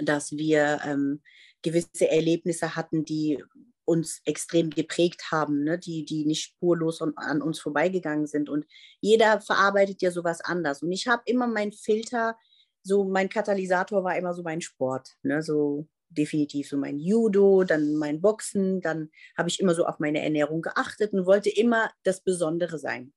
dass 0.00 0.32
wir 0.32 0.80
ähm, 0.86 1.22
gewisse 1.60 2.08
Erlebnisse 2.08 2.76
hatten, 2.76 3.04
die 3.04 3.42
uns 3.84 4.20
extrem 4.24 4.70
geprägt 4.70 5.30
haben, 5.30 5.64
ne? 5.64 5.78
die, 5.78 6.04
die 6.04 6.24
nicht 6.24 6.42
spurlos 6.42 7.02
an 7.02 7.42
uns 7.42 7.60
vorbeigegangen 7.60 8.26
sind. 8.26 8.48
Und 8.48 8.66
jeder 9.00 9.40
verarbeitet 9.40 10.02
ja 10.02 10.10
sowas 10.10 10.40
anders. 10.40 10.82
Und 10.82 10.92
ich 10.92 11.06
habe 11.06 11.22
immer 11.26 11.46
mein 11.46 11.72
Filter, 11.72 12.36
so 12.82 13.04
mein 13.04 13.28
Katalysator 13.28 14.04
war 14.04 14.16
immer 14.16 14.34
so 14.34 14.42
mein 14.42 14.60
Sport, 14.60 15.16
ne? 15.22 15.42
so 15.42 15.86
definitiv 16.08 16.68
so 16.68 16.76
mein 16.76 16.98
Judo, 16.98 17.64
dann 17.64 17.96
mein 17.96 18.20
Boxen, 18.20 18.80
dann 18.80 19.10
habe 19.36 19.48
ich 19.48 19.60
immer 19.60 19.74
so 19.74 19.84
auf 19.84 19.98
meine 19.98 20.22
Ernährung 20.22 20.62
geachtet 20.62 21.12
und 21.12 21.26
wollte 21.26 21.50
immer 21.50 21.90
das 22.04 22.20
Besondere 22.22 22.78
sein. 22.78 23.12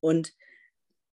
Und 0.00 0.32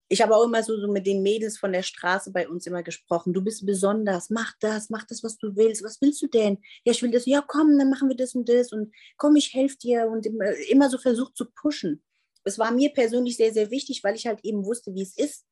ich 0.09 0.23
habe 0.23 0.37
auch 0.37 0.45
immer 0.45 0.63
so, 0.63 0.79
so 0.79 0.87
mit 0.87 1.07
den 1.07 1.23
Mädels 1.23 1.59
von 1.59 1.73
der 1.73 1.83
Straße 1.83 2.31
bei 2.31 2.49
uns 2.49 2.67
immer 2.67 2.83
gesprochen. 2.85 3.33
Du 3.33 3.43
bist 3.43 3.67
besonders, 3.67 4.31
mach 4.31 4.55
das, 4.61 4.89
mach 4.89 5.05
das, 5.05 5.25
was 5.25 5.37
du 5.37 5.57
willst. 5.57 5.83
Was 5.83 6.01
willst 6.01 6.23
du 6.23 6.29
denn? 6.29 6.59
Ja, 6.85 6.93
ich 6.93 7.03
will 7.03 7.11
das. 7.11 7.27
Ja, 7.27 7.43
komm, 7.47 7.77
dann 7.77 7.91
machen 7.91 8.09
wir 8.09 8.17
das 8.17 8.35
und 8.35 8.49
das 8.49 8.73
und 8.73 8.95
komm, 9.17 9.35
ich 9.35 9.53
helfe 9.53 9.77
dir 9.79 10.07
und 10.07 10.27
immer 10.69 10.91
so 10.91 10.99
versucht 10.99 11.37
zu 11.37 11.47
pushen. 11.51 12.05
Es 12.45 12.59
war 12.59 12.71
mir 12.71 12.93
persönlich 12.93 13.37
sehr, 13.37 13.53
sehr 13.53 13.71
wichtig, 13.73 14.05
weil 14.05 14.15
ich 14.15 14.27
halt 14.27 14.45
eben 14.45 14.65
wusste, 14.65 14.95
wie 14.95 15.03
es 15.03 15.17
ist, 15.19 15.45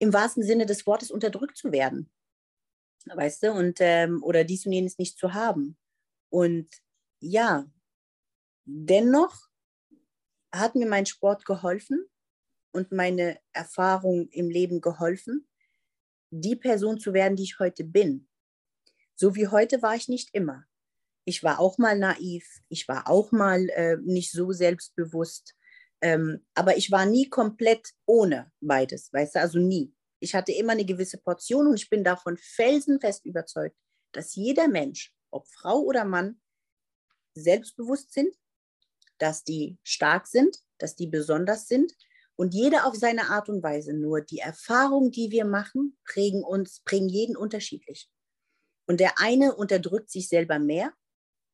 im 0.00 0.12
wahrsten 0.12 0.42
Sinne 0.42 0.66
des 0.66 0.84
Wortes 0.86 1.12
unterdrückt 1.12 1.56
zu 1.56 1.70
werden. 1.70 2.10
Weißt 3.06 3.44
du? 3.44 3.52
Und, 3.52 3.78
ähm, 3.80 4.24
oder 4.24 4.42
dies 4.42 4.66
und 4.66 4.72
jenes 4.72 4.98
nicht 4.98 5.16
zu 5.16 5.34
haben. 5.34 5.78
Und 6.30 6.68
ja, 7.20 7.70
dennoch 8.64 9.36
hat 10.52 10.74
mir 10.74 10.86
mein 10.86 11.06
Sport 11.06 11.44
geholfen 11.44 12.09
und 12.72 12.92
meine 12.92 13.38
Erfahrung 13.52 14.28
im 14.28 14.48
Leben 14.48 14.80
geholfen, 14.80 15.46
die 16.30 16.56
Person 16.56 16.98
zu 17.00 17.12
werden, 17.12 17.36
die 17.36 17.44
ich 17.44 17.58
heute 17.58 17.84
bin. 17.84 18.28
So 19.16 19.34
wie 19.34 19.48
heute 19.48 19.82
war 19.82 19.96
ich 19.96 20.08
nicht 20.08 20.30
immer. 20.32 20.64
Ich 21.24 21.42
war 21.42 21.60
auch 21.60 21.78
mal 21.78 21.98
naiv, 21.98 22.60
ich 22.68 22.88
war 22.88 23.08
auch 23.08 23.32
mal 23.32 23.68
äh, 23.70 23.96
nicht 24.02 24.32
so 24.32 24.52
selbstbewusst, 24.52 25.54
ähm, 26.00 26.46
aber 26.54 26.76
ich 26.76 26.90
war 26.90 27.04
nie 27.04 27.28
komplett 27.28 27.90
ohne 28.06 28.50
beides, 28.60 29.12
weißt 29.12 29.34
du, 29.34 29.40
also 29.40 29.58
nie. 29.58 29.92
Ich 30.20 30.34
hatte 30.34 30.52
immer 30.52 30.72
eine 30.72 30.84
gewisse 30.84 31.18
Portion 31.18 31.66
und 31.66 31.74
ich 31.74 31.90
bin 31.90 32.04
davon 32.04 32.36
felsenfest 32.36 33.26
überzeugt, 33.26 33.76
dass 34.12 34.34
jeder 34.34 34.68
Mensch, 34.68 35.14
ob 35.30 35.46
Frau 35.48 35.80
oder 35.80 36.04
Mann, 36.04 36.40
selbstbewusst 37.34 38.12
sind, 38.12 38.34
dass 39.18 39.44
die 39.44 39.78
stark 39.82 40.26
sind, 40.26 40.56
dass 40.78 40.96
die 40.96 41.06
besonders 41.06 41.68
sind 41.68 41.92
und 42.40 42.54
jeder 42.54 42.86
auf 42.86 42.96
seine 42.96 43.28
Art 43.28 43.50
und 43.50 43.62
Weise. 43.62 43.92
Nur 43.92 44.22
die 44.22 44.38
Erfahrungen, 44.38 45.10
die 45.10 45.30
wir 45.30 45.44
machen, 45.44 45.98
prägen 46.06 46.42
uns, 46.42 46.80
bringen 46.86 47.10
jeden 47.10 47.36
unterschiedlich. 47.36 48.08
Und 48.86 48.98
der 48.98 49.18
eine 49.18 49.54
unterdrückt 49.54 50.10
sich 50.10 50.26
selber 50.26 50.58
mehr 50.58 50.94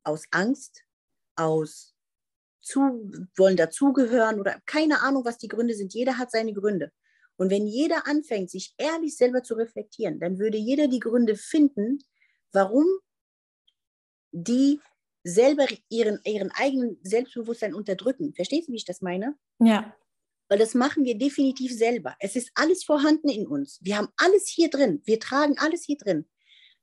aus 0.05 0.23
Angst, 0.31 0.85
aus 1.35 1.93
zu, 2.61 3.11
wollen 3.35 3.57
dazugehören 3.57 4.39
oder 4.39 4.61
keine 4.65 5.01
Ahnung, 5.01 5.25
was 5.25 5.37
die 5.37 5.49
Gründe 5.49 5.73
sind. 5.73 5.93
Jeder 5.93 6.17
hat 6.17 6.31
seine 6.31 6.53
Gründe. 6.53 6.93
Und 7.35 7.49
wenn 7.49 7.67
jeder 7.67 8.07
anfängt, 8.07 8.49
sich 8.49 8.73
ehrlich 8.77 9.17
selber 9.17 9.43
zu 9.43 9.55
reflektieren, 9.55 10.21
dann 10.21 10.39
würde 10.39 10.57
jeder 10.57 10.87
die 10.87 11.01
Gründe 11.01 11.35
finden, 11.35 11.99
warum 12.53 12.85
die 14.31 14.79
selber 15.25 15.67
ihren, 15.89 16.21
ihren 16.23 16.51
eigenen 16.51 16.97
Selbstbewusstsein 17.03 17.73
unterdrücken. 17.73 18.33
Verstehst 18.33 18.69
du, 18.69 18.71
wie 18.71 18.77
ich 18.77 18.85
das 18.85 19.01
meine? 19.01 19.35
Ja. 19.59 19.93
Weil 20.49 20.59
das 20.59 20.73
machen 20.73 21.03
wir 21.03 21.17
definitiv 21.17 21.75
selber. 21.75 22.15
Es 22.19 22.35
ist 22.35 22.51
alles 22.55 22.83
vorhanden 22.83 23.29
in 23.29 23.47
uns. 23.47 23.79
Wir 23.81 23.97
haben 23.97 24.09
alles 24.15 24.47
hier 24.47 24.69
drin. 24.69 25.01
Wir 25.05 25.19
tragen 25.19 25.57
alles 25.57 25.83
hier 25.83 25.97
drin. 25.97 26.25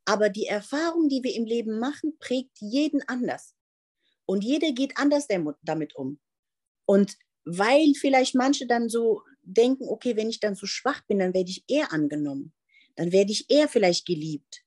Aber 0.04 0.28
die 0.28 0.46
Erfahrung, 0.46 1.08
die 1.08 1.22
wir 1.22 1.34
im 1.34 1.46
Leben 1.46 1.78
machen, 1.78 2.18
prägt 2.18 2.58
jeden 2.60 3.02
anders. 3.08 3.54
Und 4.26 4.44
jeder 4.44 4.72
geht 4.72 4.98
anders 4.98 5.26
damit 5.62 5.96
um. 5.96 6.18
Und 6.86 7.16
weil 7.44 7.94
vielleicht 7.94 8.34
manche 8.34 8.66
dann 8.66 8.88
so 8.88 9.22
denken, 9.42 9.84
okay, 9.88 10.16
wenn 10.16 10.30
ich 10.30 10.40
dann 10.40 10.54
so 10.54 10.66
schwach 10.66 11.02
bin, 11.06 11.18
dann 11.18 11.34
werde 11.34 11.50
ich 11.50 11.64
eher 11.68 11.92
angenommen. 11.92 12.52
Dann 12.96 13.12
werde 13.12 13.32
ich 13.32 13.50
eher 13.50 13.68
vielleicht 13.68 14.06
geliebt. 14.06 14.62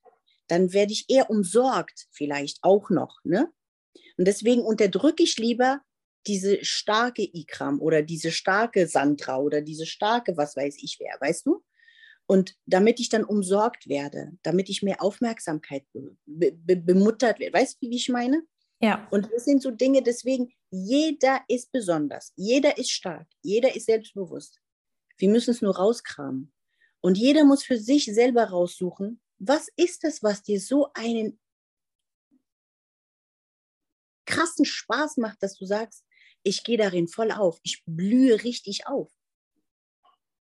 Dann 0.46 0.72
werde 0.72 0.92
ich 0.92 1.06
eher 1.08 1.30
umsorgt, 1.30 2.08
vielleicht 2.10 2.58
auch 2.62 2.90
noch. 2.90 3.18
Ne? 3.24 3.52
Und 4.16 4.26
deswegen 4.26 4.62
unterdrücke 4.62 5.22
ich 5.22 5.38
lieber 5.38 5.80
diese 6.28 6.64
starke 6.64 7.22
Ikram 7.22 7.80
oder 7.80 8.02
diese 8.02 8.30
starke 8.30 8.86
Sandra 8.86 9.38
oder 9.38 9.62
diese 9.62 9.86
starke, 9.86 10.36
was 10.36 10.54
weiß 10.54 10.76
ich 10.80 10.98
wer, 11.00 11.16
weißt 11.20 11.46
du? 11.46 11.64
Und 12.26 12.54
damit 12.66 13.00
ich 13.00 13.08
dann 13.08 13.24
umsorgt 13.24 13.88
werde, 13.88 14.32
damit 14.42 14.68
ich 14.68 14.82
mehr 14.82 15.02
Aufmerksamkeit 15.02 15.84
be 16.26 16.52
be 16.52 16.76
bemuttert 16.76 17.40
werde. 17.40 17.58
Weißt 17.58 17.78
du, 17.80 17.88
wie 17.88 17.96
ich 17.96 18.10
meine? 18.10 18.42
Ja. 18.80 19.08
Und 19.10 19.30
das 19.32 19.46
sind 19.46 19.62
so 19.62 19.70
Dinge, 19.70 20.02
deswegen, 20.02 20.52
jeder 20.70 21.40
ist 21.48 21.72
besonders, 21.72 22.32
jeder 22.36 22.76
ist 22.76 22.90
stark, 22.90 23.26
jeder 23.42 23.74
ist 23.74 23.86
selbstbewusst. 23.86 24.60
Wir 25.16 25.30
müssen 25.30 25.50
es 25.50 25.62
nur 25.62 25.76
rauskramen. 25.76 26.52
Und 27.00 27.16
jeder 27.16 27.44
muss 27.44 27.64
für 27.64 27.78
sich 27.78 28.04
selber 28.04 28.44
raussuchen, 28.44 29.20
was 29.38 29.68
ist 29.76 30.04
es, 30.04 30.22
was 30.22 30.42
dir 30.42 30.60
so 30.60 30.90
einen 30.94 31.40
krassen 34.26 34.64
Spaß 34.66 35.16
macht, 35.16 35.42
dass 35.42 35.56
du 35.56 35.64
sagst, 35.64 36.04
ich 36.48 36.64
gehe 36.64 36.78
darin 36.78 37.08
voll 37.08 37.30
auf, 37.30 37.60
ich 37.62 37.82
blühe 37.84 38.42
richtig 38.42 38.86
auf. 38.86 39.12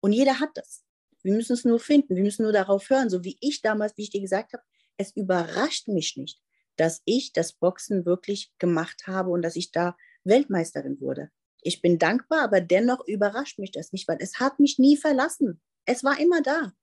Und 0.02 0.12
jeder 0.12 0.40
hat 0.40 0.50
das. 0.56 0.84
Wir 1.22 1.34
müssen 1.34 1.54
es 1.54 1.64
nur 1.64 1.80
finden, 1.80 2.16
wir 2.16 2.24
müssen 2.24 2.44
nur 2.44 2.52
darauf 2.52 2.90
hören, 2.90 3.10
so 3.10 3.24
wie 3.24 3.38
ich 3.40 3.62
damals, 3.62 3.96
wie 3.96 4.04
ich 4.04 4.10
dir 4.10 4.20
gesagt 4.20 4.52
habe, 4.52 4.64
es 4.98 5.16
überrascht 5.16 5.88
mich 5.88 6.18
nicht, 6.18 6.42
dass 6.76 7.02
ich 7.06 7.32
das 7.32 7.54
Boxen 7.54 8.06
wirklich 8.06 8.52
gemacht 8.60 9.08
habe 9.08 9.30
und 9.30 9.42
dass 9.42 9.56
ich 9.56 9.72
da 9.72 9.96
Weltmeisterin 10.26 11.00
wurde. 11.00 11.32
Ich 11.62 11.82
bin 11.82 11.98
dankbar, 11.98 12.42
aber 12.42 12.60
dennoch 12.60 13.08
überrascht 13.08 13.58
mich 13.58 13.72
das 13.72 13.94
nicht, 13.94 14.08
weil 14.10 14.18
es 14.20 14.42
hat 14.42 14.60
mich 14.60 14.80
nie 14.80 14.98
verlassen. 14.98 15.62
Es 15.86 16.04
war 16.04 16.20
immer 16.20 16.42
da. 16.42 16.74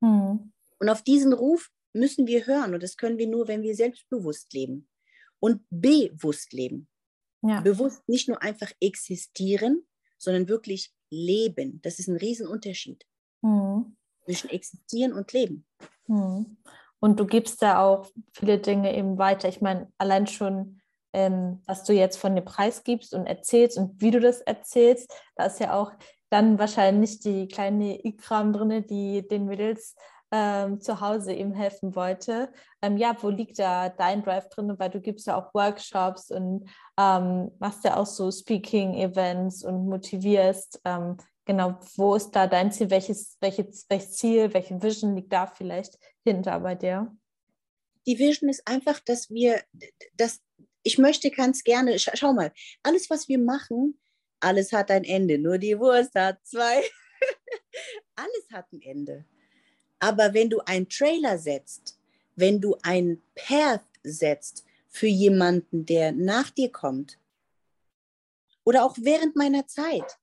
Hm. 0.00 0.52
Und 0.80 0.88
auf 0.88 1.02
diesen 1.02 1.32
Ruf 1.32 1.70
müssen 1.92 2.26
wir 2.26 2.46
hören 2.46 2.74
und 2.74 2.82
das 2.82 2.96
können 2.96 3.18
wir 3.18 3.28
nur, 3.28 3.46
wenn 3.46 3.62
wir 3.62 3.76
selbstbewusst 3.76 4.52
leben 4.52 4.88
und 5.38 5.62
bewusst 5.70 6.52
leben. 6.52 6.88
Ja. 7.42 7.60
Bewusst 7.60 8.08
nicht 8.08 8.28
nur 8.28 8.40
einfach 8.42 8.70
existieren, 8.80 9.84
sondern 10.18 10.48
wirklich 10.48 10.92
leben. 11.10 11.80
Das 11.82 11.98
ist 11.98 12.08
ein 12.08 12.16
Riesenunterschied 12.16 13.04
mhm. 13.42 13.96
zwischen 14.24 14.50
existieren 14.50 15.12
und 15.12 15.32
leben. 15.32 15.66
Mhm. 16.06 16.56
Und 17.00 17.18
du 17.18 17.26
gibst 17.26 17.60
da 17.62 17.82
auch 17.84 18.06
viele 18.32 18.58
Dinge 18.58 18.96
eben 18.96 19.18
weiter. 19.18 19.48
Ich 19.48 19.60
meine, 19.60 19.92
allein 19.98 20.28
schon, 20.28 20.80
ähm, 21.12 21.60
was 21.66 21.82
du 21.82 21.92
jetzt 21.92 22.16
von 22.16 22.36
dem 22.36 22.44
Preis 22.44 22.84
gibst 22.84 23.12
und 23.12 23.26
erzählst 23.26 23.76
und 23.76 24.00
wie 24.00 24.12
du 24.12 24.20
das 24.20 24.40
erzählst, 24.40 25.12
da 25.34 25.46
ist 25.46 25.58
ja 25.58 25.74
auch 25.74 25.92
dann 26.30 26.58
wahrscheinlich 26.58 27.18
die 27.18 27.48
kleine 27.48 28.04
Ikram 28.06 28.52
drin, 28.52 28.86
die 28.86 29.26
den 29.26 29.46
Mädels 29.46 29.96
ähm, 30.32 30.80
zu 30.80 31.00
Hause 31.00 31.34
ihm 31.34 31.52
helfen 31.52 31.94
wollte. 31.94 32.50
Ähm, 32.80 32.96
ja, 32.96 33.14
wo 33.20 33.28
liegt 33.28 33.58
da 33.58 33.90
dein 33.90 34.22
Drive 34.22 34.48
drin? 34.48 34.74
Weil 34.78 34.88
du 34.88 35.00
gibst 35.00 35.26
ja 35.26 35.36
auch 35.36 35.52
Workshops 35.54 36.30
und 36.30 36.68
ähm, 36.98 37.50
machst 37.58 37.84
ja 37.84 37.98
auch 37.98 38.06
so 38.06 38.30
Speaking-Events 38.30 39.62
und 39.62 39.86
motivierst. 39.86 40.80
Ähm, 40.86 41.18
genau, 41.44 41.78
wo 41.96 42.14
ist 42.14 42.30
da 42.30 42.46
dein 42.46 42.72
Ziel? 42.72 42.88
Welches, 42.90 43.36
welches, 43.40 43.84
welches 43.90 44.16
Ziel, 44.16 44.52
welche 44.54 44.82
Vision 44.82 45.14
liegt 45.14 45.32
da 45.32 45.46
vielleicht 45.46 45.98
hinter 46.24 46.58
bei 46.60 46.74
dir? 46.74 47.14
Die 48.06 48.18
Vision 48.18 48.48
ist 48.48 48.66
einfach, 48.66 49.00
dass 49.00 49.30
wir, 49.30 49.62
dass 50.14 50.40
ich 50.82 50.96
möchte 50.96 51.30
ganz 51.30 51.62
gerne, 51.62 51.98
schau, 51.98 52.12
schau 52.14 52.32
mal, 52.32 52.52
alles, 52.82 53.10
was 53.10 53.28
wir 53.28 53.38
machen, 53.38 54.00
alles 54.40 54.72
hat 54.72 54.90
ein 54.90 55.04
Ende, 55.04 55.38
nur 55.38 55.58
die 55.58 55.78
Wurst 55.78 56.14
hat 56.14 56.38
zwei. 56.42 56.82
alles 58.16 58.48
hat 58.50 58.72
ein 58.72 58.80
Ende. 58.80 59.26
Aber 60.02 60.34
wenn 60.34 60.50
du 60.50 60.58
einen 60.66 60.88
Trailer 60.88 61.38
setzt, 61.38 61.96
wenn 62.34 62.60
du 62.60 62.76
einen 62.82 63.22
Path 63.36 63.84
setzt 64.02 64.64
für 64.88 65.06
jemanden, 65.06 65.86
der 65.86 66.10
nach 66.10 66.50
dir 66.50 66.72
kommt, 66.72 67.18
oder 68.64 68.84
auch 68.84 68.96
während 69.00 69.36
meiner 69.36 69.68
Zeit, 69.68 70.18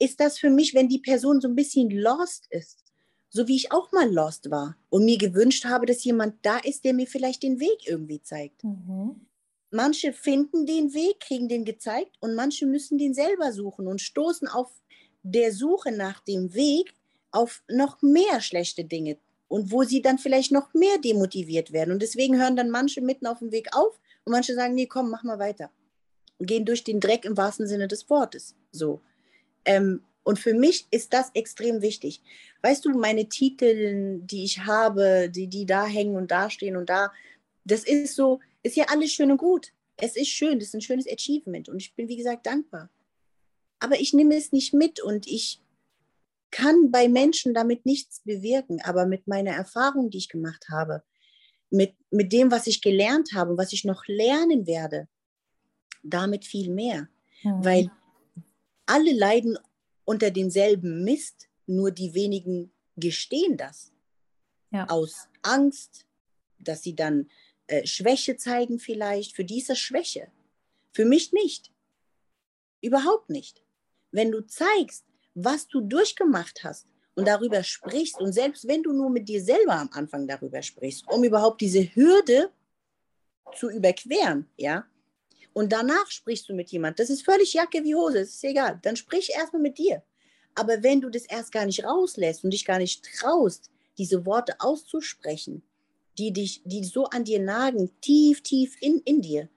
ist 0.00 0.18
das 0.18 0.40
für 0.40 0.50
mich, 0.50 0.74
wenn 0.74 0.88
die 0.88 0.98
Person 0.98 1.40
so 1.40 1.46
ein 1.46 1.54
bisschen 1.54 1.88
lost 1.90 2.48
ist, 2.50 2.82
so 3.28 3.46
wie 3.46 3.54
ich 3.54 3.70
auch 3.70 3.92
mal 3.92 4.12
lost 4.12 4.50
war 4.50 4.76
und 4.88 5.04
mir 5.04 5.18
gewünscht 5.18 5.66
habe, 5.66 5.86
dass 5.86 6.02
jemand 6.02 6.44
da 6.44 6.58
ist, 6.58 6.84
der 6.84 6.92
mir 6.92 7.06
vielleicht 7.06 7.44
den 7.44 7.60
Weg 7.60 7.86
irgendwie 7.86 8.20
zeigt. 8.22 8.64
Mhm. 8.64 9.24
Manche 9.70 10.12
finden 10.12 10.66
den 10.66 10.94
Weg, 10.94 11.20
kriegen 11.20 11.48
den 11.48 11.64
gezeigt 11.64 12.16
und 12.18 12.34
manche 12.34 12.66
müssen 12.66 12.98
den 12.98 13.14
selber 13.14 13.52
suchen 13.52 13.86
und 13.86 14.00
stoßen 14.00 14.48
auf 14.48 14.72
der 15.22 15.52
Suche 15.52 15.92
nach 15.92 16.18
dem 16.24 16.54
Weg 16.54 16.92
auf 17.32 17.62
noch 17.68 18.02
mehr 18.02 18.40
schlechte 18.40 18.84
Dinge 18.84 19.18
und 19.48 19.72
wo 19.72 19.82
sie 19.82 20.00
dann 20.00 20.18
vielleicht 20.18 20.52
noch 20.52 20.72
mehr 20.74 20.98
demotiviert 20.98 21.72
werden. 21.72 21.92
Und 21.92 22.02
deswegen 22.02 22.38
hören 22.38 22.56
dann 22.56 22.70
manche 22.70 23.00
mitten 23.00 23.26
auf 23.26 23.40
dem 23.40 23.50
Weg 23.50 23.68
auf 23.76 23.98
und 24.24 24.32
manche 24.32 24.54
sagen, 24.54 24.74
nee, 24.74 24.86
komm, 24.86 25.10
mach 25.10 25.24
mal 25.24 25.38
weiter. 25.38 25.70
Und 26.38 26.46
gehen 26.46 26.64
durch 26.64 26.84
den 26.84 27.00
Dreck 27.00 27.24
im 27.24 27.36
wahrsten 27.36 27.66
Sinne 27.66 27.88
des 27.88 28.08
Wortes. 28.08 28.54
So. 28.70 29.02
Ähm, 29.64 30.02
und 30.22 30.38
für 30.38 30.54
mich 30.54 30.86
ist 30.90 31.12
das 31.12 31.30
extrem 31.34 31.82
wichtig. 31.82 32.22
Weißt 32.62 32.84
du, 32.84 32.90
meine 32.90 33.28
Titel, 33.28 34.20
die 34.22 34.44
ich 34.44 34.60
habe, 34.60 35.28
die, 35.28 35.48
die 35.48 35.66
da 35.66 35.86
hängen 35.86 36.16
und 36.16 36.30
da 36.30 36.50
stehen 36.50 36.76
und 36.76 36.88
da, 36.88 37.12
das 37.64 37.84
ist 37.84 38.14
so, 38.14 38.38
ist 38.62 38.76
ja 38.76 38.84
alles 38.88 39.12
schön 39.12 39.32
und 39.32 39.38
gut. 39.38 39.72
Es 39.96 40.16
ist 40.16 40.28
schön, 40.28 40.58
das 40.58 40.68
ist 40.68 40.74
ein 40.74 40.80
schönes 40.80 41.10
Achievement 41.10 41.68
und 41.68 41.78
ich 41.78 41.94
bin, 41.94 42.08
wie 42.08 42.16
gesagt, 42.16 42.46
dankbar. 42.46 42.88
Aber 43.80 43.98
ich 43.98 44.12
nehme 44.12 44.36
es 44.36 44.52
nicht 44.52 44.72
mit 44.72 45.02
und 45.02 45.26
ich 45.26 45.60
kann 46.50 46.90
bei 46.90 47.08
Menschen 47.08 47.54
damit 47.54 47.86
nichts 47.86 48.20
bewirken, 48.24 48.80
aber 48.82 49.06
mit 49.06 49.26
meiner 49.26 49.52
Erfahrung, 49.52 50.10
die 50.10 50.18
ich 50.18 50.28
gemacht 50.28 50.66
habe, 50.70 51.02
mit, 51.70 51.94
mit 52.10 52.32
dem, 52.32 52.50
was 52.50 52.66
ich 52.66 52.82
gelernt 52.82 53.30
habe, 53.34 53.56
was 53.56 53.72
ich 53.72 53.84
noch 53.84 54.04
lernen 54.06 54.66
werde, 54.66 55.08
damit 56.02 56.44
viel 56.44 56.70
mehr. 56.70 57.08
Mhm. 57.42 57.64
Weil 57.64 57.90
alle 58.86 59.12
leiden 59.12 59.58
unter 60.04 60.30
demselben 60.30 61.04
Mist, 61.04 61.48
nur 61.66 61.92
die 61.92 62.14
wenigen 62.14 62.72
gestehen 62.96 63.56
das. 63.56 63.92
Ja. 64.72 64.88
Aus 64.88 65.28
Angst, 65.42 66.06
dass 66.58 66.82
sie 66.82 66.94
dann 66.96 67.30
äh, 67.68 67.86
Schwäche 67.86 68.36
zeigen 68.36 68.78
vielleicht. 68.78 69.36
Für 69.36 69.44
diese 69.44 69.76
Schwäche. 69.76 70.28
Für 70.92 71.04
mich 71.04 71.32
nicht. 71.32 71.72
Überhaupt 72.80 73.30
nicht. 73.30 73.62
Wenn 74.10 74.32
du 74.32 74.44
zeigst, 74.44 75.04
was 75.44 75.66
du 75.68 75.80
durchgemacht 75.80 76.64
hast 76.64 76.86
und 77.14 77.26
darüber 77.26 77.62
sprichst. 77.62 78.20
Und 78.20 78.32
selbst 78.32 78.66
wenn 78.66 78.82
du 78.82 78.92
nur 78.92 79.10
mit 79.10 79.28
dir 79.28 79.42
selber 79.42 79.74
am 79.74 79.90
Anfang 79.92 80.26
darüber 80.26 80.62
sprichst, 80.62 81.04
um 81.08 81.24
überhaupt 81.24 81.60
diese 81.60 81.82
Hürde 81.94 82.50
zu 83.56 83.70
überqueren, 83.70 84.48
ja, 84.56 84.86
und 85.52 85.72
danach 85.72 86.10
sprichst 86.10 86.48
du 86.48 86.54
mit 86.54 86.70
jemand, 86.70 86.98
das 86.98 87.10
ist 87.10 87.24
völlig 87.24 87.52
Jacke 87.54 87.82
wie 87.82 87.94
Hose, 87.94 88.20
das 88.20 88.30
ist 88.30 88.44
egal, 88.44 88.78
dann 88.82 88.96
sprich 88.96 89.30
erstmal 89.34 89.62
mit 89.62 89.78
dir. 89.78 90.02
Aber 90.54 90.82
wenn 90.82 91.00
du 91.00 91.10
das 91.10 91.24
erst 91.24 91.52
gar 91.52 91.66
nicht 91.66 91.84
rauslässt 91.84 92.44
und 92.44 92.50
dich 92.50 92.64
gar 92.64 92.78
nicht 92.78 93.04
traust, 93.04 93.70
diese 93.98 94.24
Worte 94.26 94.54
auszusprechen, 94.60 95.62
die 96.18 96.32
dich, 96.32 96.62
die 96.64 96.84
so 96.84 97.04
an 97.06 97.24
dir 97.24 97.40
nagen, 97.40 97.90
tief, 98.00 98.42
tief 98.42 98.76
in, 98.80 99.00
in 99.04 99.22
dir, 99.22 99.48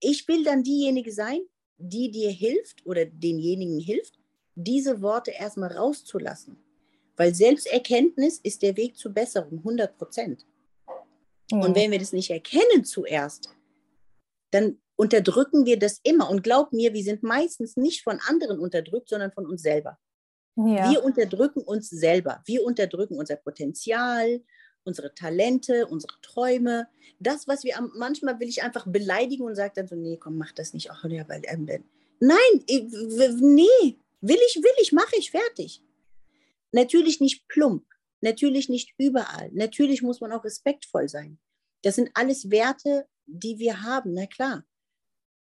ich 0.00 0.26
will 0.28 0.44
dann 0.44 0.62
diejenige 0.62 1.12
sein, 1.12 1.40
die 1.78 2.10
dir 2.10 2.30
hilft 2.30 2.84
oder 2.86 3.04
denjenigen 3.04 3.80
hilft, 3.80 4.17
diese 4.58 5.00
Worte 5.02 5.30
erstmal 5.30 5.72
rauszulassen. 5.72 6.56
Weil 7.16 7.34
Selbsterkenntnis 7.34 8.38
ist 8.38 8.62
der 8.62 8.76
Weg 8.76 8.96
zur 8.96 9.12
Besserung, 9.12 9.58
100 9.58 9.96
Prozent. 9.96 10.46
Mhm. 11.50 11.62
Und 11.62 11.76
wenn 11.76 11.90
wir 11.90 11.98
das 11.98 12.12
nicht 12.12 12.30
erkennen 12.30 12.84
zuerst, 12.84 13.50
dann 14.50 14.78
unterdrücken 14.96 15.66
wir 15.66 15.78
das 15.78 16.00
immer. 16.02 16.28
Und 16.28 16.42
glaub 16.42 16.72
mir, 16.72 16.92
wir 16.92 17.02
sind 17.02 17.22
meistens 17.22 17.76
nicht 17.76 18.02
von 18.02 18.18
anderen 18.26 18.58
unterdrückt, 18.58 19.08
sondern 19.08 19.32
von 19.32 19.46
uns 19.46 19.62
selber. 19.62 19.98
Ja. 20.56 20.90
Wir 20.90 21.04
unterdrücken 21.04 21.60
uns 21.60 21.88
selber. 21.88 22.42
Wir 22.44 22.64
unterdrücken 22.64 23.16
unser 23.16 23.36
Potenzial, 23.36 24.42
unsere 24.82 25.14
Talente, 25.14 25.86
unsere 25.86 26.14
Träume. 26.20 26.88
Das, 27.20 27.46
was 27.46 27.62
wir 27.62 27.78
am, 27.78 27.92
manchmal 27.96 28.40
will 28.40 28.48
ich 28.48 28.62
einfach 28.62 28.86
beleidigen 28.86 29.44
und 29.44 29.54
sage 29.54 29.72
dann 29.76 29.86
so, 29.86 29.94
nee, 29.94 30.16
komm, 30.16 30.36
mach 30.36 30.52
das 30.52 30.72
nicht. 30.72 30.90
Ach, 30.90 31.04
ja, 31.04 31.28
weil, 31.28 31.42
ähm, 31.44 31.68
nein, 32.18 32.38
nee, 33.40 33.98
will 34.20 34.38
ich, 34.48 34.56
will 34.56 34.74
ich, 34.80 34.92
mache 34.92 35.16
ich, 35.16 35.30
fertig. 35.30 35.82
Natürlich 36.72 37.20
nicht 37.20 37.48
plump, 37.48 37.86
natürlich 38.20 38.68
nicht 38.68 38.94
überall. 38.98 39.50
Natürlich 39.52 40.02
muss 40.02 40.20
man 40.20 40.32
auch 40.32 40.44
respektvoll 40.44 41.08
sein. 41.08 41.38
Das 41.82 41.94
sind 41.94 42.10
alles 42.14 42.50
Werte, 42.50 43.08
die 43.26 43.58
wir 43.58 43.82
haben, 43.82 44.12
na 44.14 44.26
klar. 44.26 44.64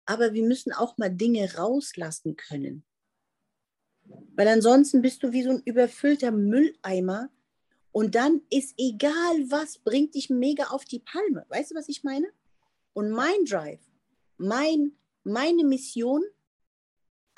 Aber 0.05 0.33
wir 0.33 0.43
müssen 0.43 0.71
auch 0.71 0.97
mal 0.97 1.09
Dinge 1.09 1.55
rauslassen 1.55 2.35
können. 2.35 2.83
Weil 4.35 4.47
ansonsten 4.47 5.01
bist 5.01 5.21
du 5.23 5.31
wie 5.31 5.43
so 5.43 5.51
ein 5.51 5.61
überfüllter 5.65 6.31
Mülleimer 6.31 7.29
und 7.91 8.15
dann 8.15 8.41
ist 8.49 8.73
egal 8.77 9.35
was, 9.49 9.79
bringt 9.79 10.15
dich 10.15 10.29
mega 10.29 10.65
auf 10.65 10.85
die 10.85 10.99
Palme. 10.99 11.45
Weißt 11.49 11.71
du, 11.71 11.75
was 11.75 11.89
ich 11.89 12.03
meine? 12.03 12.27
Und 12.93 13.11
mein 13.11 13.45
Drive, 13.45 13.81
mein, 14.37 14.93
meine 15.23 15.63
Mission, 15.63 16.23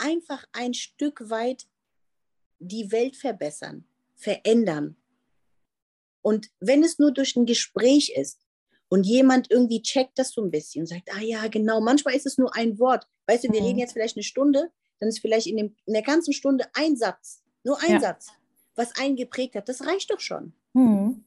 einfach 0.01 0.43
ein 0.51 0.73
Stück 0.73 1.29
weit 1.29 1.67
die 2.59 2.91
Welt 2.91 3.15
verbessern, 3.15 3.85
verändern. 4.15 4.97
Und 6.21 6.49
wenn 6.59 6.83
es 6.83 6.99
nur 6.99 7.11
durch 7.11 7.35
ein 7.35 7.45
Gespräch 7.45 8.13
ist 8.15 8.39
und 8.89 9.05
jemand 9.05 9.49
irgendwie 9.49 9.81
checkt 9.81 10.19
das 10.19 10.31
so 10.31 10.43
ein 10.43 10.51
bisschen 10.51 10.81
und 10.81 10.87
sagt, 10.87 11.09
ah 11.15 11.21
ja, 11.21 11.47
genau, 11.47 11.81
manchmal 11.81 12.15
ist 12.15 12.25
es 12.25 12.37
nur 12.37 12.55
ein 12.55 12.77
Wort. 12.77 13.07
Weißt 13.27 13.43
du, 13.43 13.51
wir 13.51 13.61
mhm. 13.61 13.67
reden 13.67 13.79
jetzt 13.79 13.93
vielleicht 13.93 14.17
eine 14.17 14.23
Stunde, 14.23 14.71
dann 14.99 15.09
ist 15.09 15.19
vielleicht 15.19 15.47
in, 15.47 15.57
dem, 15.57 15.75
in 15.85 15.93
der 15.93 16.03
ganzen 16.03 16.33
Stunde 16.33 16.65
ein 16.73 16.95
Satz, 16.95 17.41
nur 17.63 17.81
ein 17.81 17.93
ja. 17.93 17.99
Satz, 17.99 18.27
was 18.75 18.95
einen 18.97 19.15
geprägt 19.15 19.55
hat. 19.55 19.67
Das 19.67 19.85
reicht 19.85 20.11
doch 20.11 20.19
schon. 20.19 20.53
Mhm. 20.73 21.23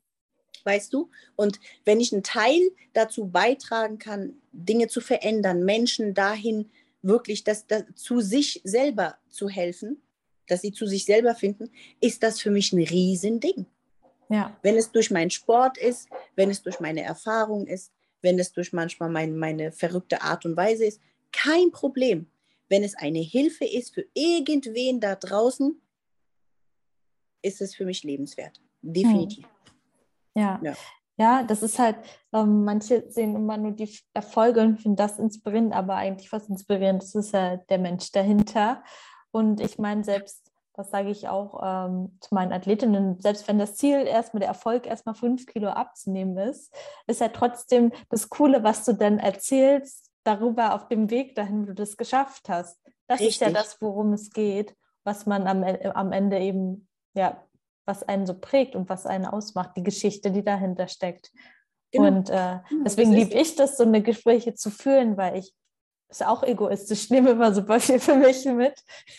Weißt 0.65 0.95
du? 0.95 1.11
Und 1.37 1.61
wenn 1.85 2.01
ich 2.01 2.13
einen 2.13 2.23
Teil 2.23 2.61
dazu 2.95 3.27
beitragen 3.27 3.99
kann, 3.99 4.41
Dinge 4.53 4.89
zu 4.89 5.01
verändern, 5.01 5.65
Menschen 5.65 6.15
dahin 6.15 6.71
wirklich 7.05 7.45
das, 7.45 7.67
das, 7.67 7.85
zu 7.95 8.21
sich 8.21 8.61
selber 8.65 9.17
zu 9.29 9.49
helfen, 9.49 10.03
dass 10.47 10.63
sie 10.63 10.73
zu 10.73 10.87
sich 10.87 11.05
selber 11.05 11.35
finden, 11.35 11.71
ist 12.01 12.23
das 12.23 12.41
für 12.41 12.51
mich 12.51 12.73
ein 12.73 12.83
Riesending. 12.83 13.67
Ja. 14.29 14.57
Wenn 14.63 14.77
es 14.77 14.91
durch 14.91 15.11
meinen 15.11 15.31
Sport 15.31 15.79
ist, 15.79 16.09
wenn 16.35 16.51
es 16.51 16.63
durch 16.63 16.81
meine 16.81 17.03
Erfahrung 17.03 17.67
ist, 17.67 17.93
wenn 18.23 18.39
es 18.39 18.53
durch 18.53 18.73
manchmal 18.73 19.11
mein, 19.11 19.37
meine 19.37 19.71
verrückte 19.71 20.23
Art 20.23 20.45
und 20.45 20.57
Weise 20.57 20.87
ist, 20.87 21.01
kein 21.31 21.71
Problem. 21.71 22.27
Wenn 22.69 22.83
es 22.83 22.95
eine 22.95 23.21
Hilfe 23.21 23.67
ist 23.67 23.95
für 23.95 24.07
irgendwen 24.15 25.01
da 25.01 25.15
draußen, 25.15 25.81
ist 27.43 27.61
es 27.61 27.75
für 27.75 27.85
mich 27.85 28.03
lebenswert. 28.03 28.61
Definitiv. 28.81 29.45
Hm. 29.45 30.43
Ja. 30.43 30.61
ja. 30.63 30.75
Ja. 31.17 31.43
das 31.43 31.63
ist 31.63 31.79
halt, 31.79 31.97
ähm, 32.33 32.65
manche 32.65 33.11
sehen 33.11 33.35
immer 33.35 33.57
nur 33.57 33.73
die 33.73 33.99
Erfolge 34.13 34.61
und 34.61 34.81
finden 34.81 34.97
das 34.97 35.19
inspirierend, 35.19 35.75
aber 35.75 35.97
eigentlich 35.97 36.33
was 36.33 36.49
inspirierend 36.49 37.03
ist, 37.03 37.15
ist 37.15 37.33
ja 37.33 37.57
der 37.57 37.79
Mensch 37.79 38.13
dahinter. 38.13 38.83
Und 39.31 39.61
ich 39.61 39.79
meine, 39.79 40.05
selbst, 40.05 40.53
das 40.75 40.91
sage 40.91 41.11
ich 41.11 41.29
auch 41.29 41.61
ähm, 41.63 42.19
zu 42.21 42.35
meinen 42.35 42.53
Athletinnen, 42.53 43.21
selbst 43.21 43.49
wenn 43.49 43.59
das 43.59 43.77
Ziel 43.77 44.07
erstmal 44.07 44.41
der 44.41 44.49
Erfolg 44.49 44.87
erstmal 44.87 45.15
fünf 45.15 45.47
Kilo 45.47 45.69
abzunehmen 45.69 46.37
ist, 46.39 46.75
ist 47.07 47.21
ja 47.21 47.29
trotzdem 47.29 47.93
das 48.09 48.29
Coole, 48.29 48.63
was 48.63 48.85
du 48.85 48.93
dann 48.93 49.19
erzählst 49.19 50.11
darüber 50.25 50.75
auf 50.75 50.89
dem 50.89 51.11
Weg 51.11 51.35
dahin, 51.35 51.63
wo 51.63 51.67
du 51.67 51.75
das 51.75 51.97
geschafft 51.97 52.49
hast. 52.49 52.81
Das 53.07 53.21
Richtig. 53.21 53.37
ist 53.37 53.41
ja 53.41 53.51
das, 53.51 53.81
worum 53.81 54.13
es 54.15 54.31
geht, 54.31 54.75
was 55.05 55.27
man 55.27 55.47
am, 55.47 55.63
äh, 55.63 55.91
am 55.95 56.13
Ende 56.13 56.39
eben, 56.39 56.89
ja, 57.15 57.43
was 57.87 58.03
einen 58.03 58.27
so 58.27 58.35
prägt 58.39 58.75
und 58.75 58.89
was 58.89 59.07
einen 59.07 59.27
ausmacht, 59.27 59.77
die 59.77 59.83
Geschichte, 59.83 60.31
die 60.31 60.45
dahinter 60.45 60.89
steckt. 60.89 61.31
Genau. 61.93 62.09
Und 62.09 62.31
äh, 62.31 62.59
deswegen 62.85 63.13
liebe 63.13 63.35
ich 63.35 63.55
das, 63.57 63.77
so 63.77 63.85
eine 63.85 64.03
Gespräche 64.03 64.55
zu 64.55 64.71
führen, 64.71 65.17
weil 65.17 65.39
ich 65.39 65.55
ist 66.15 66.25
auch 66.25 66.43
egoistisch. 66.43 67.11
Nehme 67.11 67.31
immer 67.31 67.53
super 67.53 67.81
viel 67.81 67.99
für 67.99 68.15
mich 68.15 68.45
mit. 68.45 68.75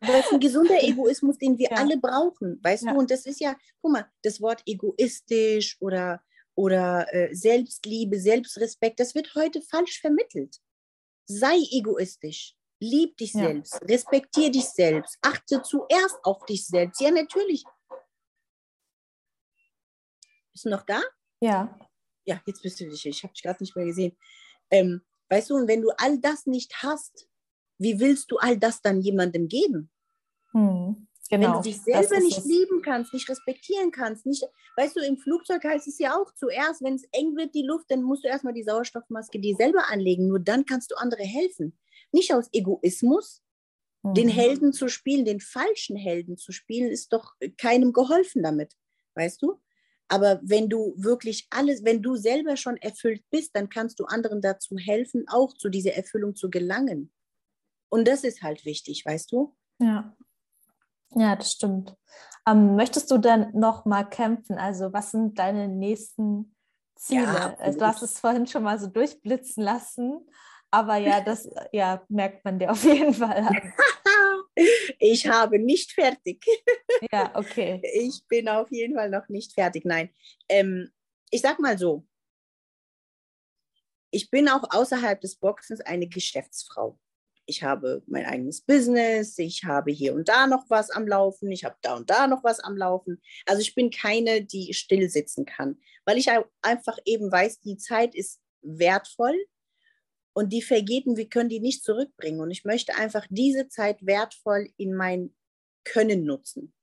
Aber 0.00 0.14
es 0.14 0.26
ist 0.26 0.32
ein 0.32 0.40
gesunder 0.40 0.82
Egoismus, 0.82 1.38
den 1.38 1.58
wir 1.58 1.70
ja. 1.70 1.76
alle 1.76 1.96
brauchen, 1.96 2.60
weißt 2.62 2.84
ja. 2.84 2.92
du? 2.92 2.98
Und 2.98 3.10
das 3.10 3.24
ist 3.26 3.40
ja, 3.40 3.56
guck 3.80 3.92
mal, 3.92 4.06
das 4.22 4.40
Wort 4.40 4.62
egoistisch 4.66 5.76
oder, 5.80 6.20
oder 6.54 7.12
äh, 7.14 7.34
Selbstliebe, 7.34 8.20
Selbstrespekt, 8.20 9.00
das 9.00 9.14
wird 9.14 9.34
heute 9.34 9.62
falsch 9.62 10.00
vermittelt. 10.00 10.56
Sei 11.26 11.56
egoistisch. 11.70 12.54
Lieb 12.80 13.16
dich 13.16 13.32
ja. 13.32 13.46
selbst, 13.46 13.80
respektier 13.88 14.50
dich 14.50 14.66
selbst, 14.66 15.16
achte 15.22 15.62
zuerst 15.62 16.18
auf 16.24 16.44
dich 16.44 16.66
selbst. 16.66 17.00
Ja, 17.00 17.10
natürlich. 17.10 17.64
Bist 20.54 20.64
du 20.64 20.70
noch 20.70 20.86
da? 20.86 21.02
Ja. 21.40 21.78
Ja, 22.24 22.40
jetzt 22.46 22.62
bist 22.62 22.80
du 22.80 22.88
dich. 22.88 23.04
Ich 23.04 23.22
habe 23.22 23.34
dich 23.34 23.42
gerade 23.42 23.62
nicht 23.62 23.76
mehr 23.76 23.84
gesehen. 23.84 24.16
Ähm, 24.70 25.02
Weißt 25.28 25.50
du, 25.50 25.56
und 25.56 25.68
wenn 25.68 25.82
du 25.82 25.90
all 25.96 26.18
das 26.18 26.46
nicht 26.46 26.82
hast, 26.82 27.28
wie 27.78 27.98
willst 27.98 28.30
du 28.30 28.36
all 28.38 28.58
das 28.58 28.82
dann 28.82 29.00
jemandem 29.00 29.48
geben? 29.48 29.90
Hm, 30.52 31.08
genau. 31.28 31.46
Wenn 31.46 31.52
du 31.54 31.62
dich 31.62 31.80
selber 31.82 32.20
nicht 32.20 32.38
es. 32.38 32.44
lieben 32.44 32.82
kannst, 32.82 33.12
nicht 33.12 33.28
respektieren 33.28 33.90
kannst, 33.90 34.26
nicht, 34.26 34.44
weißt 34.76 34.96
du, 34.96 35.00
im 35.00 35.18
Flugzeug 35.18 35.64
heißt 35.64 35.88
es 35.88 35.98
ja 35.98 36.14
auch 36.16 36.32
zuerst, 36.34 36.82
wenn 36.82 36.94
es 36.94 37.04
eng 37.12 37.36
wird, 37.36 37.54
die 37.54 37.66
Luft, 37.66 37.90
dann 37.90 38.02
musst 38.02 38.24
du 38.24 38.28
erstmal 38.28 38.52
die 38.52 38.62
Sauerstoffmaske 38.62 39.40
dir 39.40 39.56
selber 39.56 39.90
anlegen. 39.90 40.28
Nur 40.28 40.40
dann 40.40 40.66
kannst 40.66 40.92
du 40.92 40.96
andere 40.96 41.24
helfen. 41.24 41.76
Nicht 42.12 42.32
aus 42.32 42.48
Egoismus, 42.52 43.42
mhm. 44.02 44.14
den 44.14 44.28
Helden 44.28 44.72
zu 44.72 44.88
spielen, 44.88 45.24
den 45.24 45.40
falschen 45.40 45.96
Helden 45.96 46.36
zu 46.36 46.52
spielen, 46.52 46.90
ist 46.90 47.12
doch 47.12 47.32
keinem 47.58 47.92
geholfen 47.92 48.42
damit. 48.42 48.74
Weißt 49.16 49.42
du? 49.42 49.60
Aber 50.14 50.38
wenn 50.44 50.68
du 50.68 50.94
wirklich 50.96 51.48
alles, 51.50 51.84
wenn 51.84 52.00
du 52.00 52.14
selber 52.14 52.56
schon 52.56 52.76
erfüllt 52.76 53.24
bist, 53.32 53.56
dann 53.56 53.68
kannst 53.68 53.98
du 53.98 54.04
anderen 54.04 54.40
dazu 54.40 54.76
helfen, 54.78 55.24
auch 55.26 55.52
zu 55.54 55.68
dieser 55.68 55.94
Erfüllung 55.94 56.36
zu 56.36 56.50
gelangen. 56.50 57.12
Und 57.88 58.06
das 58.06 58.22
ist 58.22 58.40
halt 58.40 58.64
wichtig, 58.64 59.04
weißt 59.04 59.32
du? 59.32 59.56
Ja. 59.80 60.16
Ja, 61.16 61.34
das 61.34 61.50
stimmt. 61.50 61.96
Ähm, 62.46 62.76
möchtest 62.76 63.10
du 63.10 63.18
dann 63.18 63.50
noch 63.54 63.86
mal 63.86 64.04
kämpfen? 64.04 64.56
Also, 64.56 64.92
was 64.92 65.10
sind 65.10 65.36
deine 65.36 65.66
nächsten 65.66 66.54
Ziele? 66.94 67.24
Ja, 67.24 67.56
also, 67.58 67.80
du 67.80 67.84
hast 67.84 68.02
es 68.02 68.20
vorhin 68.20 68.46
schon 68.46 68.62
mal 68.62 68.78
so 68.78 68.86
durchblitzen 68.86 69.64
lassen, 69.64 70.20
aber 70.70 70.94
ja, 70.96 71.22
das 71.22 71.48
ja, 71.72 72.04
merkt 72.08 72.44
man 72.44 72.60
dir 72.60 72.70
auf 72.70 72.84
jeden 72.84 73.14
Fall 73.14 73.38
an. 73.38 73.72
ich 74.98 75.26
habe 75.26 75.58
nicht 75.58 75.92
fertig. 75.92 76.44
Ja, 77.12 77.32
okay. 77.34 77.82
Ich 77.92 78.24
bin 78.28 78.48
auf 78.48 78.70
jeden 78.70 78.94
Fall 78.94 79.10
noch 79.10 79.28
nicht 79.28 79.52
fertig. 79.52 79.84
Nein, 79.84 80.10
ähm, 80.48 80.90
ich 81.30 81.42
sag 81.42 81.58
mal 81.58 81.76
so. 81.76 82.06
Ich 84.10 84.30
bin 84.30 84.48
auch 84.48 84.62
außerhalb 84.70 85.20
des 85.20 85.36
Boxens 85.36 85.80
eine 85.80 86.06
Geschäftsfrau. 86.06 86.98
Ich 87.46 87.62
habe 87.62 88.02
mein 88.06 88.24
eigenes 88.24 88.62
Business, 88.62 89.38
ich 89.38 89.64
habe 89.64 89.90
hier 89.92 90.14
und 90.14 90.28
da 90.28 90.46
noch 90.46 90.64
was 90.70 90.90
am 90.90 91.06
Laufen, 91.06 91.50
ich 91.50 91.64
habe 91.64 91.76
da 91.82 91.96
und 91.96 92.08
da 92.08 92.26
noch 92.26 92.42
was 92.42 92.60
am 92.60 92.76
Laufen. 92.76 93.20
Also 93.44 93.60
ich 93.60 93.74
bin 93.74 93.90
keine, 93.90 94.42
die 94.44 94.72
still 94.72 95.10
sitzen 95.10 95.44
kann, 95.44 95.78
weil 96.06 96.16
ich 96.16 96.30
einfach 96.62 96.96
eben 97.04 97.30
weiß, 97.30 97.60
die 97.60 97.76
Zeit 97.76 98.14
ist 98.14 98.40
wertvoll 98.62 99.36
und 100.34 100.52
die 100.52 100.62
vergeht 100.62 101.06
und 101.06 101.16
wir 101.16 101.28
können 101.28 101.48
die 101.48 101.60
nicht 101.60 101.84
zurückbringen. 101.84 102.40
Und 102.40 102.50
ich 102.50 102.64
möchte 102.64 102.96
einfach 102.96 103.26
diese 103.30 103.68
Zeit 103.68 104.04
wertvoll 104.04 104.68
in 104.76 104.94
mein 104.94 105.34
Können 105.84 106.24
nutzen. 106.24 106.74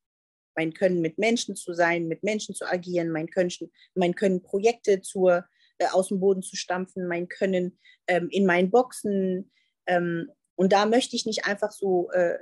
Mein 0.55 0.73
Können 0.73 1.01
mit 1.01 1.17
Menschen 1.17 1.55
zu 1.55 1.73
sein, 1.73 2.07
mit 2.07 2.23
Menschen 2.23 2.55
zu 2.55 2.65
agieren, 2.65 3.09
mein 3.09 3.29
Können, 3.29 3.51
mein 3.93 4.15
Können 4.15 4.41
Projekte 4.41 5.01
zur, 5.01 5.45
äh, 5.77 5.87
aus 5.87 6.07
dem 6.07 6.19
Boden 6.19 6.41
zu 6.41 6.55
stampfen, 6.55 7.07
mein 7.07 7.27
Können 7.27 7.77
ähm, 8.07 8.29
in 8.31 8.45
meinen 8.45 8.71
Boxen. 8.71 9.51
Ähm, 9.85 10.31
und 10.55 10.71
da 10.71 10.85
möchte 10.85 11.15
ich 11.15 11.25
nicht 11.25 11.45
einfach 11.45 11.71
so 11.71 12.09
äh, 12.11 12.37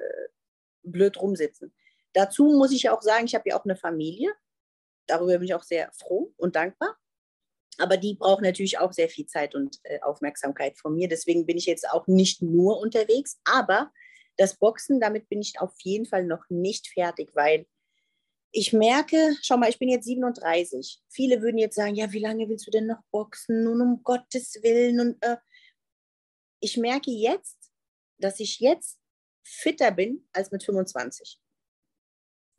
blöd 0.84 1.20
rumsitzen. 1.20 1.74
Dazu 2.14 2.45
muss 2.45 2.72
ich 2.72 2.89
auch 2.89 3.01
sagen, 3.01 3.26
ich 3.26 3.36
habe 3.36 3.49
ja 3.49 3.60
auch 3.60 3.66
eine 3.66 3.76
Familie. 3.76 4.32
Darüber 5.07 5.39
bin 5.39 5.43
ich 5.43 5.53
auch 5.55 5.64
sehr 5.64 5.91
froh 5.93 6.34
und 6.38 6.55
dankbar. 6.55 6.97
Aber 7.80 7.97
die 7.97 8.15
braucht 8.15 8.41
natürlich 8.41 8.77
auch 8.77 8.93
sehr 8.93 9.09
viel 9.09 9.25
Zeit 9.25 9.55
und 9.55 9.80
äh, 9.84 9.99
Aufmerksamkeit 10.01 10.77
von 10.77 10.95
mir. 10.95 11.07
Deswegen 11.07 11.45
bin 11.45 11.57
ich 11.57 11.65
jetzt 11.65 11.89
auch 11.89 12.07
nicht 12.07 12.41
nur 12.41 12.80
unterwegs. 12.80 13.39
Aber 13.45 13.91
das 14.38 14.57
Boxen, 14.57 14.99
damit 14.99 15.30
bin 15.30 15.41
ich 15.41 15.59
auf 15.59 15.73
jeden 15.84 16.05
Fall 16.05 16.25
noch 16.25 16.43
nicht 16.49 16.88
fertig, 16.88 17.32
weil 17.36 17.65
ich 18.51 18.73
merke, 18.73 19.36
schau 19.41 19.57
mal, 19.57 19.69
ich 19.69 19.80
bin 19.80 19.89
jetzt 19.89 20.05
37. 20.05 21.01
Viele 21.07 21.41
würden 21.41 21.57
jetzt 21.57 21.75
sagen, 21.75 21.95
ja, 21.95 22.11
wie 22.11 22.19
lange 22.19 22.49
willst 22.49 22.65
du 22.67 22.71
denn 22.71 22.88
noch 22.88 23.01
boxen? 23.11 23.63
Nun 23.63 23.82
um 23.82 24.03
Gottes 24.03 24.55
Willen. 24.63 24.99
Und 24.99 25.23
äh, 25.23 25.38
ich 26.59 26.77
merke 26.77 27.11
jetzt, 27.11 27.71
dass 28.17 28.39
ich 28.39 28.59
jetzt 28.59 28.99
fitter 29.43 29.91
bin 29.91 30.27
als 30.34 30.51
mit 30.51 30.63
25. 30.63 31.39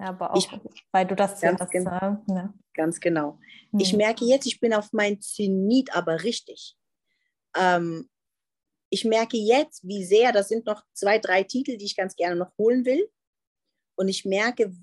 Ja, 0.00 0.06
aber 0.08 0.32
auch, 0.32 0.38
ich, 0.38 0.48
weil 0.92 1.06
du 1.06 1.14
das 1.14 1.40
ganz, 1.42 1.60
hast, 1.60 1.70
genau, 1.70 2.24
ja. 2.28 2.54
ganz 2.72 3.00
genau. 3.00 3.38
Hm. 3.70 3.80
Ich 3.80 3.92
merke 3.92 4.24
jetzt, 4.24 4.46
ich 4.46 4.58
bin 4.58 4.72
auf 4.72 4.92
mein 4.92 5.20
Zenit 5.20 5.94
aber 5.94 6.22
richtig. 6.22 6.74
Ähm, 7.54 8.08
ich 8.88 9.04
merke 9.04 9.36
jetzt, 9.36 9.86
wie 9.86 10.02
sehr, 10.02 10.32
das 10.32 10.48
sind 10.48 10.64
noch 10.64 10.82
zwei, 10.94 11.18
drei 11.18 11.42
Titel, 11.42 11.76
die 11.76 11.84
ich 11.84 11.96
ganz 11.96 12.16
gerne 12.16 12.36
noch 12.36 12.56
holen 12.56 12.86
will. 12.86 13.10
Und 13.94 14.08
ich 14.08 14.24
merke, 14.24 14.74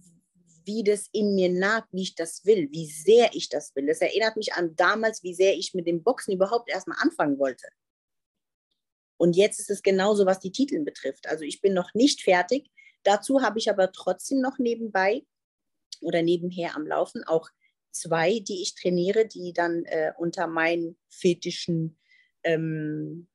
wie 0.65 0.83
das 0.83 1.09
in 1.11 1.33
mir 1.33 1.49
nagt, 1.49 1.91
wie 1.91 2.03
ich 2.03 2.13
das 2.13 2.45
will, 2.45 2.69
wie 2.71 2.85
sehr 2.85 3.33
ich 3.33 3.49
das 3.49 3.75
will. 3.75 3.87
Das 3.87 4.01
erinnert 4.01 4.37
mich 4.37 4.53
an 4.53 4.75
damals, 4.75 5.23
wie 5.23 5.33
sehr 5.33 5.55
ich 5.55 5.73
mit 5.73 5.87
dem 5.87 6.03
Boxen 6.03 6.33
überhaupt 6.33 6.69
erstmal 6.69 6.97
anfangen 7.01 7.39
wollte. 7.39 7.67
Und 9.17 9.35
jetzt 9.35 9.59
ist 9.59 9.71
es 9.71 9.81
genauso, 9.81 10.27
was 10.27 10.39
die 10.39 10.51
Titel 10.51 10.83
betrifft. 10.83 11.27
Also 11.27 11.43
ich 11.43 11.59
bin 11.59 11.73
noch 11.73 11.95
nicht 11.95 12.21
fertig. 12.21 12.69
Dazu 13.03 13.41
habe 13.41 13.59
ich 13.59 13.69
aber 13.69 13.91
trotzdem 13.91 14.41
noch 14.41 14.59
nebenbei 14.59 15.23
oder 16.01 16.21
nebenher 16.21 16.75
am 16.75 16.85
Laufen 16.85 17.23
auch 17.23 17.49
zwei, 17.91 18.39
die 18.39 18.61
ich 18.61 18.75
trainiere, 18.75 19.25
die 19.25 19.53
dann 19.53 19.85
äh, 19.85 20.11
unter 20.17 20.47
meinen 20.47 20.97
Fetischen 21.09 21.97
ähm, 22.43 23.27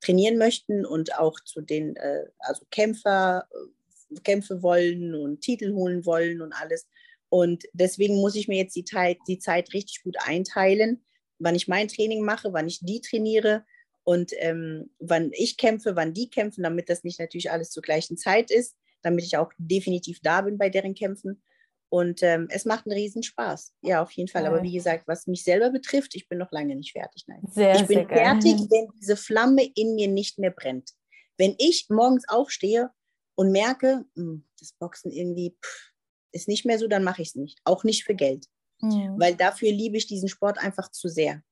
trainieren 0.00 0.38
möchten 0.38 0.86
und 0.86 1.18
auch 1.18 1.38
zu 1.40 1.60
den 1.60 1.96
äh, 1.96 2.24
also 2.38 2.64
Kämpfer, 2.70 3.46
äh, 3.50 4.20
Kämpfe 4.20 4.62
wollen 4.62 5.14
und 5.14 5.40
Titel 5.42 5.74
holen 5.74 6.06
wollen 6.06 6.40
und 6.40 6.52
alles. 6.52 6.86
Und 7.28 7.64
deswegen 7.72 8.16
muss 8.16 8.34
ich 8.34 8.48
mir 8.48 8.58
jetzt 8.58 8.74
die, 8.74 8.84
die 9.28 9.38
Zeit 9.38 9.72
richtig 9.72 10.02
gut 10.02 10.16
einteilen, 10.20 11.04
wann 11.38 11.54
ich 11.54 11.68
mein 11.68 11.88
Training 11.88 12.24
mache, 12.24 12.52
wann 12.52 12.66
ich 12.66 12.80
die 12.80 13.00
trainiere 13.00 13.64
und 14.02 14.32
ähm, 14.38 14.90
wann 14.98 15.30
ich 15.32 15.56
kämpfe, 15.56 15.94
wann 15.94 16.12
die 16.12 16.28
kämpfen, 16.28 16.64
damit 16.64 16.88
das 16.88 17.04
nicht 17.04 17.20
natürlich 17.20 17.50
alles 17.50 17.70
zur 17.70 17.82
gleichen 17.82 18.16
Zeit 18.16 18.50
ist, 18.50 18.76
damit 19.02 19.24
ich 19.24 19.36
auch 19.36 19.52
definitiv 19.58 20.20
da 20.22 20.42
bin 20.42 20.58
bei 20.58 20.68
deren 20.68 20.94
Kämpfen. 20.94 21.42
Und 21.88 22.22
ähm, 22.22 22.46
es 22.50 22.64
macht 22.64 22.86
einen 22.86 22.96
Riesenspaß. 22.96 23.74
Ja, 23.82 24.00
auf 24.00 24.12
jeden 24.12 24.28
Fall. 24.28 24.46
Aber 24.46 24.62
wie 24.62 24.72
gesagt, 24.72 25.08
was 25.08 25.26
mich 25.26 25.42
selber 25.42 25.70
betrifft, 25.70 26.14
ich 26.14 26.28
bin 26.28 26.38
noch 26.38 26.52
lange 26.52 26.76
nicht 26.76 26.92
fertig. 26.92 27.24
Nein. 27.26 27.42
Sehr, 27.50 27.74
ich 27.74 27.86
bin 27.86 27.98
sehr 27.98 28.08
fertig, 28.08 28.56
geil. 28.56 28.68
wenn 28.70 28.88
diese 29.00 29.16
Flamme 29.16 29.64
in 29.74 29.96
mir 29.96 30.06
nicht 30.06 30.38
mehr 30.38 30.52
brennt. 30.52 30.92
Wenn 31.36 31.56
ich 31.58 31.86
morgens 31.88 32.28
aufstehe 32.28 32.90
und 33.34 33.50
merke, 33.50 34.04
mh, 34.14 34.22
hm, 34.22 34.44
das 34.60 34.72
Boxen 34.74 35.10
irgendwie 35.10 35.56
pff, 35.60 35.90
ist 36.32 36.46
nicht 36.46 36.64
mehr 36.64 36.78
so, 36.78 36.86
dann 36.86 37.02
mache 37.02 37.22
ich 37.22 37.28
es 37.28 37.34
nicht. 37.34 37.58
Auch 37.64 37.82
nicht 37.82 38.04
für 38.04 38.14
Geld. 38.14 38.46
Mhm. 38.80 39.18
Weil 39.18 39.34
dafür 39.34 39.72
liebe 39.72 39.96
ich 39.96 40.06
diesen 40.06 40.28
Sport 40.28 40.58
einfach 40.58 40.90
zu 40.92 41.08
sehr. 41.08 41.42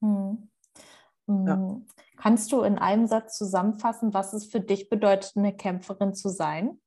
Mhm. 0.00 0.48
Ja. 1.28 1.80
Kannst 2.16 2.52
du 2.52 2.62
in 2.62 2.78
einem 2.78 3.06
Satz 3.06 3.36
zusammenfassen, 3.36 4.14
was 4.14 4.32
es 4.32 4.46
für 4.46 4.60
dich 4.60 4.88
bedeutet, 4.88 5.32
eine 5.36 5.56
Kämpferin 5.56 6.14
zu 6.14 6.28
sein? 6.28 6.80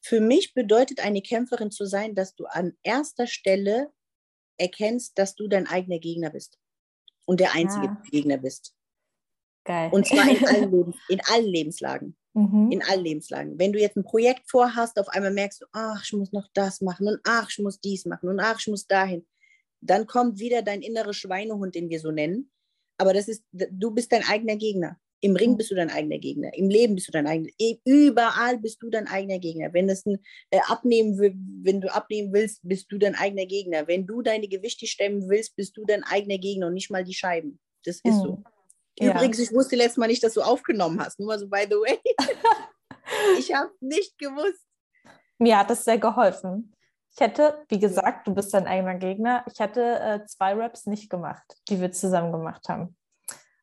Für 0.00 0.20
mich 0.20 0.54
bedeutet 0.54 1.00
eine 1.00 1.20
Kämpferin 1.20 1.70
zu 1.70 1.84
sein, 1.84 2.14
dass 2.14 2.34
du 2.34 2.46
an 2.46 2.72
erster 2.82 3.26
Stelle 3.26 3.92
erkennst, 4.56 5.18
dass 5.18 5.34
du 5.34 5.48
dein 5.48 5.66
eigener 5.66 5.98
Gegner 5.98 6.30
bist 6.30 6.58
und 7.26 7.40
der 7.40 7.54
einzige 7.54 7.88
ah. 7.88 8.02
Gegner 8.10 8.38
bist. 8.38 8.74
Geil. 9.64 9.90
Und 9.92 10.06
zwar 10.06 10.26
in 10.26 10.46
allen, 10.46 10.70
Lebens, 10.72 10.96
in 11.08 11.20
allen 11.26 11.46
Lebenslagen. 11.46 12.16
Mhm. 12.32 12.70
In 12.72 12.82
allen 12.82 13.04
Lebenslagen. 13.04 13.58
Wenn 13.58 13.72
du 13.72 13.78
jetzt 13.78 13.96
ein 13.96 14.04
Projekt 14.04 14.50
vorhast, 14.50 14.98
auf 14.98 15.08
einmal 15.08 15.32
merkst 15.32 15.60
du, 15.60 15.66
ach, 15.72 16.02
ich 16.02 16.12
muss 16.14 16.32
noch 16.32 16.48
das 16.54 16.80
machen 16.80 17.06
und 17.06 17.20
ach, 17.24 17.50
ich 17.50 17.58
muss 17.58 17.78
dies 17.78 18.06
machen 18.06 18.30
und 18.30 18.40
ach, 18.40 18.58
ich 18.58 18.68
muss 18.68 18.86
dahin. 18.86 19.26
Dann 19.80 20.06
kommt 20.06 20.38
wieder 20.38 20.62
dein 20.62 20.82
innerer 20.82 21.14
Schweinehund, 21.14 21.74
den 21.74 21.88
wir 21.88 22.00
so 22.00 22.10
nennen. 22.10 22.50
Aber 22.98 23.14
das 23.14 23.28
ist, 23.28 23.44
du 23.52 23.92
bist 23.92 24.12
dein 24.12 24.24
eigener 24.24 24.56
Gegner. 24.56 24.98
Im 25.20 25.34
Ring 25.34 25.52
mhm. 25.52 25.56
bist 25.56 25.70
du 25.70 25.74
dein 25.74 25.90
eigener 25.90 26.18
Gegner. 26.18 26.54
Im 26.54 26.68
Leben 26.68 26.94
bist 26.94 27.08
du 27.08 27.12
dein 27.12 27.26
eigener. 27.26 27.50
Überall 27.84 28.58
bist 28.58 28.82
du 28.82 28.90
dein 28.90 29.08
eigener 29.08 29.38
Gegner. 29.38 29.72
Wenn 29.72 29.88
es 29.88 30.06
ein 30.06 30.18
äh, 30.50 30.60
abnehmen, 30.68 31.18
wenn 31.18 31.80
du 31.80 31.92
abnehmen 31.92 32.32
willst, 32.32 32.60
bist 32.62 32.90
du 32.90 32.98
dein 32.98 33.16
eigener 33.16 33.46
Gegner. 33.46 33.88
Wenn 33.88 34.06
du 34.06 34.22
deine 34.22 34.48
Gewichte 34.48 34.86
stemmen 34.86 35.28
willst, 35.28 35.56
bist 35.56 35.76
du 35.76 35.84
dein 35.84 36.04
eigener 36.04 36.38
Gegner 36.38 36.68
und 36.68 36.74
nicht 36.74 36.90
mal 36.90 37.04
die 37.04 37.14
Scheiben. 37.14 37.58
Das 37.84 37.96
ist 37.96 38.04
mhm. 38.04 38.22
so. 38.22 38.42
Übrigens, 39.00 39.38
ja. 39.38 39.44
ich 39.44 39.52
wusste 39.52 39.76
letztes 39.76 39.96
Mal 39.96 40.08
nicht, 40.08 40.22
dass 40.22 40.34
du 40.34 40.42
aufgenommen 40.42 41.00
hast. 41.00 41.18
Nur 41.18 41.28
mal 41.28 41.38
so 41.38 41.48
by 41.48 41.66
the 41.68 41.76
way. 41.76 41.98
ich 43.38 43.52
habe 43.52 43.70
nicht 43.80 44.18
gewusst. 44.18 44.64
Mir 45.38 45.58
hat 45.58 45.70
das 45.70 45.84
sehr 45.84 45.98
geholfen. 45.98 46.74
Ich 47.18 47.26
hätte, 47.26 47.64
wie 47.68 47.80
gesagt, 47.80 48.28
du 48.28 48.34
bist 48.34 48.54
dein 48.54 48.68
eigener 48.68 48.94
Gegner. 48.94 49.44
Ich 49.52 49.58
hätte 49.58 49.98
äh, 49.98 50.24
zwei 50.26 50.54
Raps 50.54 50.86
nicht 50.86 51.10
gemacht, 51.10 51.42
die 51.68 51.80
wir 51.80 51.90
zusammen 51.90 52.30
gemacht 52.30 52.68
haben. 52.68 52.96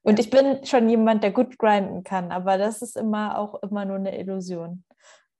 Und 0.01 0.19
ich 0.19 0.29
bin 0.29 0.65
schon 0.65 0.89
jemand, 0.89 1.23
der 1.23 1.31
gut 1.31 1.57
grinden 1.57 2.03
kann, 2.03 2.33
aber 2.33 2.57
das 2.57 2.81
ist 2.81 2.97
immer 2.97 3.37
auch 3.37 3.63
immer 3.63 3.85
nur 3.85 3.95
eine 3.95 4.19
Illusion. 4.19 4.83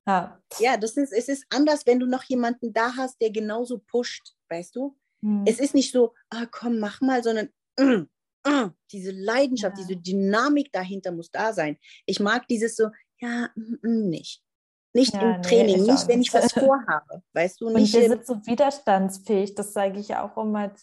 Ja, 0.08 0.40
ja 0.60 0.78
das 0.78 0.96
ist, 0.96 1.12
es 1.12 1.28
ist 1.28 1.46
anders, 1.50 1.86
wenn 1.86 2.00
du 2.00 2.06
noch 2.06 2.24
jemanden 2.24 2.72
da 2.72 2.96
hast, 2.96 3.20
der 3.20 3.32
genauso 3.32 3.80
pusht, 3.80 4.34
weißt 4.48 4.78
du? 4.78 4.96
Hm. 5.22 5.44
Es 5.46 5.60
ist 5.60 5.74
nicht 5.74 5.92
so, 5.92 6.14
ah, 6.30 6.46
komm, 6.50 6.80
mach 6.80 7.02
mal, 7.02 7.22
sondern 7.22 7.50
mm, 7.78 8.08
mm, 8.50 8.72
diese 8.94 9.12
Leidenschaft, 9.12 9.78
ja. 9.78 9.84
diese 9.86 10.00
Dynamik 10.00 10.72
dahinter 10.72 11.12
muss 11.12 11.32
da 11.32 11.52
sein. 11.52 11.78
Ich 12.06 12.22
mag 12.22 12.48
dieses 12.48 12.78
so, 12.78 12.92
ja, 13.20 13.50
mm, 13.56 14.08
nicht. 14.08 14.45
Nicht 14.96 15.14
ja, 15.14 15.36
im 15.36 15.42
Training, 15.42 15.84
nee, 15.84 15.92
nicht 15.92 16.08
wenn 16.08 16.22
ich 16.22 16.34
was 16.34 16.54
vorhabe, 16.54 17.22
weißt 17.34 17.60
du? 17.60 17.70
Nicht 17.70 17.94
und 17.94 18.02
wir 18.02 18.10
sind 18.10 18.26
so 18.26 18.46
widerstandsfähig, 18.46 19.54
das 19.54 19.74
sage 19.74 20.00
ich 20.00 20.16
auch 20.16 20.38
immer. 20.38 20.74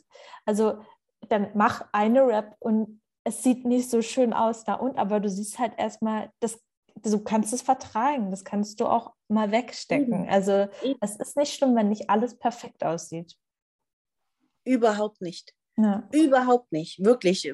Also 0.45 0.83
dann 1.31 1.49
mach 1.55 1.87
eine 1.93 2.27
Rap 2.27 2.55
und 2.59 3.01
es 3.25 3.43
sieht 3.43 3.65
nicht 3.65 3.89
so 3.89 4.03
schön 4.03 4.35
aus 4.35 4.65
da 4.65 4.75
und, 4.75 4.99
aber 4.99 5.19
du 5.19 5.31
siehst 5.31 5.59
halt 5.59 5.73
erstmal, 5.79 6.31
das, 6.41 6.61
du 6.97 7.21
kannst 7.25 7.55
es 7.55 7.63
vertragen, 7.63 8.31
das 8.31 8.45
kannst 8.45 8.81
du 8.81 8.87
auch 8.87 9.15
mal 9.29 9.51
wegstecken. 9.51 10.29
Also 10.29 10.69
es 11.01 11.17
ist 11.17 11.39
nicht 11.39 11.55
schlimm, 11.55 11.75
wenn 11.75 11.89
nicht 11.89 12.11
alles 12.11 12.39
perfekt 12.39 12.85
aussieht. 12.85 13.35
Überhaupt 14.65 15.23
nicht. 15.23 15.55
Ja. 15.79 16.07
Überhaupt 16.13 16.71
nicht. 16.71 17.03
Wirklich 17.03 17.51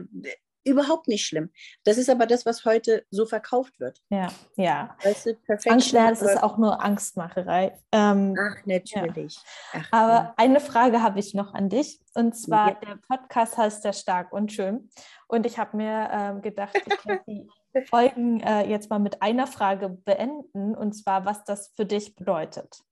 überhaupt 0.69 1.09
nicht 1.09 1.27
schlimm. 1.27 1.51
Das 1.85 1.99
ist 1.99 2.11
aber 2.11 2.27
das, 2.27 2.47
was 2.47 2.65
heute 2.65 3.05
so 3.11 3.27
verkauft 3.27 3.81
wird. 3.81 4.01
Ja, 4.11 4.29
ja. 4.57 4.97
Weißt 5.03 5.27
du, 5.27 5.35
perfekt. 5.35 5.73
Angst, 5.73 5.95
das 5.95 6.23
ist 6.23 6.43
auch 6.43 6.59
nur 6.59 6.83
Angstmacherei. 6.83 7.79
Ähm, 7.93 8.37
Ach, 8.39 8.57
natürlich. 8.67 9.37
Ja. 9.73 9.81
Ach, 9.81 9.89
aber 9.93 10.13
ja. 10.13 10.35
eine 10.37 10.61
Frage 10.61 11.03
habe 11.03 11.19
ich 11.19 11.35
noch 11.35 11.55
an 11.55 11.69
dich. 11.69 12.01
Und 12.15 12.37
zwar, 12.37 12.71
ja. 12.71 12.75
der 12.75 12.99
Podcast 13.09 13.57
heißt 13.57 13.85
ja 13.85 13.93
Stark 13.93 14.33
und 14.33 14.53
Schön. 14.53 14.91
Und 15.27 15.47
ich 15.47 15.59
habe 15.59 15.77
mir 15.77 16.09
ähm, 16.13 16.43
gedacht, 16.43 16.77
ich 16.77 16.99
kann 16.99 17.21
die 17.27 17.49
Folgen 17.87 18.41
äh, 18.41 18.69
jetzt 18.69 18.91
mal 18.91 18.99
mit 18.99 19.23
einer 19.23 19.47
Frage 19.47 19.89
beenden. 19.89 20.75
Und 20.75 20.93
zwar, 20.93 21.25
was 21.25 21.45
das 21.45 21.73
für 21.75 21.87
dich 21.87 22.15
bedeutet. 22.15 22.83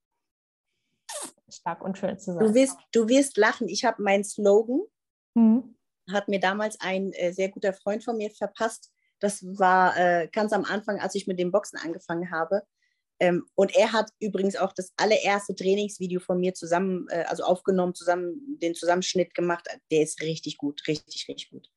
Stark 1.48 1.82
und 1.82 1.96
schön 1.96 2.18
zu 2.18 2.34
sein. 2.34 2.44
Du 2.44 2.54
wirst, 2.54 2.76
du 2.92 3.08
wirst 3.08 3.36
lachen. 3.36 3.68
Ich 3.68 3.84
habe 3.84 4.02
meinen 4.02 4.24
Slogan. 4.24 4.80
Mhm 5.34 5.75
hat 6.12 6.28
mir 6.28 6.40
damals 6.40 6.80
ein 6.80 7.12
äh, 7.12 7.32
sehr 7.32 7.48
guter 7.48 7.72
Freund 7.72 8.04
von 8.04 8.16
mir 8.16 8.30
verpasst. 8.30 8.90
Das 9.20 9.42
war 9.58 9.96
äh, 9.96 10.28
ganz 10.30 10.52
am 10.52 10.64
Anfang, 10.64 11.00
als 11.00 11.14
ich 11.14 11.26
mit 11.26 11.38
dem 11.38 11.52
Boxen 11.52 11.78
angefangen 11.78 12.30
habe. 12.30 12.62
Ähm, 13.18 13.46
und 13.54 13.74
er 13.74 13.92
hat 13.92 14.10
übrigens 14.20 14.56
auch 14.56 14.72
das 14.72 14.92
allererste 14.96 15.54
Trainingsvideo 15.54 16.20
von 16.20 16.38
mir 16.38 16.52
zusammen, 16.52 17.06
äh, 17.08 17.24
also 17.26 17.44
aufgenommen, 17.44 17.94
zusammen 17.94 18.58
den 18.60 18.74
Zusammenschnitt 18.74 19.34
gemacht. 19.34 19.66
Der 19.90 20.02
ist 20.02 20.20
richtig 20.20 20.58
gut, 20.58 20.86
richtig, 20.86 21.26
richtig 21.28 21.50
gut. 21.50 21.68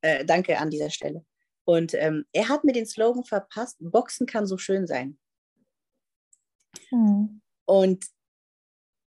Äh, 0.00 0.24
danke 0.24 0.58
an 0.58 0.70
dieser 0.70 0.90
Stelle. 0.90 1.24
Und 1.64 1.94
ähm, 1.94 2.24
er 2.32 2.48
hat 2.48 2.64
mir 2.64 2.72
den 2.72 2.86
Slogan 2.86 3.24
verpasst: 3.24 3.76
Boxen 3.80 4.26
kann 4.26 4.46
so 4.46 4.56
schön 4.56 4.86
sein. 4.86 5.18
Hm. 6.88 7.42
Und 7.66 8.06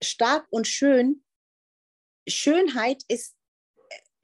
stark 0.03 0.47
und 0.51 0.67
schön. 0.67 1.25
Schönheit 2.29 3.03
ist 3.09 3.35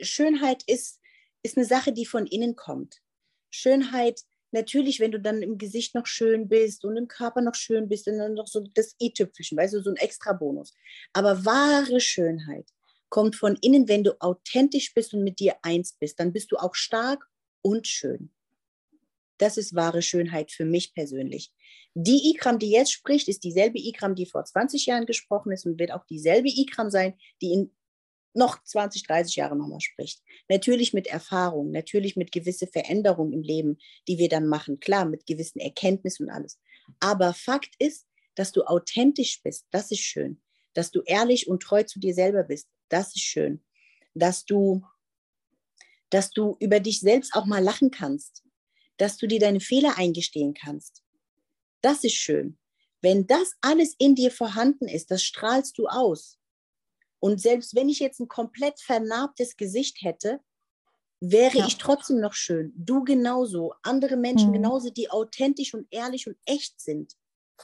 Schönheit 0.01 0.62
ist, 0.66 1.01
ist 1.42 1.57
eine 1.57 1.66
Sache, 1.66 1.92
die 1.92 2.07
von 2.07 2.26
innen 2.26 2.57
kommt. 2.57 3.01
Schönheit, 3.51 4.22
natürlich, 4.51 5.01
wenn 5.01 5.12
du 5.12 5.20
dann 5.20 5.42
im 5.42 5.59
Gesicht 5.59 5.94
noch 5.94 6.07
schön 6.07 6.49
bist 6.49 6.84
und 6.84 6.96
im 6.96 7.09
Körper 7.09 7.40
noch 7.40 7.55
schön 7.55 7.88
bist, 7.88 8.07
dann 8.07 8.34
noch 8.34 8.46
so 8.46 8.61
das 8.74 8.96
i-Tüpfelchen, 9.01 9.59
weißt 9.59 9.74
du, 9.74 9.82
so 9.82 9.90
ein 9.90 9.96
extra 9.96 10.32
Bonus. 10.32 10.74
Aber 11.12 11.44
wahre 11.44 12.01
Schönheit 12.01 12.68
kommt 13.09 13.36
von 13.36 13.57
innen, 13.62 13.88
wenn 13.88 14.05
du 14.05 14.20
authentisch 14.20 14.92
bist 14.94 15.14
und 15.14 15.24
mit 15.24 15.40
dir 15.40 15.57
eins 15.62 15.94
bist. 15.94 16.20
Dann 16.20 16.32
bist 16.32 16.53
du 16.53 16.57
auch 16.57 16.74
stark 16.74 17.26
und 17.62 17.86
schön. 17.86 18.30
Das 19.38 19.57
ist 19.57 19.74
wahre 19.74 20.03
Schönheit 20.03 20.51
für 20.51 20.64
mich 20.64 20.94
persönlich. 20.94 21.53
Die 21.94 22.30
Ikram, 22.30 22.59
die 22.59 22.70
jetzt 22.70 22.92
spricht, 22.92 23.28
ist 23.28 23.44
dieselbe 23.44 23.78
Ikram, 23.78 24.14
die 24.14 24.26
vor 24.26 24.44
20 24.44 24.86
Jahren 24.86 25.07
gesprochen 25.07 25.53
ist 25.53 25.64
und 25.64 25.78
wird 25.78 25.92
auch 25.92 26.05
dieselbe 26.05 26.49
Ikram 26.49 26.90
sein, 26.90 27.14
die 27.40 27.53
in 27.53 27.70
noch 28.39 28.62
20, 28.62 29.03
30 29.03 29.36
Jahre 29.36 29.57
nochmal 29.57 29.80
spricht. 29.80 30.22
Natürlich 30.49 30.95
mit 30.95 31.07
Erfahrung, 31.07 31.70
natürlich 31.70 32.16
mit 32.16 32.32
gewisse 32.32 32.66
Veränderungen 32.66 33.32
im 33.32 33.43
Leben, 33.43 33.78
die 34.07 34.18
wir 34.18 34.28
dann 34.28 34.47
machen, 34.47 34.80
klar, 34.80 35.05
mit 35.05 35.26
gewissen 35.26 35.59
Erkenntnissen 35.59 36.26
und 36.26 36.32
alles. 36.32 36.59
Aber 37.01 37.34
Fakt 37.34 37.74
ist, 37.78 38.07
dass 38.34 38.53
du 38.53 38.62
authentisch 38.62 39.43
bist, 39.43 39.66
das 39.70 39.91
ist 39.91 40.01
schön. 40.01 40.41
Dass 40.72 40.91
du 40.91 41.03
ehrlich 41.03 41.49
und 41.49 41.62
treu 41.62 41.82
zu 41.82 41.99
dir 41.99 42.14
selber 42.14 42.45
bist, 42.45 42.68
das 42.89 43.09
ist 43.09 43.24
schön. 43.24 43.62
Dass 44.14 44.45
du, 44.45 44.82
dass 46.11 46.30
du 46.30 46.57
über 46.61 46.80
dich 46.80 47.01
selbst 47.01 47.34
auch 47.34 47.47
mal 47.47 47.62
lachen 47.62 47.91
kannst, 47.91 48.45
dass 48.97 49.16
du 49.16 49.26
dir 49.26 49.41
deine 49.41 49.61
Fehler 49.61 49.99
eingestehen 49.99 50.55
kannst. 50.55 51.03
Das 51.80 52.05
ist 52.05 52.14
schön. 52.14 52.59
Wenn 53.01 53.26
das 53.26 53.53
alles 53.61 53.95
in 53.99 54.14
dir 54.14 54.30
vorhanden 54.30 54.89
ist, 54.89 55.11
das 55.11 55.22
strahlst 55.22 55.78
du 55.78 55.86
aus. 55.86 56.38
Und 57.20 57.40
selbst 57.40 57.74
wenn 57.74 57.88
ich 57.88 57.98
jetzt 57.98 58.20
ein 58.20 58.28
komplett 58.28 58.80
vernarbtes 58.80 59.56
Gesicht 59.56 60.02
hätte, 60.02 60.40
wäre 61.20 61.58
ja. 61.58 61.66
ich 61.66 61.78
trotzdem 61.78 62.20
noch 62.20 62.34
schön. 62.34 62.72
Du 62.76 63.02
genauso, 63.02 63.74
andere 63.82 64.16
Menschen 64.16 64.50
mhm. 64.50 64.54
genauso, 64.54 64.90
die 64.90 65.10
authentisch 65.10 65.74
und 65.74 65.86
ehrlich 65.90 66.28
und 66.28 66.36
echt 66.44 66.80
sind. 66.80 67.14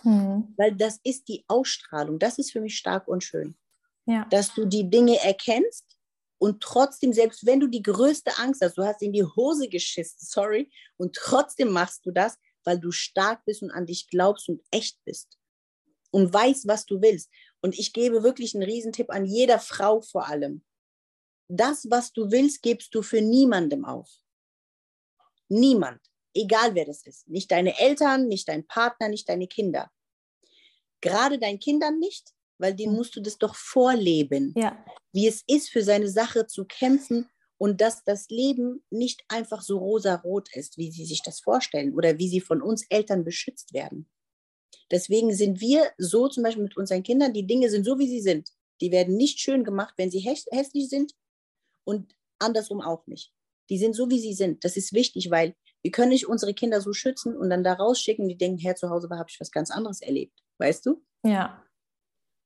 Mhm. 0.02 0.52
Weil 0.56 0.74
das 0.74 0.98
ist 1.04 1.28
die 1.28 1.44
Ausstrahlung. 1.46 2.18
Das 2.18 2.38
ist 2.38 2.50
für 2.50 2.60
mich 2.60 2.76
stark 2.76 3.06
und 3.06 3.22
schön. 3.22 3.54
Ja. 4.06 4.26
Dass 4.30 4.52
du 4.54 4.66
die 4.66 4.90
Dinge 4.90 5.18
erkennst 5.22 5.84
und 6.38 6.60
trotzdem, 6.62 7.12
selbst 7.12 7.46
wenn 7.46 7.60
du 7.60 7.68
die 7.68 7.82
größte 7.82 8.36
Angst 8.38 8.60
hast, 8.60 8.76
du 8.76 8.84
hast 8.84 9.02
in 9.02 9.12
die 9.12 9.24
Hose 9.24 9.68
geschissen, 9.68 10.18
sorry, 10.20 10.70
und 10.96 11.14
trotzdem 11.14 11.70
machst 11.70 12.04
du 12.04 12.10
das, 12.10 12.38
weil 12.64 12.78
du 12.78 12.90
stark 12.90 13.44
bist 13.44 13.62
und 13.62 13.70
an 13.70 13.86
dich 13.86 14.08
glaubst 14.08 14.48
und 14.48 14.62
echt 14.70 14.98
bist 15.04 15.38
und 16.10 16.32
weißt, 16.32 16.66
was 16.66 16.86
du 16.86 17.00
willst. 17.02 17.30
Und 17.64 17.78
ich 17.78 17.94
gebe 17.94 18.22
wirklich 18.22 18.54
einen 18.54 18.62
Riesentipp 18.62 19.08
an 19.08 19.24
jeder 19.24 19.58
Frau 19.58 20.02
vor 20.02 20.28
allem. 20.28 20.62
Das, 21.48 21.86
was 21.88 22.12
du 22.12 22.30
willst, 22.30 22.60
gibst 22.60 22.94
du 22.94 23.00
für 23.00 23.22
niemandem 23.22 23.86
auf. 23.86 24.10
Niemand, 25.48 26.02
egal 26.34 26.74
wer 26.74 26.84
das 26.84 27.06
ist. 27.06 27.26
Nicht 27.26 27.50
deine 27.50 27.80
Eltern, 27.80 28.28
nicht 28.28 28.50
dein 28.50 28.66
Partner, 28.66 29.08
nicht 29.08 29.30
deine 29.30 29.46
Kinder. 29.46 29.90
Gerade 31.00 31.38
deinen 31.38 31.58
Kindern 31.58 31.98
nicht, 31.98 32.34
weil 32.58 32.74
denen 32.74 32.92
hm. 32.92 32.98
musst 32.98 33.16
du 33.16 33.22
das 33.22 33.38
doch 33.38 33.54
vorleben, 33.54 34.52
ja. 34.58 34.84
wie 35.12 35.26
es 35.26 35.42
ist, 35.46 35.70
für 35.70 35.82
seine 35.82 36.10
Sache 36.10 36.46
zu 36.46 36.66
kämpfen 36.66 37.30
und 37.56 37.80
dass 37.80 38.04
das 38.04 38.28
Leben 38.28 38.84
nicht 38.90 39.24
einfach 39.28 39.62
so 39.62 39.78
rosarot 39.78 40.54
ist, 40.54 40.76
wie 40.76 40.92
sie 40.92 41.06
sich 41.06 41.22
das 41.22 41.40
vorstellen 41.40 41.94
oder 41.94 42.18
wie 42.18 42.28
sie 42.28 42.42
von 42.42 42.60
uns 42.60 42.84
Eltern 42.90 43.24
beschützt 43.24 43.72
werden. 43.72 44.06
Deswegen 44.90 45.34
sind 45.34 45.60
wir 45.60 45.90
so 45.98 46.28
zum 46.28 46.42
Beispiel 46.42 46.62
mit 46.62 46.76
unseren 46.76 47.02
Kindern, 47.02 47.32
die 47.32 47.46
Dinge 47.46 47.70
sind 47.70 47.84
so, 47.84 47.98
wie 47.98 48.08
sie 48.08 48.20
sind. 48.20 48.50
Die 48.80 48.92
werden 48.92 49.16
nicht 49.16 49.40
schön 49.40 49.64
gemacht, 49.64 49.94
wenn 49.96 50.10
sie 50.10 50.20
hässlich 50.20 50.88
sind 50.88 51.12
und 51.84 52.14
andersrum 52.38 52.80
auch 52.80 53.06
nicht. 53.06 53.32
Die 53.70 53.78
sind 53.78 53.94
so, 53.94 54.10
wie 54.10 54.20
sie 54.20 54.34
sind. 54.34 54.64
Das 54.64 54.76
ist 54.76 54.92
wichtig, 54.92 55.30
weil 55.30 55.54
wir 55.82 55.90
können 55.90 56.10
nicht 56.10 56.28
unsere 56.28 56.54
Kinder 56.54 56.80
so 56.80 56.92
schützen 56.92 57.36
und 57.36 57.50
dann 57.50 57.64
da 57.64 57.74
rausschicken, 57.74 58.28
die 58.28 58.36
denken, 58.36 58.58
Herr, 58.58 58.76
zu 58.76 58.90
Hause 58.90 59.08
habe 59.10 59.28
ich 59.30 59.40
was 59.40 59.50
ganz 59.50 59.70
anderes 59.70 60.00
erlebt. 60.02 60.38
Weißt 60.58 60.84
du? 60.86 61.02
Ja. 61.24 61.64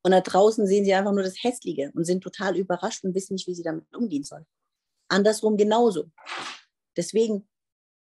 Und 0.03 0.11
da 0.11 0.21
draußen 0.21 0.65
sehen 0.65 0.85
sie 0.85 0.93
einfach 0.93 1.11
nur 1.11 1.23
das 1.23 1.43
Hässliche 1.43 1.91
und 1.93 2.05
sind 2.05 2.21
total 2.21 2.57
überrascht 2.57 3.03
und 3.03 3.15
wissen 3.15 3.33
nicht, 3.33 3.47
wie 3.47 3.55
sie 3.55 3.63
damit 3.63 3.85
umgehen 3.93 4.23
sollen. 4.23 4.45
Andersrum 5.09 5.57
genauso. 5.57 6.05
Deswegen 6.95 7.49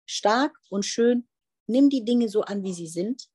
stark 0.06 0.58
und 0.70 0.86
schön, 0.86 1.28
nimm 1.68 1.90
die 1.90 2.04
Dinge 2.04 2.30
so 2.30 2.42
an, 2.42 2.64
wie 2.64 2.74
sie 2.74 2.88
sind 2.88 3.30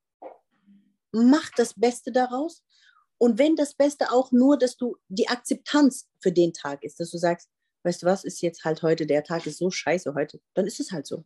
mach 1.11 1.49
das 1.55 1.73
Beste 1.73 2.11
daraus. 2.11 2.63
Und 3.17 3.37
wenn 3.37 3.55
das 3.55 3.73
Beste 3.73 4.11
auch 4.11 4.31
nur, 4.31 4.57
dass 4.57 4.77
du 4.77 4.97
die 5.09 5.27
Akzeptanz 5.27 6.07
für 6.19 6.31
den 6.31 6.53
Tag 6.53 6.83
ist, 6.83 6.99
dass 6.99 7.11
du 7.11 7.17
sagst, 7.17 7.49
weißt 7.83 8.03
du 8.03 8.05
was, 8.05 8.23
ist 8.23 8.41
jetzt 8.41 8.63
halt 8.63 8.81
heute, 8.81 9.05
der 9.05 9.23
Tag 9.23 9.45
ist 9.45 9.57
so 9.57 9.69
scheiße 9.69 10.13
heute, 10.13 10.41
dann 10.53 10.65
ist 10.65 10.79
es 10.79 10.91
halt 10.91 11.05
so. 11.05 11.25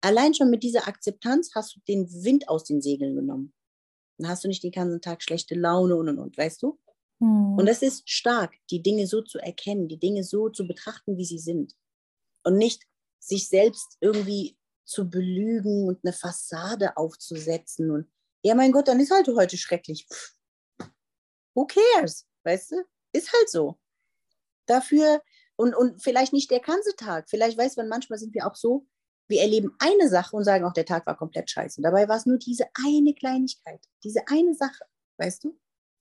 Allein 0.00 0.34
schon 0.34 0.50
mit 0.50 0.62
dieser 0.62 0.86
Akzeptanz 0.86 1.52
hast 1.54 1.76
du 1.76 1.80
den 1.88 2.08
Wind 2.24 2.48
aus 2.48 2.64
den 2.64 2.80
Segeln 2.80 3.16
genommen. 3.16 3.52
Dann 4.18 4.30
hast 4.30 4.44
du 4.44 4.48
nicht 4.48 4.62
den 4.62 4.70
ganzen 4.70 5.00
Tag 5.00 5.22
schlechte 5.22 5.54
Laune 5.54 5.96
und 5.96 6.08
und 6.08 6.18
und, 6.18 6.36
weißt 6.36 6.62
du? 6.62 6.78
Hm. 7.20 7.54
Und 7.56 7.66
das 7.66 7.82
ist 7.82 8.08
stark, 8.08 8.54
die 8.70 8.82
Dinge 8.82 9.06
so 9.06 9.22
zu 9.22 9.38
erkennen, 9.38 9.88
die 9.88 9.98
Dinge 9.98 10.24
so 10.24 10.48
zu 10.50 10.66
betrachten, 10.66 11.16
wie 11.16 11.24
sie 11.24 11.38
sind. 11.38 11.74
Und 12.44 12.56
nicht 12.56 12.84
sich 13.18 13.48
selbst 13.48 13.96
irgendwie 14.00 14.56
zu 14.84 15.10
belügen 15.10 15.86
und 15.86 15.98
eine 16.04 16.12
Fassade 16.12 16.96
aufzusetzen 16.96 17.90
und 17.90 18.06
ja, 18.42 18.54
mein 18.54 18.72
Gott, 18.72 18.88
dann 18.88 19.00
ist 19.00 19.10
halt 19.10 19.28
heute 19.28 19.56
schrecklich. 19.56 20.06
Pff, 20.10 20.34
who 21.54 21.66
cares? 21.66 22.26
Weißt 22.44 22.72
du? 22.72 22.84
Ist 23.12 23.32
halt 23.32 23.48
so. 23.50 23.78
Dafür, 24.66 25.22
und, 25.56 25.74
und 25.74 26.02
vielleicht 26.02 26.32
nicht 26.32 26.50
der 26.50 26.60
ganze 26.60 26.94
Tag. 26.94 27.28
Vielleicht 27.28 27.58
weiß 27.58 27.76
man, 27.76 27.88
manchmal 27.88 28.18
sind 28.18 28.34
wir 28.34 28.46
auch 28.46 28.54
so, 28.54 28.86
wir 29.28 29.42
erleben 29.42 29.74
eine 29.78 30.08
Sache 30.08 30.36
und 30.36 30.44
sagen 30.44 30.64
auch, 30.64 30.72
der 30.72 30.86
Tag 30.86 31.06
war 31.06 31.16
komplett 31.16 31.50
scheiße. 31.50 31.82
Dabei 31.82 32.08
war 32.08 32.16
es 32.16 32.26
nur 32.26 32.38
diese 32.38 32.66
eine 32.86 33.12
Kleinigkeit, 33.14 33.84
diese 34.02 34.26
eine 34.28 34.54
Sache, 34.54 34.84
weißt 35.18 35.44
du? 35.44 35.58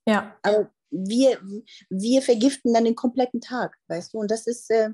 Ja. 0.08 0.38
Aber 0.44 0.72
wir, 0.90 1.42
wir 1.90 2.22
vergiften 2.22 2.74
dann 2.74 2.86
den 2.86 2.96
kompletten 2.96 3.42
Tag, 3.42 3.78
weißt 3.88 4.14
du? 4.14 4.20
Und 4.20 4.32
das 4.32 4.48
ist, 4.48 4.70
äh, 4.70 4.92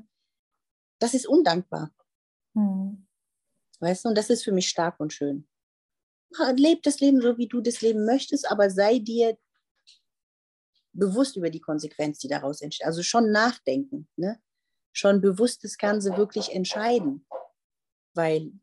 das 0.99 1.13
ist 1.13 1.27
undankbar. 1.27 1.91
Hm. 2.55 3.05
Weißt 3.79 4.05
du? 4.05 4.09
Und 4.09 4.17
das 4.17 4.29
ist 4.29 4.43
für 4.43 4.51
mich 4.51 4.69
stark 4.69 4.99
und 4.99 5.13
schön 5.13 5.47
leb 6.55 6.83
das 6.83 6.99
Leben 6.99 7.21
so, 7.21 7.37
wie 7.37 7.47
du 7.47 7.61
das 7.61 7.81
Leben 7.81 8.05
möchtest, 8.05 8.49
aber 8.49 8.69
sei 8.69 8.99
dir 8.99 9.37
bewusst 10.93 11.35
über 11.35 11.49
die 11.49 11.61
Konsequenz, 11.61 12.19
die 12.19 12.27
daraus 12.27 12.61
entsteht. 12.61 12.85
Also 12.85 13.03
schon 13.03 13.31
nachdenken, 13.31 14.07
ne? 14.15 14.39
schon 14.93 15.21
bewusst 15.21 15.63
das 15.63 15.77
Ganze 15.77 16.15
wirklich 16.17 16.53
entscheiden, 16.53 17.25
weil 18.13 18.53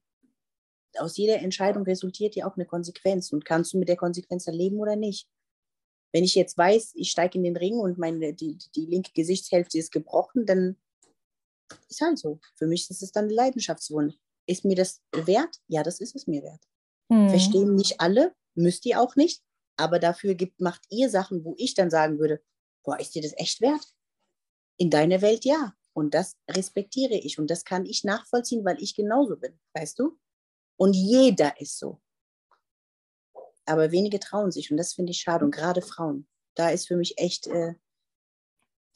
aus 0.97 1.17
jeder 1.17 1.39
Entscheidung 1.41 1.85
resultiert 1.85 2.37
ja 2.37 2.47
auch 2.47 2.57
eine 2.57 2.67
Konsequenz 2.67 3.33
und 3.33 3.45
kannst 3.45 3.73
du 3.73 3.79
mit 3.79 3.89
der 3.89 3.97
Konsequenz 3.97 4.45
dann 4.45 4.55
leben 4.55 4.79
oder 4.79 4.97
nicht. 4.97 5.29
Wenn 6.13 6.25
ich 6.25 6.35
jetzt 6.35 6.57
weiß, 6.59 6.93
ich 6.95 7.11
steige 7.11 7.39
in 7.39 7.45
den 7.45 7.57
Ring 7.57 7.75
und 7.75 7.99
meine, 7.99 8.35
die, 8.35 8.59
die 8.75 8.87
linke 8.87 9.13
Gesichtshälfte 9.13 9.79
ist 9.79 9.93
gebrochen, 9.93 10.47
dann 10.47 10.77
ist 11.89 12.01
halt 12.01 12.19
so. 12.19 12.41
Für 12.57 12.67
mich 12.67 12.91
ist 12.91 13.03
es 13.03 13.13
dann 13.13 13.27
eine 13.27 13.35
Leidenschaftswunde. 13.35 14.17
Ist 14.47 14.65
mir 14.65 14.75
das 14.75 15.03
wert? 15.13 15.57
Ja, 15.69 15.85
das 15.85 16.01
ist 16.01 16.17
es 16.17 16.27
mir 16.27 16.43
wert. 16.43 16.65
Hm. 17.11 17.29
Verstehen 17.29 17.75
nicht 17.75 18.01
alle, 18.01 18.35
müsst 18.55 18.87
ihr 18.87 19.01
auch 19.01 19.17
nicht, 19.17 19.43
aber 19.77 19.99
dafür 19.99 20.35
gibt, 20.35 20.61
macht 20.61 20.83
ihr 20.91 21.11
Sachen, 21.11 21.45
wo 21.45 21.55
ich 21.59 21.75
dann 21.75 21.91
sagen 21.91 22.19
würde, 22.19 22.43
boah, 22.85 22.99
ist 22.99 23.15
dir 23.15 23.23
das 23.23 23.37
echt 23.37 23.61
wert? 23.61 23.85
In 24.79 24.91
deiner 24.91 25.21
Welt 25.21 25.45
ja. 25.45 25.75
Und 25.93 26.15
das 26.15 26.37
respektiere 26.49 27.15
ich 27.15 27.39
und 27.39 27.51
das 27.51 27.65
kann 27.65 27.85
ich 27.85 28.05
nachvollziehen, 28.05 28.65
weil 28.65 28.81
ich 28.81 28.95
genauso 28.95 29.37
bin, 29.37 29.59
weißt 29.75 29.99
du? 29.99 30.19
Und 30.77 30.95
jeder 30.95 31.61
ist 31.61 31.79
so. 31.79 32.01
Aber 33.67 33.91
wenige 33.91 34.21
trauen 34.21 34.53
sich 34.53 34.71
und 34.71 34.77
das 34.77 34.95
finde 34.95 35.11
ich 35.11 35.21
schade 35.21 35.45
und 35.45 35.51
gerade 35.51 35.83
Frauen. 35.83 36.29
Da 36.55 36.71
ist 36.71 36.87
für 36.87 36.97
mich 36.97 37.19
echt 37.19 37.49
äh, 37.49 37.75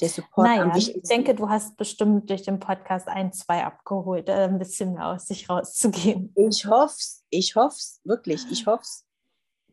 der 0.00 0.08
Support 0.08 0.46
naja, 0.46 0.62
am 0.62 0.74
wichtigsten. 0.74 1.00
Ich 1.02 1.08
denke, 1.08 1.34
du 1.34 1.48
hast 1.48 1.76
bestimmt 1.76 2.28
durch 2.28 2.42
den 2.42 2.58
Podcast 2.58 3.08
ein, 3.08 3.32
zwei 3.32 3.64
abgeholt, 3.64 4.28
äh, 4.28 4.44
ein 4.44 4.58
bisschen 4.58 4.94
mehr 4.94 5.06
aus 5.06 5.26
sich 5.26 5.48
rauszugehen. 5.48 6.32
Ich 6.36 6.66
hoffe 6.66 6.96
es, 6.98 7.24
ich 7.30 7.54
hoffe 7.54 7.76
es, 7.76 8.00
wirklich, 8.04 8.44
ich 8.50 8.66
hoffe 8.66 8.82
es. 8.82 9.06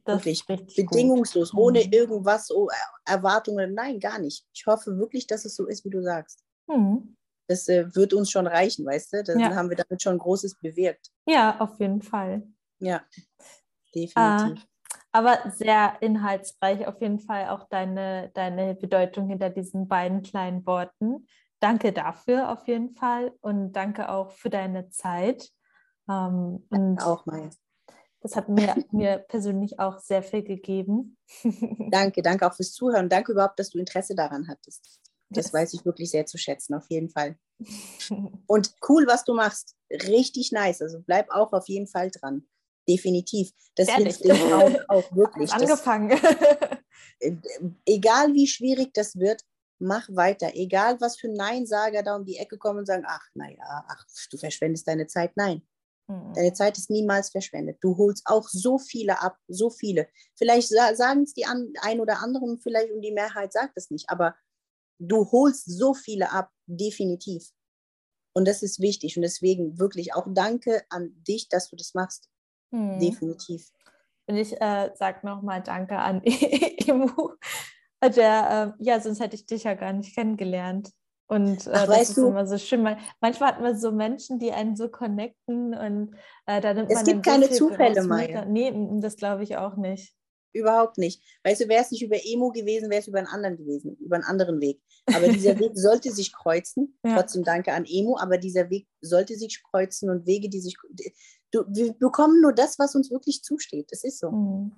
Wirklich, 0.03 0.45
bedingungslos, 0.47 1.51
gut. 1.51 1.59
ohne 1.59 1.86
mhm. 1.86 1.93
irgendwas, 1.93 2.49
oh, 2.49 2.67
Erwartungen, 3.05 3.76
nein, 3.76 3.99
gar 3.99 4.17
nicht. 4.17 4.45
Ich 4.51 4.65
hoffe 4.65 4.97
wirklich, 4.97 5.28
dass 5.28 5.45
es 5.45 5.55
so 5.55 5.67
ist, 5.67 5.86
wie 5.86 5.91
du 5.91 6.01
sagst. 6.01 6.43
Mhm. 6.67 7.15
Das 7.47 7.67
äh, 7.67 7.93
wird 7.95 8.13
uns 8.13 8.32
schon 8.32 8.47
reichen, 8.47 8.86
weißt 8.86 9.13
du? 9.13 9.24
Dann 9.24 9.39
ja. 9.39 9.53
haben 9.53 9.69
wir 9.69 9.78
damit 9.78 10.01
schon 10.01 10.17
Großes 10.17 10.57
bewirkt. 10.59 11.11
Ja, 11.28 11.59
auf 11.59 11.80
jeden 11.80 12.01
Fall. 12.01 12.47
Ja, 12.80 13.03
definitiv. 13.93 14.13
Ah, 14.15 14.55
aber 15.12 15.51
sehr 15.51 15.97
inhaltsreich 16.01 16.88
auf 16.88 17.01
jeden 17.01 17.20
Fall 17.20 17.49
auch 17.49 17.68
deine, 17.70 18.32
deine 18.34 18.76
Bedeutung 18.76 19.28
hinter 19.28 19.49
diesen 19.49 19.88
beiden 19.88 20.22
kleinen 20.22 20.66
Worten. 20.66 21.28
Danke 21.59 21.91
dafür 21.91 22.49
auf 22.49 22.68
jeden 22.68 22.95
Fall 22.95 23.34
und 23.41 23.74
danke 23.74 24.09
auch 24.09 24.32
für 24.32 24.49
deine 24.49 24.89
Zeit. 24.89 25.49
Ähm, 26.09 26.66
und 26.70 27.01
auch 27.03 27.26
mal. 27.26 27.49
Das 28.22 28.36
hat 28.36 28.49
mir, 28.49 28.76
mir 28.91 29.18
persönlich 29.18 29.80
auch 29.80 29.99
sehr 29.99 30.24
viel 30.24 30.43
gegeben. 30.43 31.18
danke, 31.91 32.22
danke 32.22 32.47
auch 32.47 32.53
fürs 32.53 32.72
Zuhören. 32.72 33.09
Danke 33.09 33.34
überhaupt, 33.34 33.59
dass 33.59 33.70
du 33.70 33.80
Interesse 33.80 34.16
daran 34.16 34.47
hattest. 34.47 34.99
Das 35.30 35.45
yes. 35.45 35.53
weiß 35.53 35.74
ich 35.74 35.86
wirklich 35.86 36.12
sehr 36.12 36.26
zu 36.26 36.38
schätzen, 36.38 36.74
auf 36.74 36.89
jeden 36.89 37.09
Fall. 37.09 37.38
Und 38.47 38.74
cool, 38.89 39.07
was 39.07 39.24
du 39.24 39.34
machst. 39.34 39.76
Richtig 39.89 40.51
nice. 40.51 40.82
Also 40.82 40.99
bleib 41.01 41.30
auch 41.32 41.53
auf 41.53 41.70
jeden 41.70 41.88
Fall 41.88 42.12
dran 42.12 42.45
definitiv. 42.88 43.51
Das 43.75 43.89
hilft 43.89 44.25
Frauen 44.25 44.77
auch 44.88 45.15
wirklich. 45.15 45.51
Angefangen. 45.51 46.09
Das, 46.09 46.79
äh, 47.19 47.36
egal 47.86 48.34
wie 48.34 48.47
schwierig 48.47 48.93
das 48.93 49.17
wird, 49.17 49.43
mach 49.79 50.07
weiter. 50.09 50.51
Egal 50.53 50.99
was 51.01 51.17
für 51.17 51.29
Neinsager 51.29 52.03
da 52.03 52.15
um 52.15 52.25
die 52.25 52.38
Ecke 52.38 52.57
kommen 52.57 52.79
und 52.79 52.86
sagen, 52.86 53.03
ach 53.07 53.25
naja, 53.34 53.86
ach, 53.88 54.05
du 54.29 54.38
verschwendest 54.38 54.88
deine 54.88 55.07
Zeit. 55.07 55.32
Nein. 55.36 55.61
Mhm. 56.07 56.34
Deine 56.34 56.53
Zeit 56.53 56.77
ist 56.77 56.89
niemals 56.89 57.29
verschwendet. 57.29 57.77
Du 57.82 57.97
holst 57.97 58.23
auch 58.25 58.47
so 58.47 58.77
viele 58.77 59.21
ab, 59.21 59.38
so 59.47 59.69
viele. 59.69 60.07
Vielleicht 60.36 60.69
sagen 60.69 61.23
es 61.23 61.34
die 61.34 61.45
ein 61.45 61.99
oder 61.99 62.19
anderen, 62.21 62.59
vielleicht 62.59 62.91
und 62.91 63.01
die 63.01 63.11
Mehrheit 63.11 63.53
sagt 63.53 63.73
es 63.75 63.89
nicht, 63.89 64.09
aber 64.09 64.36
du 64.99 65.32
holst 65.32 65.65
so 65.65 65.93
viele 65.93 66.32
ab, 66.32 66.51
definitiv. 66.67 67.51
Und 68.34 68.47
das 68.47 68.63
ist 68.63 68.79
wichtig. 68.79 69.17
Und 69.17 69.23
deswegen 69.23 69.79
wirklich 69.79 70.13
auch 70.13 70.27
danke 70.29 70.84
an 70.89 71.21
dich, 71.27 71.49
dass 71.49 71.69
du 71.69 71.75
das 71.75 71.93
machst. 71.93 72.29
Hm. 72.72 72.99
Definitiv. 72.99 73.67
Und 74.28 74.38
ich 74.38 74.59
äh, 74.61 74.91
sage 74.95 75.26
nochmal 75.26 75.61
Danke 75.61 75.97
an 75.97 76.22
Emu. 76.24 77.32
Der, 78.03 78.76
äh, 78.80 78.84
ja, 78.84 78.99
sonst 78.99 79.19
hätte 79.19 79.36
ich 79.36 79.45
dich 79.45 79.63
ja 79.63 79.76
gar 79.76 79.93
nicht 79.93 80.15
kennengelernt. 80.15 80.91
Und 81.32 81.65
äh, 81.67 81.72
Ach, 81.74 81.88
das 81.88 82.09
ist 82.09 82.17
du? 82.17 82.28
immer 82.28 82.45
so 82.45 82.57
schön. 82.57 82.82
manchmal 83.22 83.49
hat 83.49 83.61
man 83.61 83.78
so 83.78 83.91
Menschen, 83.91 84.38
die 84.38 84.51
einen 84.51 84.76
so 84.76 84.89
connecten 84.89 85.74
und 85.74 86.13
äh, 86.45 86.59
da 86.59 86.74
nimmt 86.74 86.89
es 86.89 86.95
man 86.95 87.05
gibt 87.05 87.26
keine 87.26 87.49
Zufälle, 87.49 88.03
Maya. 88.03 88.43
Nee, 88.43 88.74
das 88.99 89.15
glaube 89.15 89.43
ich 89.43 89.55
auch 89.55 89.78
nicht. 89.78 90.13
Überhaupt 90.53 90.97
nicht. 90.97 91.24
Weißt 91.45 91.61
du, 91.61 91.69
wäre 91.69 91.84
es 91.84 91.91
nicht 91.91 92.03
über 92.03 92.17
Emo 92.22 92.51
gewesen, 92.51 92.89
wäre 92.89 92.99
es 92.99 93.07
über 93.07 93.19
einen 93.19 93.28
anderen 93.28 93.55
gewesen, 93.55 93.95
über 94.01 94.17
einen 94.17 94.26
anderen 94.26 94.59
Weg. 94.59 94.82
Aber 95.05 95.30
dieser 95.30 95.57
Weg 95.59 95.72
sollte 95.76 96.11
sich 96.11 96.34
kreuzen. 96.34 96.97
Ja. 97.05 97.15
Trotzdem 97.15 97.45
danke 97.45 97.72
an 97.72 97.86
Emo, 97.86 98.17
aber 98.19 98.38
dieser 98.38 98.69
Weg 98.69 98.88
sollte 98.99 99.36
sich 99.36 99.63
kreuzen 99.63 100.09
und 100.09 100.26
Wege, 100.26 100.49
die 100.49 100.59
sich. 100.59 100.76
Du, 101.52 101.66
wir 101.68 101.93
bekommen 101.93 102.41
nur 102.41 102.54
das, 102.54 102.80
was 102.80 102.95
uns 102.95 103.12
wirklich 103.12 103.43
zusteht. 103.43 103.91
Das 103.91 104.04
ist 104.04 104.20
so. 104.20 104.32
Mhm. 104.32 104.72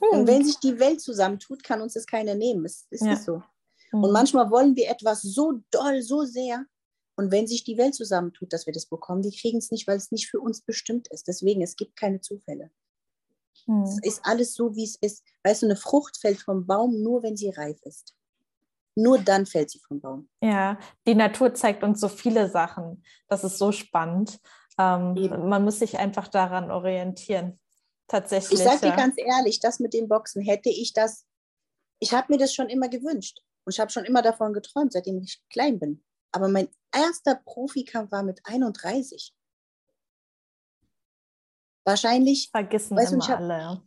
Und 0.00 0.26
wenn 0.26 0.44
sich 0.44 0.58
die 0.58 0.78
Welt 0.78 1.00
zusammentut, 1.00 1.62
kann 1.64 1.80
uns 1.80 1.94
das 1.94 2.06
keiner 2.06 2.34
nehmen. 2.34 2.64
Es, 2.64 2.86
es 2.90 3.00
ja. 3.00 3.12
ist 3.12 3.24
so. 3.24 3.42
Mhm. 3.92 4.04
Und 4.04 4.12
manchmal 4.12 4.50
wollen 4.50 4.76
wir 4.76 4.90
etwas 4.90 5.22
so 5.22 5.60
doll, 5.70 6.02
so 6.02 6.24
sehr. 6.24 6.64
Und 7.16 7.32
wenn 7.32 7.46
sich 7.48 7.64
die 7.64 7.78
Welt 7.78 7.94
zusammentut, 7.94 8.52
dass 8.52 8.66
wir 8.66 8.72
das 8.72 8.86
bekommen, 8.86 9.24
wir 9.24 9.32
kriegen 9.32 9.58
es 9.58 9.70
nicht, 9.70 9.88
weil 9.88 9.96
es 9.96 10.12
nicht 10.12 10.28
für 10.28 10.40
uns 10.40 10.60
bestimmt 10.60 11.08
ist. 11.08 11.26
Deswegen, 11.26 11.62
es 11.62 11.74
gibt 11.74 11.96
keine 11.96 12.20
Zufälle. 12.20 12.70
Mhm. 13.66 13.82
Es 13.82 13.98
ist 14.02 14.20
alles 14.24 14.54
so, 14.54 14.76
wie 14.76 14.84
es 14.84 14.96
ist. 14.96 15.24
Weißt 15.42 15.62
du, 15.62 15.66
eine 15.66 15.76
Frucht 15.76 16.16
fällt 16.16 16.40
vom 16.40 16.66
Baum 16.66 17.02
nur, 17.02 17.22
wenn 17.22 17.36
sie 17.36 17.50
reif 17.50 17.80
ist. 17.82 18.14
Nur 18.94 19.18
dann 19.18 19.46
fällt 19.46 19.70
sie 19.70 19.80
vom 19.80 20.00
Baum. 20.00 20.28
Ja, 20.40 20.78
die 21.06 21.14
Natur 21.14 21.54
zeigt 21.54 21.84
uns 21.84 22.00
so 22.00 22.08
viele 22.08 22.48
Sachen. 22.48 23.04
Das 23.28 23.44
ist 23.44 23.58
so 23.58 23.70
spannend. 23.70 24.40
Ähm, 24.78 25.48
man 25.48 25.64
muss 25.64 25.80
sich 25.80 25.98
einfach 25.98 26.28
daran 26.28 26.70
orientieren. 26.70 27.58
Tatsächlich. 28.06 28.60
Ich 28.60 28.64
sage 28.64 28.80
dir 28.80 28.88
ja. 28.88 28.96
ganz 28.96 29.16
ehrlich, 29.18 29.60
das 29.60 29.80
mit 29.80 29.92
dem 29.92 30.08
Boxen, 30.08 30.40
hätte 30.42 30.70
ich 30.70 30.94
das, 30.94 31.26
ich 31.98 32.12
habe 32.12 32.32
mir 32.32 32.38
das 32.38 32.54
schon 32.54 32.68
immer 32.68 32.88
gewünscht. 32.88 33.42
Und 33.64 33.74
ich 33.74 33.80
habe 33.80 33.90
schon 33.90 34.06
immer 34.06 34.22
davon 34.22 34.54
geträumt, 34.54 34.94
seitdem 34.94 35.20
ich 35.20 35.42
klein 35.50 35.78
bin. 35.78 36.02
Aber 36.32 36.48
mein 36.48 36.68
erster 36.94 37.34
Profikampf 37.34 38.12
war 38.12 38.22
mit 38.22 38.40
31. 38.44 39.34
Wahrscheinlich. 41.84 42.48
Vergessen 42.50 42.96
weißt 42.96 43.12
immer 43.12 43.28
hab, 43.28 43.40
alle. 43.40 43.82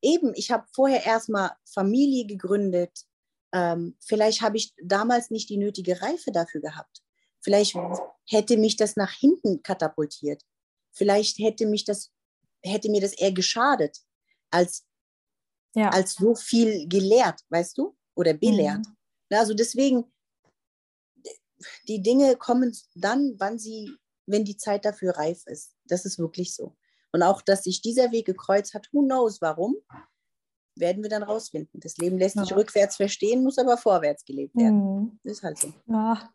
Eben, 0.00 0.32
ich 0.34 0.50
habe 0.50 0.66
vorher 0.72 1.04
erstmal 1.04 1.52
Familie 1.66 2.26
gegründet. 2.26 3.06
Ähm, 3.52 3.96
vielleicht 4.00 4.40
habe 4.40 4.56
ich 4.56 4.72
damals 4.82 5.30
nicht 5.30 5.50
die 5.50 5.58
nötige 5.58 6.00
Reife 6.00 6.32
dafür 6.32 6.62
gehabt. 6.62 7.02
Vielleicht 7.42 7.74
hätte 8.30 8.56
mich 8.56 8.76
das 8.76 8.96
nach 8.96 9.12
hinten 9.12 9.62
katapultiert. 9.62 10.42
Vielleicht 10.92 11.38
hätte 11.38 11.66
mich 11.66 11.84
das, 11.84 12.12
hätte 12.62 12.90
mir 12.90 13.00
das 13.00 13.12
eher 13.12 13.32
geschadet, 13.32 13.98
als, 14.50 14.86
ja. 15.74 15.90
als 15.90 16.14
so 16.14 16.34
viel 16.34 16.88
gelehrt, 16.88 17.40
weißt 17.48 17.76
du? 17.76 17.96
Oder 18.14 18.34
belehrt. 18.34 18.86
Mhm. 18.86 19.36
Also 19.36 19.54
deswegen, 19.54 20.04
die 21.88 22.02
Dinge 22.02 22.36
kommen 22.36 22.76
dann, 22.94 23.34
wann 23.38 23.58
sie, 23.58 23.90
wenn 24.26 24.44
die 24.44 24.56
Zeit 24.56 24.84
dafür 24.84 25.16
reif 25.16 25.44
ist. 25.46 25.74
Das 25.84 26.04
ist 26.04 26.18
wirklich 26.18 26.54
so. 26.54 26.76
Und 27.12 27.22
auch, 27.22 27.42
dass 27.42 27.64
sich 27.64 27.82
dieser 27.82 28.12
Weg 28.12 28.26
gekreuzt 28.26 28.74
hat, 28.74 28.88
who 28.92 29.02
knows 29.02 29.40
warum, 29.40 29.76
werden 30.76 31.02
wir 31.02 31.10
dann 31.10 31.24
rausfinden. 31.24 31.80
Das 31.80 31.96
Leben 31.98 32.18
lässt 32.18 32.38
sich 32.38 32.54
rückwärts 32.54 32.96
verstehen, 32.96 33.42
muss 33.42 33.58
aber 33.58 33.76
vorwärts 33.76 34.24
gelebt 34.24 34.54
werden. 34.56 34.78
Mhm. 34.78 35.20
Das 35.24 35.32
ist 35.32 35.42
halt 35.42 35.58
so. 35.58 35.72
Ja. 35.86 36.32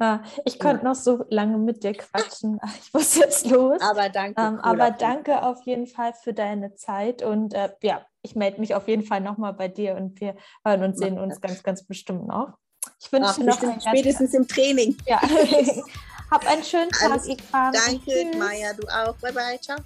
Ja, 0.00 0.22
ich 0.44 0.58
könnte 0.58 0.84
ja. 0.84 0.90
noch 0.90 0.94
so 0.94 1.24
lange 1.28 1.58
mit 1.58 1.84
dir 1.84 1.94
quatschen. 1.94 2.60
Ich 2.80 2.92
muss 2.92 3.16
jetzt 3.16 3.48
los. 3.48 3.80
Aber 3.80 4.08
danke. 4.08 4.40
Ähm, 4.40 4.58
aber 4.60 4.90
danke 4.90 5.42
auf 5.42 5.62
jeden 5.62 5.86
Fall 5.86 6.12
für 6.14 6.32
deine 6.32 6.74
Zeit. 6.74 7.22
Und 7.22 7.54
äh, 7.54 7.70
ja, 7.82 8.02
ich 8.22 8.34
melde 8.34 8.60
mich 8.60 8.74
auf 8.74 8.88
jeden 8.88 9.04
Fall 9.04 9.20
nochmal 9.20 9.52
bei 9.52 9.68
dir 9.68 9.96
und 9.96 10.20
wir 10.20 10.34
hören 10.64 10.82
und 10.82 10.98
sehen 10.98 11.18
uns 11.18 11.40
ganz, 11.40 11.62
ganz 11.62 11.84
bestimmt 11.84 12.26
noch. 12.26 12.54
Ich 13.00 13.12
wünsche 13.12 13.40
dir 13.40 13.46
noch 13.46 13.62
einen 13.62 13.80
spätestens 13.80 14.34
im 14.34 14.46
Training. 14.46 14.96
Ja. 15.06 15.20
Hab 16.30 16.50
einen 16.50 16.64
schönen 16.64 16.90
Tag, 16.90 17.10
Alles, 17.10 17.28
Ikram. 17.28 17.72
Danke, 17.72 18.38
Maja, 18.38 18.72
du 18.72 18.86
auch. 18.88 19.14
Bye, 19.16 19.32
bye. 19.32 19.60
Ciao. 19.60 19.76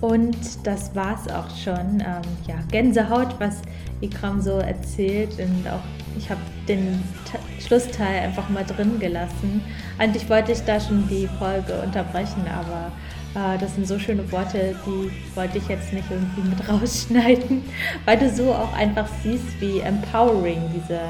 Und 0.00 0.66
das 0.66 0.94
war's 0.94 1.28
auch 1.28 1.48
schon. 1.56 2.00
Ähm, 2.00 2.22
ja, 2.46 2.56
Gänsehaut, 2.70 3.38
was 3.38 3.62
Ikram 4.00 4.40
so 4.42 4.58
erzählt. 4.58 5.38
Und 5.38 5.66
auch 5.68 5.80
ich 6.16 6.30
habe 6.30 6.40
den 6.68 7.02
T 7.24 7.38
Schlussteil 7.64 8.20
einfach 8.20 8.48
mal 8.50 8.64
drin 8.64 8.98
gelassen. 9.00 9.62
Eigentlich 9.98 10.28
wollte 10.28 10.52
ich 10.52 10.60
da 10.64 10.78
schon 10.78 11.08
die 11.08 11.28
Folge 11.38 11.80
unterbrechen, 11.82 12.44
aber 12.46 12.92
äh, 13.34 13.58
das 13.58 13.74
sind 13.74 13.86
so 13.86 13.98
schöne 13.98 14.30
Worte, 14.30 14.74
die 14.86 15.10
wollte 15.34 15.58
ich 15.58 15.68
jetzt 15.68 15.92
nicht 15.92 16.04
irgendwie 16.10 16.48
mit 16.48 16.68
rausschneiden, 16.68 17.62
weil 18.04 18.18
du 18.18 18.28
so 18.28 18.52
auch 18.52 18.72
einfach 18.74 19.08
siehst, 19.22 19.60
wie 19.60 19.80
empowering 19.80 20.62
diese 20.74 21.00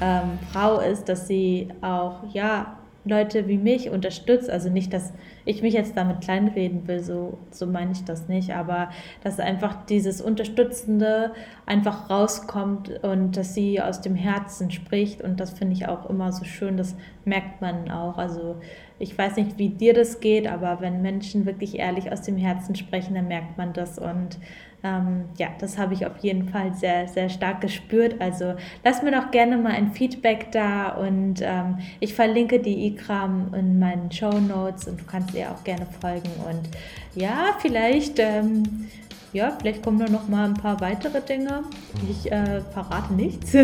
ähm, 0.00 0.38
Frau 0.52 0.80
ist, 0.80 1.08
dass 1.08 1.26
sie 1.26 1.68
auch, 1.82 2.20
ja, 2.32 2.79
Leute 3.04 3.48
wie 3.48 3.56
mich 3.56 3.90
unterstützt. 3.90 4.50
Also 4.50 4.68
nicht, 4.68 4.92
dass 4.92 5.12
ich 5.44 5.62
mich 5.62 5.74
jetzt 5.74 5.96
damit 5.96 6.20
kleinreden 6.20 6.86
will, 6.86 7.00
so, 7.00 7.38
so 7.50 7.66
meine 7.66 7.92
ich 7.92 8.04
das 8.04 8.28
nicht, 8.28 8.54
aber 8.54 8.90
dass 9.24 9.40
einfach 9.40 9.86
dieses 9.86 10.20
Unterstützende 10.20 11.32
einfach 11.66 12.10
rauskommt 12.10 13.02
und 13.02 13.36
dass 13.36 13.54
sie 13.54 13.80
aus 13.80 14.00
dem 14.00 14.14
Herzen 14.14 14.70
spricht 14.70 15.22
und 15.22 15.40
das 15.40 15.52
finde 15.52 15.74
ich 15.74 15.88
auch 15.88 16.08
immer 16.10 16.32
so 16.32 16.44
schön, 16.44 16.76
das 16.76 16.94
merkt 17.24 17.60
man 17.60 17.90
auch. 17.90 18.18
Also 18.18 18.56
ich 18.98 19.16
weiß 19.16 19.36
nicht, 19.36 19.58
wie 19.58 19.70
dir 19.70 19.94
das 19.94 20.20
geht, 20.20 20.46
aber 20.46 20.80
wenn 20.80 21.00
Menschen 21.00 21.46
wirklich 21.46 21.78
ehrlich 21.78 22.12
aus 22.12 22.20
dem 22.20 22.36
Herzen 22.36 22.74
sprechen, 22.74 23.14
dann 23.14 23.28
merkt 23.28 23.56
man 23.56 23.72
das 23.72 23.98
und 23.98 24.38
ähm, 24.82 25.24
ja, 25.36 25.48
das 25.58 25.76
habe 25.76 25.94
ich 25.94 26.06
auf 26.06 26.18
jeden 26.18 26.48
Fall 26.48 26.74
sehr, 26.74 27.06
sehr 27.06 27.28
stark 27.28 27.60
gespürt. 27.60 28.20
Also 28.20 28.54
lass 28.84 29.02
mir 29.02 29.12
doch 29.12 29.30
gerne 29.30 29.58
mal 29.58 29.72
ein 29.72 29.92
Feedback 29.92 30.50
da 30.52 30.90
und 30.90 31.40
ähm, 31.42 31.78
ich 32.00 32.14
verlinke 32.14 32.60
die 32.60 32.86
Ikram 32.86 33.52
in 33.54 33.78
meinen 33.78 34.10
Show 34.10 34.32
Notes 34.32 34.88
und 34.88 35.00
du 35.00 35.04
kannst 35.04 35.34
ihr 35.34 35.50
auch 35.50 35.62
gerne 35.64 35.86
folgen. 36.00 36.30
Und 36.48 36.68
ja, 37.14 37.56
vielleicht, 37.60 38.18
ähm, 38.18 38.88
ja, 39.32 39.56
vielleicht 39.58 39.82
kommen 39.82 39.98
da 39.98 40.08
noch 40.08 40.28
mal 40.28 40.46
ein 40.46 40.54
paar 40.54 40.80
weitere 40.80 41.20
Dinge. 41.20 41.62
Ich 42.08 42.32
äh, 42.32 42.60
verrate 42.72 43.12
nichts, 43.12 43.54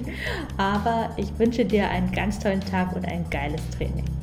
aber 0.56 1.10
ich 1.16 1.36
wünsche 1.38 1.64
dir 1.64 1.88
einen 1.88 2.12
ganz 2.12 2.38
tollen 2.38 2.60
Tag 2.60 2.94
und 2.94 3.06
ein 3.06 3.24
geiles 3.28 3.62
Training. 3.70 4.19